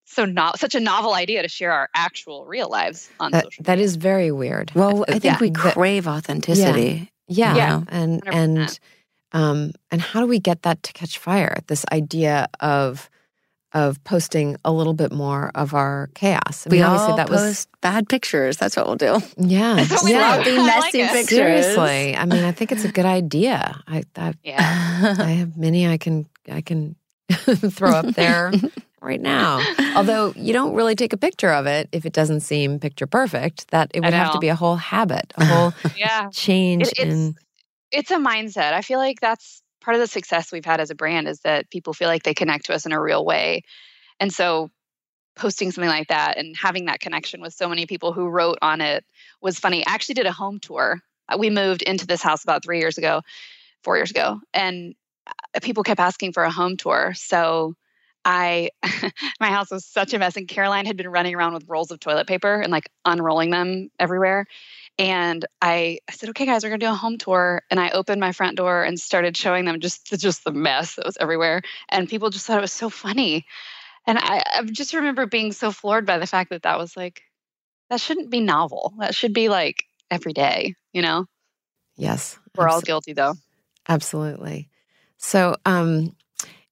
so 0.06 0.26
not 0.26 0.60
such 0.60 0.76
a 0.76 0.80
novel 0.80 1.14
idea 1.14 1.42
to 1.42 1.48
share 1.50 1.72
our 1.74 1.90
actual 1.96 2.46
real 2.46 2.70
lives 2.70 3.10
on 3.20 3.32
That, 3.32 3.46
social 3.46 3.64
that 3.64 3.74
media. 3.74 3.86
is 3.86 3.96
very 3.98 4.32
weird. 4.32 4.72
Well, 4.76 5.04
I 5.10 5.14
think 5.20 5.24
Yeah. 5.24 5.38
we 5.40 5.52
crave 5.52 6.08
authenticity. 6.08 7.10
Yeah, 7.28 7.56
Yeah. 7.56 7.82
and 7.90 8.24
100%. 8.24 8.34
and 8.34 8.80
um 9.34 9.72
and 9.92 10.02
how 10.02 10.22
do 10.22 10.28
we 10.28 10.40
get 10.40 10.64
that 10.64 10.84
to 10.84 10.94
catch 10.94 11.18
fire? 11.20 11.60
This 11.68 11.86
idea 11.92 12.48
of 12.62 13.10
of 13.74 14.04
posting 14.04 14.58
a 14.66 14.72
little 14.72 14.94
bit 14.94 15.12
more 15.12 15.52
of 15.56 15.74
our 15.74 16.10
chaos. 16.16 16.66
I 16.68 16.70
We 16.70 16.78
mean, 16.78 16.86
all 16.86 16.98
obviously 16.98 17.16
that 17.18 17.30
was 17.30 17.68
bad 17.82 18.10
pictures. 18.10 18.58
That's 18.58 18.76
what 18.76 18.86
we'll 18.88 18.96
do. 18.98 19.20
yeah, 19.38 19.76
we 20.04 20.12
yeah. 20.14 20.36
love. 20.36 20.46
Sloppy, 20.46 20.52
I 20.58 20.62
like 20.80 20.94
messy 20.94 21.08
pictures. 21.08 21.30
Seriously, 21.30 22.16
I 22.16 22.26
mean, 22.26 22.44
I 22.44 22.52
think 22.52 22.72
it's 22.72 22.84
a 22.86 22.92
good 22.92 23.06
idea. 23.06 23.82
I 23.88 24.04
I, 24.16 24.34
Yeah. 24.44 25.16
I 25.20 25.32
have 25.42 25.58
many 25.58 25.88
I 25.88 25.98
can 25.98 26.28
I 26.52 26.62
can 26.62 26.96
throw 27.32 27.92
up 27.92 28.08
there 28.16 28.52
right 29.02 29.22
now. 29.22 29.62
Although 29.96 30.34
you 30.36 30.54
don't 30.54 30.74
really 30.76 30.96
take 30.96 31.14
a 31.14 31.18
picture 31.18 31.50
of 31.52 31.66
it 31.66 31.88
if 31.92 32.06
it 32.06 32.14
doesn't 32.14 32.42
seem 32.42 32.78
picture 32.80 33.08
perfect. 33.08 33.72
That 33.72 33.90
it 33.94 34.02
would 34.02 34.14
have 34.14 34.34
to 34.34 34.40
be 34.40 34.50
a 34.50 34.56
whole 34.56 34.76
habit, 34.76 35.34
a 35.38 35.46
whole 35.46 35.74
Yeah. 35.96 36.30
change 36.32 36.84
It- 36.88 37.00
it's- 37.00 37.08
in 37.14 37.36
It's 37.92 38.12
a 38.12 38.18
mindset. 38.18 38.74
I 38.74 38.82
feel 38.82 39.00
like 39.00 39.20
that's 39.22 39.61
part 39.82 39.96
of 39.96 40.02
the 40.02 40.08
success 40.08 40.52
we've 40.52 40.66
had 40.66 40.80
as 40.80 40.92
a 40.92 40.96
brand 40.96 41.28
is 41.28 41.40
that 41.42 41.70
people 41.70 41.94
feel 41.94 42.08
like 42.08 42.24
they 42.24 42.34
connect 42.34 42.68
to 42.68 42.74
us 42.74 42.86
in 42.86 42.92
a 42.92 43.02
real 43.02 43.26
way. 43.26 43.64
And 44.20 44.32
so 44.32 44.70
posting 45.36 45.72
something 45.72 45.90
like 45.90 46.10
that 46.10 46.38
and 46.38 46.56
having 46.56 46.86
that 46.86 47.00
connection 47.00 47.42
with 47.42 47.54
so 47.54 47.68
many 47.70 47.86
people 47.86 48.14
who 48.14 48.28
wrote 48.28 48.58
on 48.62 48.82
it 48.82 49.06
was 49.42 49.60
funny. 49.60 49.86
I 49.86 49.94
actually 49.94 50.16
did 50.16 50.26
a 50.26 50.32
home 50.32 50.60
tour. 50.60 51.00
Uh, 51.30 51.38
We 51.40 51.50
moved 51.50 51.82
into 51.82 52.06
this 52.06 52.22
house 52.22 52.44
about 52.44 52.64
three 52.64 52.80
years 52.80 52.98
ago, 52.98 53.22
four 53.84 53.98
years 53.98 54.12
ago, 54.12 54.40
and 54.54 54.94
uh, 55.28 55.60
people 55.62 55.84
kept 55.84 56.00
asking 56.00 56.34
for 56.34 56.44
a 56.44 56.52
home 56.52 56.78
tour. 56.78 57.14
So 57.16 57.76
I, 58.24 58.70
my 59.40 59.50
house 59.50 59.72
was 59.72 59.86
such 59.86 60.14
a 60.14 60.20
mess, 60.20 60.38
and 60.38 60.48
Caroline 60.48 60.86
had 60.86 60.98
been 60.98 61.10
running 61.10 61.34
around 61.34 61.54
with 61.54 61.66
rolls 61.68 61.92
of 61.92 62.00
toilet 62.00 62.28
paper 62.28 62.60
and 62.62 62.72
like 62.72 62.90
unrolling 63.06 63.50
them 63.50 63.90
everywhere. 64.00 64.46
And 65.02 65.46
I, 65.62 65.98
I 66.08 66.12
said, 66.12 66.30
okay, 66.30 66.46
guys, 66.46 66.64
we're 66.64 66.70
gonna 66.70 66.80
do 66.80 66.92
a 66.92 66.94
home 66.94 67.18
tour. 67.18 67.64
And 67.72 67.80
I 67.80 67.90
opened 67.90 68.22
my 68.22 68.32
front 68.34 68.56
door 68.56 68.84
and 68.84 69.00
started 69.00 69.36
showing 69.36 69.66
them 69.66 69.80
just 69.80 70.12
the, 70.12 70.18
just 70.18 70.44
the 70.44 70.52
mess 70.52 70.96
that 70.96 71.06
was 71.06 71.18
everywhere. 71.20 71.64
And 71.90 72.08
people 72.08 72.30
just 72.30 72.46
thought 72.46 72.60
it 72.60 72.62
was 72.62 72.72
so 72.72 72.90
funny. 72.90 73.46
And 74.06 74.20
I, 74.20 74.44
I 74.54 74.64
just 74.64 74.94
remember 74.94 75.26
being 75.26 75.54
so 75.54 75.72
floored 75.72 76.06
by 76.06 76.20
the 76.20 76.28
fact 76.28 76.52
that 76.52 76.64
that 76.64 76.78
was 76.78 76.96
like, 76.96 77.24
that 77.90 78.00
shouldn't 78.00 78.30
be 78.30 78.42
novel. 78.42 78.94
That 79.00 79.16
should 79.16 79.34
be 79.34 79.50
like 79.50 79.86
every 80.12 80.34
day, 80.34 80.76
you 80.94 81.02
know? 81.02 81.26
yes. 81.98 82.38
We're 82.56 82.68
all 82.68 82.82
guilty 82.82 83.14
though. 83.14 83.34
Absolutely. 83.90 84.70
So 85.18 85.56
um 85.66 86.16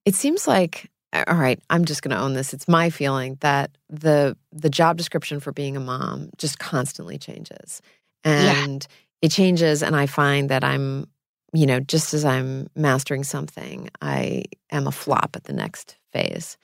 it 0.06 0.14
seems 0.16 0.48
like 0.48 0.90
all 1.14 1.36
right, 1.36 1.60
I'm 1.72 1.86
just 1.86 2.04
going 2.04 2.16
to 2.16 2.22
own 2.22 2.34
this. 2.34 2.54
It's 2.54 2.68
my 2.68 2.92
feeling 2.92 3.38
that 3.42 3.72
the 3.90 4.38
the 4.52 4.70
job 4.70 4.98
description 4.98 5.40
for 5.40 5.52
being 5.52 5.76
a 5.76 5.80
mom 5.80 6.30
just 6.38 6.60
constantly 6.60 7.18
changes. 7.18 7.82
Yeah. 8.26 8.64
And 8.64 8.88
it 9.22 9.32
changes 9.32 9.82
and 9.84 9.96
I 9.96 10.06
find 10.06 10.50
that 10.50 10.64
I'm 10.64 11.08
you 11.52 11.66
know, 11.66 11.80
just 11.80 12.14
as 12.14 12.24
I'm 12.26 12.68
mastering 12.76 13.24
something, 13.24 13.90
I 14.04 14.44
am 14.72 14.86
a 14.86 14.92
flop 14.92 15.32
at 15.36 15.46
the 15.46 15.54
next 15.54 15.98
phase. 16.14 16.58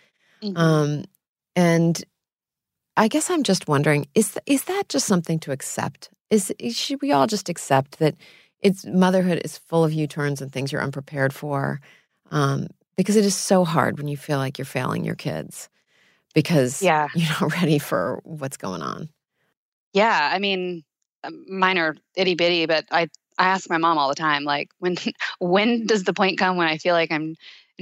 Mhm. 0.44 0.58
Um 0.58 1.04
and 1.56 2.04
I 2.98 3.08
guess 3.08 3.30
I'm 3.30 3.44
just 3.44 3.68
wondering 3.68 4.08
is 4.16 4.38
is 4.46 4.66
that 4.66 4.84
just 4.90 5.08
something 5.08 5.40
to 5.40 5.52
accept? 5.52 6.10
Is, 6.30 6.52
should 6.72 7.02
we 7.02 7.12
all 7.12 7.28
just 7.28 7.50
accept 7.50 8.00
that 8.00 8.16
it's 8.62 8.86
motherhood 8.86 9.42
is 9.46 9.58
full 9.58 9.84
of 9.84 9.94
U-turns 9.94 10.42
and 10.42 10.52
things 10.52 10.72
you're 10.72 10.82
unprepared 10.82 11.34
for. 11.34 11.80
Um, 12.32 12.68
because 12.98 13.16
it 13.16 13.26
is 13.26 13.36
so 13.36 13.64
hard 13.66 13.98
when 13.98 14.08
you 14.08 14.18
feel 14.18 14.38
like 14.40 14.58
you're 14.58 14.66
failing 14.66 15.04
your 15.06 15.16
kids 15.16 15.70
because 16.34 16.82
Yeah. 16.82 17.08
you're 17.14 17.30
not 17.42 17.54
ready 17.62 17.78
for 17.78 18.22
what's 18.24 18.58
going 18.58 18.82
on. 18.82 19.10
Yeah, 19.94 20.30
I 20.34 20.40
mean, 20.40 20.84
mine 21.48 21.78
are 21.78 21.96
itty 22.16 22.36
bitty, 22.36 22.66
but 22.66 22.86
I 22.92 23.10
I 23.38 23.48
ask 23.48 23.70
my 23.70 23.78
mom 23.78 23.98
all 23.98 24.10
the 24.10 24.16
time, 24.16 24.44
like, 24.44 24.70
when 24.80 24.96
when 25.40 25.86
does 25.86 26.04
the 26.04 26.14
point 26.14 26.38
come 26.38 26.58
when 26.58 26.68
I 26.68 26.78
feel 26.78 26.94
like 26.94 27.12
I'm 27.12 27.36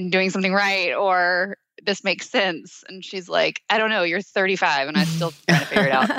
doing 0.09 0.29
something 0.29 0.53
right 0.53 0.93
or 0.93 1.57
this 1.83 2.03
makes 2.03 2.29
sense? 2.29 2.83
And 2.87 3.03
she's 3.03 3.29
like, 3.29 3.61
I 3.69 3.77
don't 3.77 3.89
know. 3.89 4.03
You're 4.03 4.21
35, 4.21 4.87
and 4.87 4.97
I 4.97 5.05
still 5.05 5.33
trying 5.47 5.61
to 5.61 5.67
figure 5.67 5.85
it 5.85 5.91
out. 5.91 6.09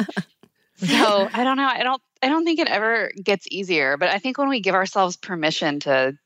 So 0.76 1.28
I 1.32 1.44
don't 1.44 1.56
know. 1.56 1.68
I 1.68 1.82
don't. 1.82 2.02
I 2.22 2.28
don't 2.28 2.44
think 2.44 2.58
it 2.58 2.68
ever 2.68 3.12
gets 3.22 3.46
easier. 3.50 3.96
But 3.96 4.08
I 4.10 4.18
think 4.18 4.38
when 4.38 4.48
we 4.48 4.60
give 4.60 4.74
ourselves 4.74 5.16
permission 5.16 5.80
to 5.80 6.16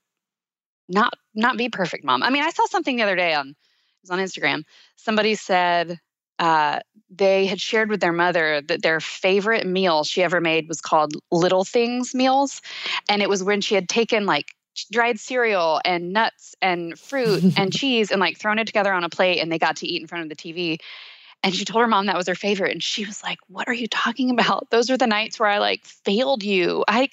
not 0.88 1.12
not 1.34 1.56
be 1.56 1.68
perfect, 1.68 2.04
mom. 2.04 2.22
I 2.22 2.30
mean, 2.30 2.42
I 2.42 2.50
saw 2.50 2.66
something 2.66 2.96
the 2.96 3.02
other 3.02 3.16
day 3.16 3.34
on 3.34 3.50
it 3.50 3.56
was 4.02 4.10
on 4.10 4.18
Instagram. 4.18 4.64
Somebody 4.96 5.34
said 5.34 5.98
uh, 6.38 6.80
they 7.10 7.46
had 7.46 7.60
shared 7.60 7.90
with 7.90 8.00
their 8.00 8.12
mother 8.12 8.60
that 8.62 8.82
their 8.82 9.00
favorite 9.00 9.66
meal 9.66 10.04
she 10.04 10.22
ever 10.22 10.40
made 10.40 10.68
was 10.68 10.80
called 10.80 11.12
Little 11.30 11.64
Things 11.64 12.14
meals, 12.14 12.60
and 13.08 13.22
it 13.22 13.28
was 13.28 13.42
when 13.42 13.60
she 13.60 13.74
had 13.74 13.88
taken 13.88 14.26
like 14.26 14.46
dried 14.92 15.18
cereal 15.18 15.80
and 15.84 16.12
nuts 16.12 16.54
and 16.62 16.98
fruit 16.98 17.42
and 17.56 17.72
cheese 17.72 18.10
and 18.10 18.20
like 18.20 18.38
thrown 18.38 18.58
it 18.58 18.66
together 18.66 18.92
on 18.92 19.04
a 19.04 19.08
plate, 19.08 19.40
and 19.40 19.50
they 19.50 19.58
got 19.58 19.76
to 19.76 19.86
eat 19.86 20.00
in 20.00 20.06
front 20.06 20.22
of 20.24 20.28
the 20.28 20.36
TV. 20.36 20.78
And 21.44 21.54
she 21.54 21.64
told 21.64 21.82
her 21.82 21.86
mom 21.86 22.06
that 22.06 22.16
was 22.16 22.26
her 22.26 22.34
favorite, 22.34 22.72
and 22.72 22.82
she 22.82 23.04
was 23.06 23.22
like, 23.22 23.38
"What 23.48 23.68
are 23.68 23.72
you 23.72 23.86
talking 23.86 24.30
about? 24.30 24.68
Those 24.70 24.90
are 24.90 24.96
the 24.96 25.06
nights 25.06 25.38
where 25.38 25.48
I 25.48 25.58
like 25.58 25.84
failed 25.86 26.42
you. 26.42 26.84
I 26.88 27.08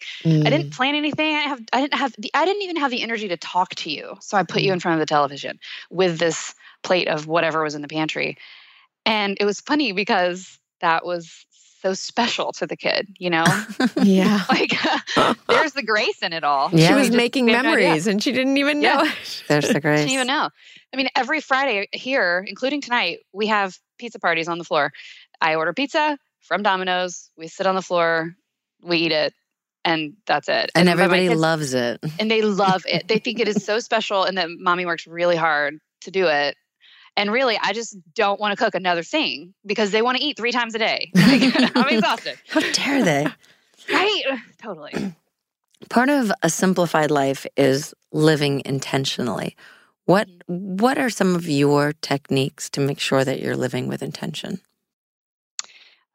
I 0.45 0.49
Mm. 0.49 0.51
didn't 0.51 0.71
plan 0.71 0.95
anything. 0.95 1.35
I 1.35 1.41
have 1.41 1.61
I 1.73 1.81
didn't 1.81 1.95
have 1.99 2.15
the 2.17 2.31
I 2.33 2.45
didn't 2.45 2.63
even 2.63 2.77
have 2.77 2.91
the 2.91 3.03
energy 3.03 3.27
to 3.29 3.37
talk 3.37 3.75
to 3.75 3.89
you. 3.91 4.15
So 4.21 4.37
I 4.37 4.43
put 4.43 4.61
you 4.63 4.73
in 4.73 4.79
front 4.79 4.95
of 4.95 4.99
the 4.99 5.05
television 5.05 5.59
with 5.89 6.17
this 6.19 6.53
plate 6.83 7.07
of 7.07 7.27
whatever 7.27 7.63
was 7.63 7.75
in 7.75 7.81
the 7.81 7.87
pantry. 7.87 8.37
And 9.05 9.37
it 9.39 9.45
was 9.45 9.61
funny 9.61 9.91
because 9.91 10.57
that 10.81 11.05
was 11.05 11.45
so 11.81 11.93
special 11.93 12.51
to 12.53 12.65
the 12.65 12.75
kid, 12.75 13.07
you 13.19 13.29
know? 13.29 13.45
Yeah. 14.01 14.41
like 14.49 14.71
there's 15.47 15.73
the 15.73 15.83
grace 15.85 16.21
in 16.23 16.33
it 16.33 16.43
all. 16.43 16.69
Yeah. 16.73 16.87
she 16.89 16.93
was 16.95 17.07
just- 17.07 17.17
making 17.17 17.45
we 17.45 17.53
have 17.53 17.63
no 17.63 17.71
idea. 17.73 17.85
memories 17.85 18.07
and 18.07 18.21
she 18.21 18.31
didn't 18.31 18.57
even 18.57 18.81
Yeah. 18.81 18.93
know 18.95 19.03
it. 19.03 19.43
There's 19.47 19.67
the 19.69 19.77
I 19.77 19.79
grace. 19.79 19.99
didn't 19.99 20.13
even 20.13 20.27
know. 20.27 20.49
I 20.93 20.97
mean, 20.97 21.09
every 21.15 21.41
Friday 21.41 21.87
here, 21.91 22.43
including 22.47 22.81
tonight, 22.81 23.19
we 23.33 23.47
have 23.47 23.77
pizza 23.99 24.19
parties 24.19 24.47
on 24.47 24.57
the 24.57 24.63
floor. 24.63 24.91
I 25.41 25.55
order 25.55 25.73
pizza 25.73 26.17
from 26.41 26.63
Domino's. 26.63 27.29
We 27.37 27.47
sit 27.47 27.67
on 27.67 27.75
the 27.75 27.81
floor, 27.81 28.35
we 28.81 28.97
eat 28.99 29.11
it, 29.11 29.33
and 29.83 30.13
that's 30.25 30.47
it. 30.47 30.71
And 30.75 30.87
but 30.87 30.97
my 30.97 31.03
everybody 31.03 31.27
kids- 31.27 31.39
loves 31.39 31.73
it. 31.73 31.99
and 32.19 32.31
they 32.31 32.41
love 32.41 32.83
it. 32.87 33.07
They 33.07 33.19
think 33.19 33.39
it 33.39 33.47
is 33.47 33.63
so 33.65 33.79
special 33.79 34.23
and 34.23 34.37
that 34.37 34.49
mommy 34.49 34.85
works 34.85 35.05
really 35.07 35.35
hard 35.35 35.77
to 36.01 36.11
do 36.11 36.27
it. 36.27 36.55
And 37.17 37.31
really, 37.31 37.57
I 37.61 37.73
just 37.73 37.97
don't 38.13 38.39
want 38.39 38.57
to 38.57 38.63
cook 38.63 38.75
another 38.75 39.03
thing 39.03 39.53
because 39.65 39.91
they 39.91 40.01
want 40.01 40.17
to 40.17 40.23
eat 40.23 40.37
three 40.37 40.51
times 40.51 40.75
a 40.75 40.79
day. 40.79 41.11
Like, 41.15 41.71
I'm 41.75 41.89
exhausted. 41.89 42.37
How 42.49 42.59
dare 42.71 43.03
they? 43.03 43.27
Right? 43.91 44.23
Totally. 44.61 45.15
Part 45.89 46.09
of 46.09 46.31
a 46.41 46.49
simplified 46.49 47.11
life 47.11 47.45
is 47.57 47.93
living 48.11 48.61
intentionally. 48.65 49.55
What 50.05 50.27
what 50.47 50.97
are 50.97 51.09
some 51.09 51.35
of 51.35 51.47
your 51.47 51.93
techniques 51.93 52.69
to 52.71 52.79
make 52.79 52.99
sure 52.99 53.25
that 53.25 53.39
you're 53.39 53.57
living 53.57 53.87
with 53.87 54.01
intention? 54.01 54.61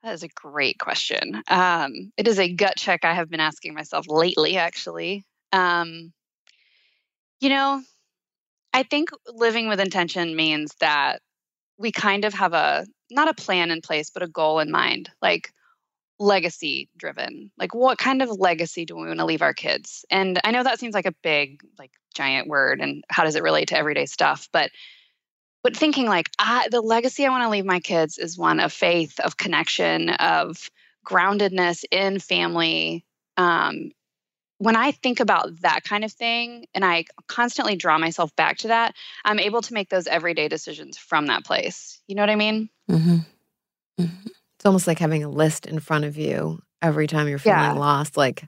That 0.03 0.15
is 0.15 0.23
a 0.23 0.29
great 0.29 0.79
question. 0.79 1.43
Um, 1.49 2.13
it 2.17 2.27
is 2.27 2.39
a 2.39 2.53
gut 2.53 2.77
check 2.77 3.05
I 3.05 3.13
have 3.15 3.29
been 3.29 3.41
asking 3.41 3.75
myself 3.75 4.07
lately, 4.09 4.57
actually. 4.57 5.25
Um, 5.53 6.13
you 7.41 7.51
know, 7.51 7.83
I 8.73 8.83
think 8.83 9.11
living 9.27 9.69
with 9.69 9.81
intention 9.81 10.37
means 10.37 10.75
that 10.81 11.21
we 11.79 11.93
kind 11.93 12.25
of 12.25 12.35
have 12.35 12.53
a 12.53 12.87
not 13.11 13.29
a 13.29 13.35
plan 13.35 13.71
in 13.71 13.81
place, 13.81 14.11
but 14.11 14.23
a 14.23 14.29
goal 14.29 14.61
in 14.61 14.71
mind, 14.71 15.11
like 15.21 15.53
legacy 16.21 16.89
driven. 16.97 17.51
Like, 17.59 17.75
what 17.75 17.99
kind 17.99 18.23
of 18.23 18.31
legacy 18.31 18.85
do 18.85 18.95
we 18.95 19.07
want 19.07 19.19
to 19.19 19.25
leave 19.25 19.43
our 19.43 19.55
kids? 19.55 20.05
And 20.11 20.39
I 20.45 20.53
know 20.53 20.63
that 20.63 20.79
seems 20.79 20.95
like 20.95 21.07
a 21.07 21.15
big, 21.23 21.63
like, 21.79 21.91
giant 22.15 22.47
word, 22.47 22.81
and 22.81 23.03
how 23.09 23.25
does 23.25 23.35
it 23.35 23.43
relate 23.43 23.69
to 23.69 23.77
everyday 23.77 24.07
stuff? 24.07 24.49
But 24.53 24.71
but 25.63 25.77
thinking 25.77 26.07
like 26.07 26.31
I, 26.39 26.69
the 26.71 26.81
legacy 26.81 27.27
I 27.27 27.31
want 27.31 27.45
to 27.45 27.51
leave 27.51 27.67
my 27.67 27.81
kids 27.81 28.19
is 28.19 28.39
one 28.39 28.61
of 28.61 28.73
faith, 28.73 29.19
of 29.21 29.37
connection, 29.37 30.11
of 30.11 30.71
groundedness 31.07 31.85
in 31.91 32.19
family. 32.19 33.05
Um, 33.37 33.91
when 34.61 34.77
I 34.77 34.93
think 34.93 35.21
about 35.21 35.63
that 35.63 35.85
kind 35.85 36.05
of 36.05 36.13
thing, 36.13 36.67
and 36.75 36.85
I 36.85 37.07
constantly 37.29 37.77
draw 37.77 37.97
myself 37.99 38.35
back 38.37 38.59
to 38.59 38.69
that, 38.69 38.95
I'm 39.25 39.39
able 39.39 39.63
to 39.63 39.73
make 39.73 39.89
those 39.89 40.07
everyday 40.07 40.49
decisions 40.49 40.99
from 40.99 41.27
that 41.29 41.45
place. 41.47 41.99
You 42.07 42.15
know 42.15 42.21
what 42.23 42.29
I 42.29 42.37
mean? 42.37 42.69
Mm-hmm. 42.91 43.19
It's 43.99 44.67
almost 44.67 44.87
like 44.87 44.99
having 44.99 45.25
a 45.25 45.31
list 45.31 45.65
in 45.65 45.81
front 45.81 46.05
of 46.05 46.19
you 46.19 46.61
every 46.83 47.07
time 47.07 47.27
you're 47.27 47.39
feeling 47.39 47.59
Yeah. 47.59 47.73
lost. 47.73 48.19
Like, 48.19 48.45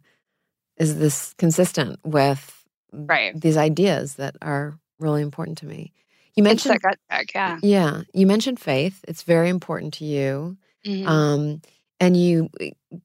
is 0.77 0.99
this 0.99 1.35
consistent 1.39 1.99
with 2.05 2.63
Right. 2.93 3.39
these 3.41 3.57
ideas 3.57 4.17
that 4.17 4.37
are 4.43 4.79
really 4.99 5.23
important 5.23 5.59
to 5.59 5.67
me? 5.67 5.95
You 6.37 6.43
mentioned, 6.43 6.75
that 6.75 6.83
gut 6.83 6.99
check, 7.11 7.35
yeah. 7.35 7.59
yeah, 7.63 8.03
you 8.13 8.27
mentioned 8.27 8.61
faith. 8.61 9.03
It's 9.09 9.23
very 9.23 9.49
important 9.49 9.95
to 9.95 10.05
you. 10.05 10.59
Mhm. 10.85 11.07
Um, 11.07 11.63
and 12.01 12.17
you, 12.17 12.51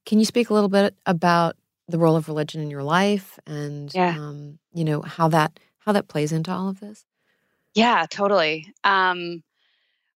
can 0.06 0.20
you 0.20 0.26
speak 0.26 0.50
a 0.50 0.54
little 0.54 0.70
bit 0.70 0.94
about 1.06 1.56
the 1.88 1.98
role 1.98 2.16
of 2.16 2.28
religion 2.28 2.62
in 2.62 2.70
your 2.70 2.84
life 2.84 3.40
and, 3.48 3.94
Yeah. 3.94 4.16
um, 4.18 4.60
you 4.74 4.84
know, 4.84 5.02
how 5.02 5.28
that 5.30 5.60
how 5.80 5.94
that 5.94 6.10
plays 6.10 6.34
into 6.34 6.52
all 6.52 6.68
of 6.68 6.82
this? 6.82 7.06
Yeah, 7.74 8.06
totally. 8.10 8.74
Um, 8.84 9.42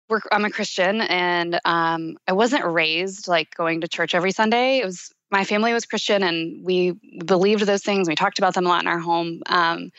we're, 0.09 0.19
I'm 0.31 0.43
a 0.43 0.49
Christian, 0.49 0.99
and 0.99 1.59
um, 1.63 2.17
I 2.27 2.33
wasn't 2.33 2.65
raised 2.65 3.29
like 3.29 3.55
going 3.55 3.81
to 3.81 3.87
church 3.87 4.13
every 4.13 4.31
Sunday. 4.33 4.79
It 4.79 4.85
was 4.85 5.09
my 5.29 5.45
family 5.45 5.71
was 5.71 5.85
Christian, 5.85 6.23
and 6.23 6.65
we 6.65 6.91
believed 7.25 7.65
those 7.65 7.83
things. 7.83 8.09
We 8.09 8.15
talked 8.15 8.37
about 8.39 8.53
them 8.53 8.65
a 8.65 8.69
lot 8.69 8.81
in 8.81 8.87
our 8.89 8.99
home. 8.99 9.41
Um, 9.45 9.91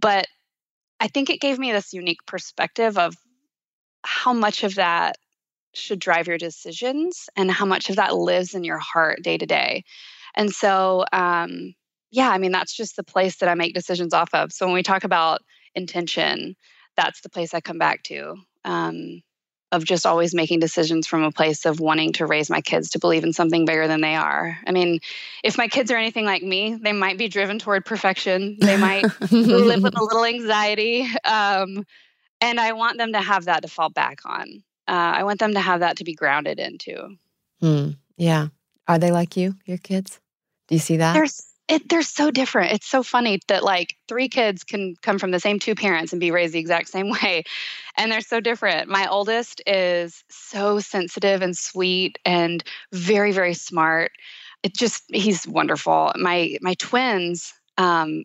but 0.00 0.26
I 0.98 1.06
think 1.06 1.30
it 1.30 1.40
gave 1.40 1.58
me 1.60 1.70
this 1.70 1.92
unique 1.92 2.26
perspective 2.26 2.98
of 2.98 3.14
how 4.02 4.32
much 4.32 4.64
of 4.64 4.74
that 4.74 5.16
should 5.74 6.00
drive 6.00 6.26
your 6.26 6.38
decisions, 6.38 7.28
and 7.36 7.50
how 7.50 7.64
much 7.64 7.88
of 7.90 7.96
that 7.96 8.16
lives 8.16 8.54
in 8.54 8.64
your 8.64 8.78
heart 8.78 9.22
day 9.22 9.38
to 9.38 9.46
day. 9.46 9.84
And 10.34 10.50
so, 10.50 11.04
um, 11.12 11.74
yeah, 12.10 12.30
I 12.30 12.38
mean, 12.38 12.52
that's 12.52 12.74
just 12.74 12.96
the 12.96 13.04
place 13.04 13.36
that 13.36 13.48
I 13.48 13.54
make 13.54 13.74
decisions 13.74 14.12
off 14.12 14.30
of. 14.34 14.52
So 14.52 14.66
when 14.66 14.74
we 14.74 14.82
talk 14.82 15.04
about 15.04 15.40
intention, 15.74 16.56
that's 16.96 17.20
the 17.22 17.30
place 17.30 17.54
I 17.54 17.60
come 17.60 17.78
back 17.78 18.02
to. 18.04 18.36
Um, 18.64 19.22
of 19.72 19.84
just 19.84 20.04
always 20.04 20.34
making 20.34 20.60
decisions 20.60 21.06
from 21.06 21.22
a 21.22 21.32
place 21.32 21.64
of 21.64 21.80
wanting 21.80 22.12
to 22.12 22.26
raise 22.26 22.50
my 22.50 22.60
kids 22.60 22.90
to 22.90 22.98
believe 22.98 23.24
in 23.24 23.32
something 23.32 23.64
bigger 23.64 23.88
than 23.88 24.02
they 24.02 24.14
are. 24.14 24.58
I 24.66 24.70
mean, 24.70 25.00
if 25.42 25.56
my 25.56 25.66
kids 25.66 25.90
are 25.90 25.96
anything 25.96 26.26
like 26.26 26.42
me, 26.42 26.74
they 26.74 26.92
might 26.92 27.16
be 27.16 27.26
driven 27.26 27.58
toward 27.58 27.86
perfection. 27.86 28.58
They 28.60 28.76
might 28.76 29.04
live 29.32 29.82
with 29.82 29.98
a 29.98 30.04
little 30.04 30.26
anxiety. 30.26 31.08
Um, 31.24 31.86
and 32.42 32.60
I 32.60 32.72
want 32.72 32.98
them 32.98 33.14
to 33.14 33.20
have 33.20 33.46
that 33.46 33.62
to 33.62 33.68
fall 33.68 33.88
back 33.88 34.20
on. 34.26 34.62
Uh, 34.86 35.16
I 35.16 35.24
want 35.24 35.40
them 35.40 35.54
to 35.54 35.60
have 35.60 35.80
that 35.80 35.96
to 35.96 36.04
be 36.04 36.14
grounded 36.14 36.60
into. 36.60 37.16
Hmm. 37.60 37.90
Yeah. 38.18 38.48
Are 38.86 38.98
they 38.98 39.10
like 39.10 39.36
you, 39.38 39.54
your 39.64 39.78
kids? 39.78 40.20
You 40.72 40.78
see 40.78 40.96
that? 40.96 41.12
They're 41.12 41.26
it, 41.68 41.88
they're 41.88 42.02
so 42.02 42.30
different. 42.30 42.72
It's 42.72 42.86
so 42.86 43.02
funny 43.02 43.40
that 43.48 43.62
like 43.62 43.96
three 44.08 44.28
kids 44.28 44.64
can 44.64 44.94
come 45.02 45.18
from 45.18 45.30
the 45.30 45.38
same 45.38 45.58
two 45.58 45.74
parents 45.74 46.12
and 46.12 46.18
be 46.18 46.30
raised 46.30 46.54
the 46.54 46.58
exact 46.58 46.88
same 46.88 47.10
way, 47.22 47.44
and 47.98 48.10
they're 48.10 48.22
so 48.22 48.40
different. 48.40 48.88
My 48.88 49.06
oldest 49.06 49.60
is 49.66 50.24
so 50.30 50.80
sensitive 50.80 51.42
and 51.42 51.56
sweet 51.56 52.18
and 52.24 52.64
very 52.92 53.32
very 53.32 53.52
smart. 53.52 54.12
It 54.62 54.74
just 54.74 55.04
he's 55.08 55.46
wonderful. 55.46 56.12
My 56.16 56.56
my 56.62 56.72
twins, 56.78 57.52
um, 57.76 58.24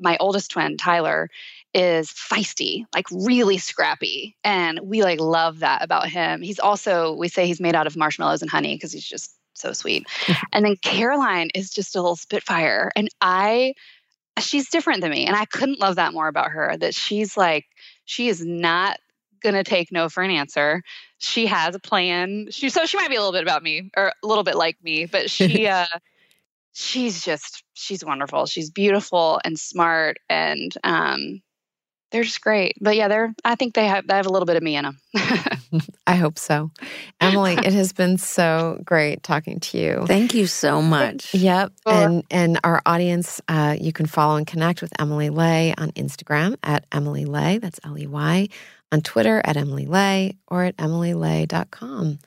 my 0.00 0.16
oldest 0.18 0.50
twin 0.50 0.76
Tyler 0.76 1.30
is 1.74 2.10
feisty, 2.10 2.86
like 2.92 3.06
really 3.12 3.58
scrappy, 3.58 4.36
and 4.42 4.80
we 4.82 5.04
like 5.04 5.20
love 5.20 5.60
that 5.60 5.80
about 5.82 6.08
him. 6.08 6.42
He's 6.42 6.58
also 6.58 7.14
we 7.14 7.28
say 7.28 7.46
he's 7.46 7.60
made 7.60 7.76
out 7.76 7.86
of 7.86 7.96
marshmallows 7.96 8.42
and 8.42 8.50
honey 8.50 8.74
because 8.74 8.92
he's 8.92 9.08
just 9.08 9.36
so 9.54 9.72
sweet. 9.72 10.06
and 10.52 10.64
then 10.64 10.76
Caroline 10.82 11.50
is 11.54 11.70
just 11.70 11.96
a 11.96 12.00
little 12.00 12.16
spitfire, 12.16 12.90
and 12.94 13.08
I 13.20 13.74
she's 14.40 14.68
different 14.68 15.00
than 15.00 15.10
me, 15.10 15.26
and 15.26 15.36
I 15.36 15.44
couldn't 15.44 15.80
love 15.80 15.96
that 15.96 16.12
more 16.12 16.28
about 16.28 16.50
her. 16.50 16.76
That 16.76 16.94
she's 16.94 17.36
like 17.36 17.66
she 18.04 18.28
is 18.28 18.44
not 18.44 18.98
gonna 19.42 19.64
take 19.64 19.92
no 19.92 20.08
for 20.08 20.22
an 20.22 20.30
answer. 20.30 20.82
She 21.18 21.46
has 21.46 21.74
a 21.74 21.80
plan. 21.80 22.48
She 22.50 22.68
so 22.68 22.86
she 22.86 22.96
might 22.96 23.10
be 23.10 23.16
a 23.16 23.20
little 23.20 23.32
bit 23.32 23.42
about 23.42 23.62
me 23.62 23.90
or 23.96 24.12
a 24.22 24.26
little 24.26 24.44
bit 24.44 24.56
like 24.56 24.82
me, 24.82 25.06
but 25.06 25.30
she 25.30 25.66
uh 25.68 25.86
she's 26.72 27.24
just 27.24 27.62
she's 27.74 28.04
wonderful. 28.04 28.46
She's 28.46 28.70
beautiful 28.70 29.40
and 29.44 29.58
smart 29.58 30.18
and 30.28 30.74
um 30.82 31.42
they're 32.10 32.24
just 32.24 32.40
great. 32.40 32.76
But 32.80 32.96
yeah, 32.96 33.08
they're 33.08 33.34
I 33.44 33.54
think 33.54 33.74
they 33.74 33.86
have 33.86 34.06
they 34.06 34.14
have 34.14 34.26
a 34.26 34.30
little 34.30 34.46
bit 34.46 34.56
of 34.56 34.62
me 34.62 34.76
in 34.76 34.84
them. 34.84 34.98
I 36.06 36.14
hope 36.16 36.38
so. 36.38 36.70
Emily, 37.20 37.54
it 37.54 37.72
has 37.72 37.92
been 37.92 38.18
so 38.18 38.80
great 38.84 39.22
talking 39.22 39.60
to 39.60 39.78
you. 39.78 40.04
Thank 40.06 40.34
you 40.34 40.46
so 40.46 40.80
much. 40.82 41.34
Yep. 41.34 41.72
And 41.86 42.24
and 42.30 42.60
our 42.64 42.80
audience, 42.86 43.40
uh, 43.48 43.76
you 43.80 43.92
can 43.92 44.06
follow 44.06 44.36
and 44.36 44.46
connect 44.46 44.82
with 44.82 44.92
Emily 44.98 45.30
Ley 45.30 45.74
on 45.76 45.90
Instagram 45.92 46.56
at 46.62 46.84
Emily 46.92 47.24
Ley, 47.24 47.58
that's 47.58 47.80
L 47.84 47.98
E 47.98 48.06
Y, 48.06 48.48
on 48.92 49.00
Twitter 49.02 49.40
at 49.44 49.56
Emily 49.56 49.86
Ley 49.86 50.36
or 50.48 50.64
at 50.64 50.76
emilyley.com. 50.76 52.18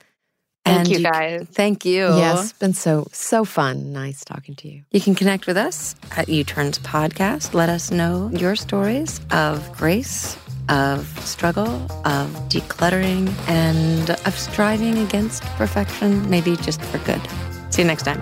Thank 0.65 0.79
And 0.79 0.87
you 0.89 0.97
you- 0.97 1.03
guys. 1.05 1.47
Thank 1.53 1.85
you. 1.85 2.07
Yes, 2.17 2.51
been 2.51 2.73
so 2.73 3.07
so 3.13 3.45
fun. 3.45 3.93
Nice 3.93 4.25
talking 4.25 4.53
to 4.55 4.67
you. 4.67 4.83
You 4.91 4.99
can 4.99 5.15
connect 5.15 5.47
with 5.47 5.55
us 5.55 5.95
at 6.17 6.27
U 6.27 6.43
Turns 6.43 6.77
Podcast. 6.79 7.53
Let 7.53 7.69
us 7.69 7.89
know 7.89 8.29
your 8.33 8.57
stories 8.57 9.21
of 9.31 9.71
grace, 9.77 10.37
of 10.69 11.07
struggle, 11.25 11.67
of 12.05 12.29
decluttering, 12.49 13.29
and 13.47 14.09
of 14.09 14.37
striving 14.37 14.97
against 14.99 15.43
perfection, 15.57 16.29
maybe 16.29 16.55
just 16.57 16.81
for 16.83 16.97
good. 16.99 17.21
See 17.69 17.81
you 17.81 17.87
next 17.87 18.03
time. 18.03 18.21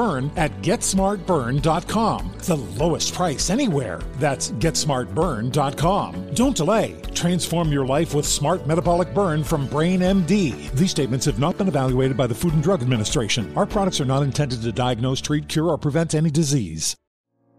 at 0.35 0.51
GetSmartBurn.com. 0.61 2.31
The 2.39 2.57
lowest 2.57 3.13
price 3.13 3.49
anywhere. 3.49 3.99
That's 4.17 4.51
GetSmartBurn.com. 4.51 6.33
Don't 6.33 6.55
delay. 6.55 7.01
Transform 7.13 7.71
your 7.71 7.85
life 7.85 8.13
with 8.13 8.25
Smart 8.25 8.65
Metabolic 8.65 9.13
Burn 9.13 9.43
from 9.43 9.67
Brain 9.67 9.99
MD. 9.99 10.71
These 10.71 10.91
statements 10.91 11.25
have 11.25 11.39
not 11.39 11.57
been 11.57 11.67
evaluated 11.67 12.17
by 12.17 12.27
the 12.27 12.35
Food 12.35 12.53
and 12.53 12.63
Drug 12.63 12.81
Administration. 12.81 13.51
Our 13.55 13.65
products 13.65 14.01
are 14.01 14.05
not 14.05 14.23
intended 14.23 14.61
to 14.63 14.71
diagnose, 14.71 15.21
treat, 15.21 15.47
cure, 15.47 15.67
or 15.67 15.77
prevent 15.77 16.15
any 16.15 16.31
disease. 16.31 16.95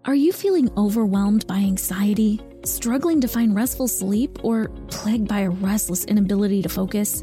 Are 0.05 0.17
you 0.17 0.33
feeling 0.33 0.69
overwhelmed 0.77 1.47
by 1.47 1.59
anxiety, 1.59 2.41
struggling 2.65 3.21
to 3.21 3.29
find 3.29 3.55
restful 3.55 3.87
sleep, 3.87 4.45
or 4.45 4.69
plagued 4.89 5.29
by 5.29 5.41
a 5.41 5.51
restless 5.51 6.05
inability 6.07 6.61
to 6.63 6.69
focus? 6.69 7.23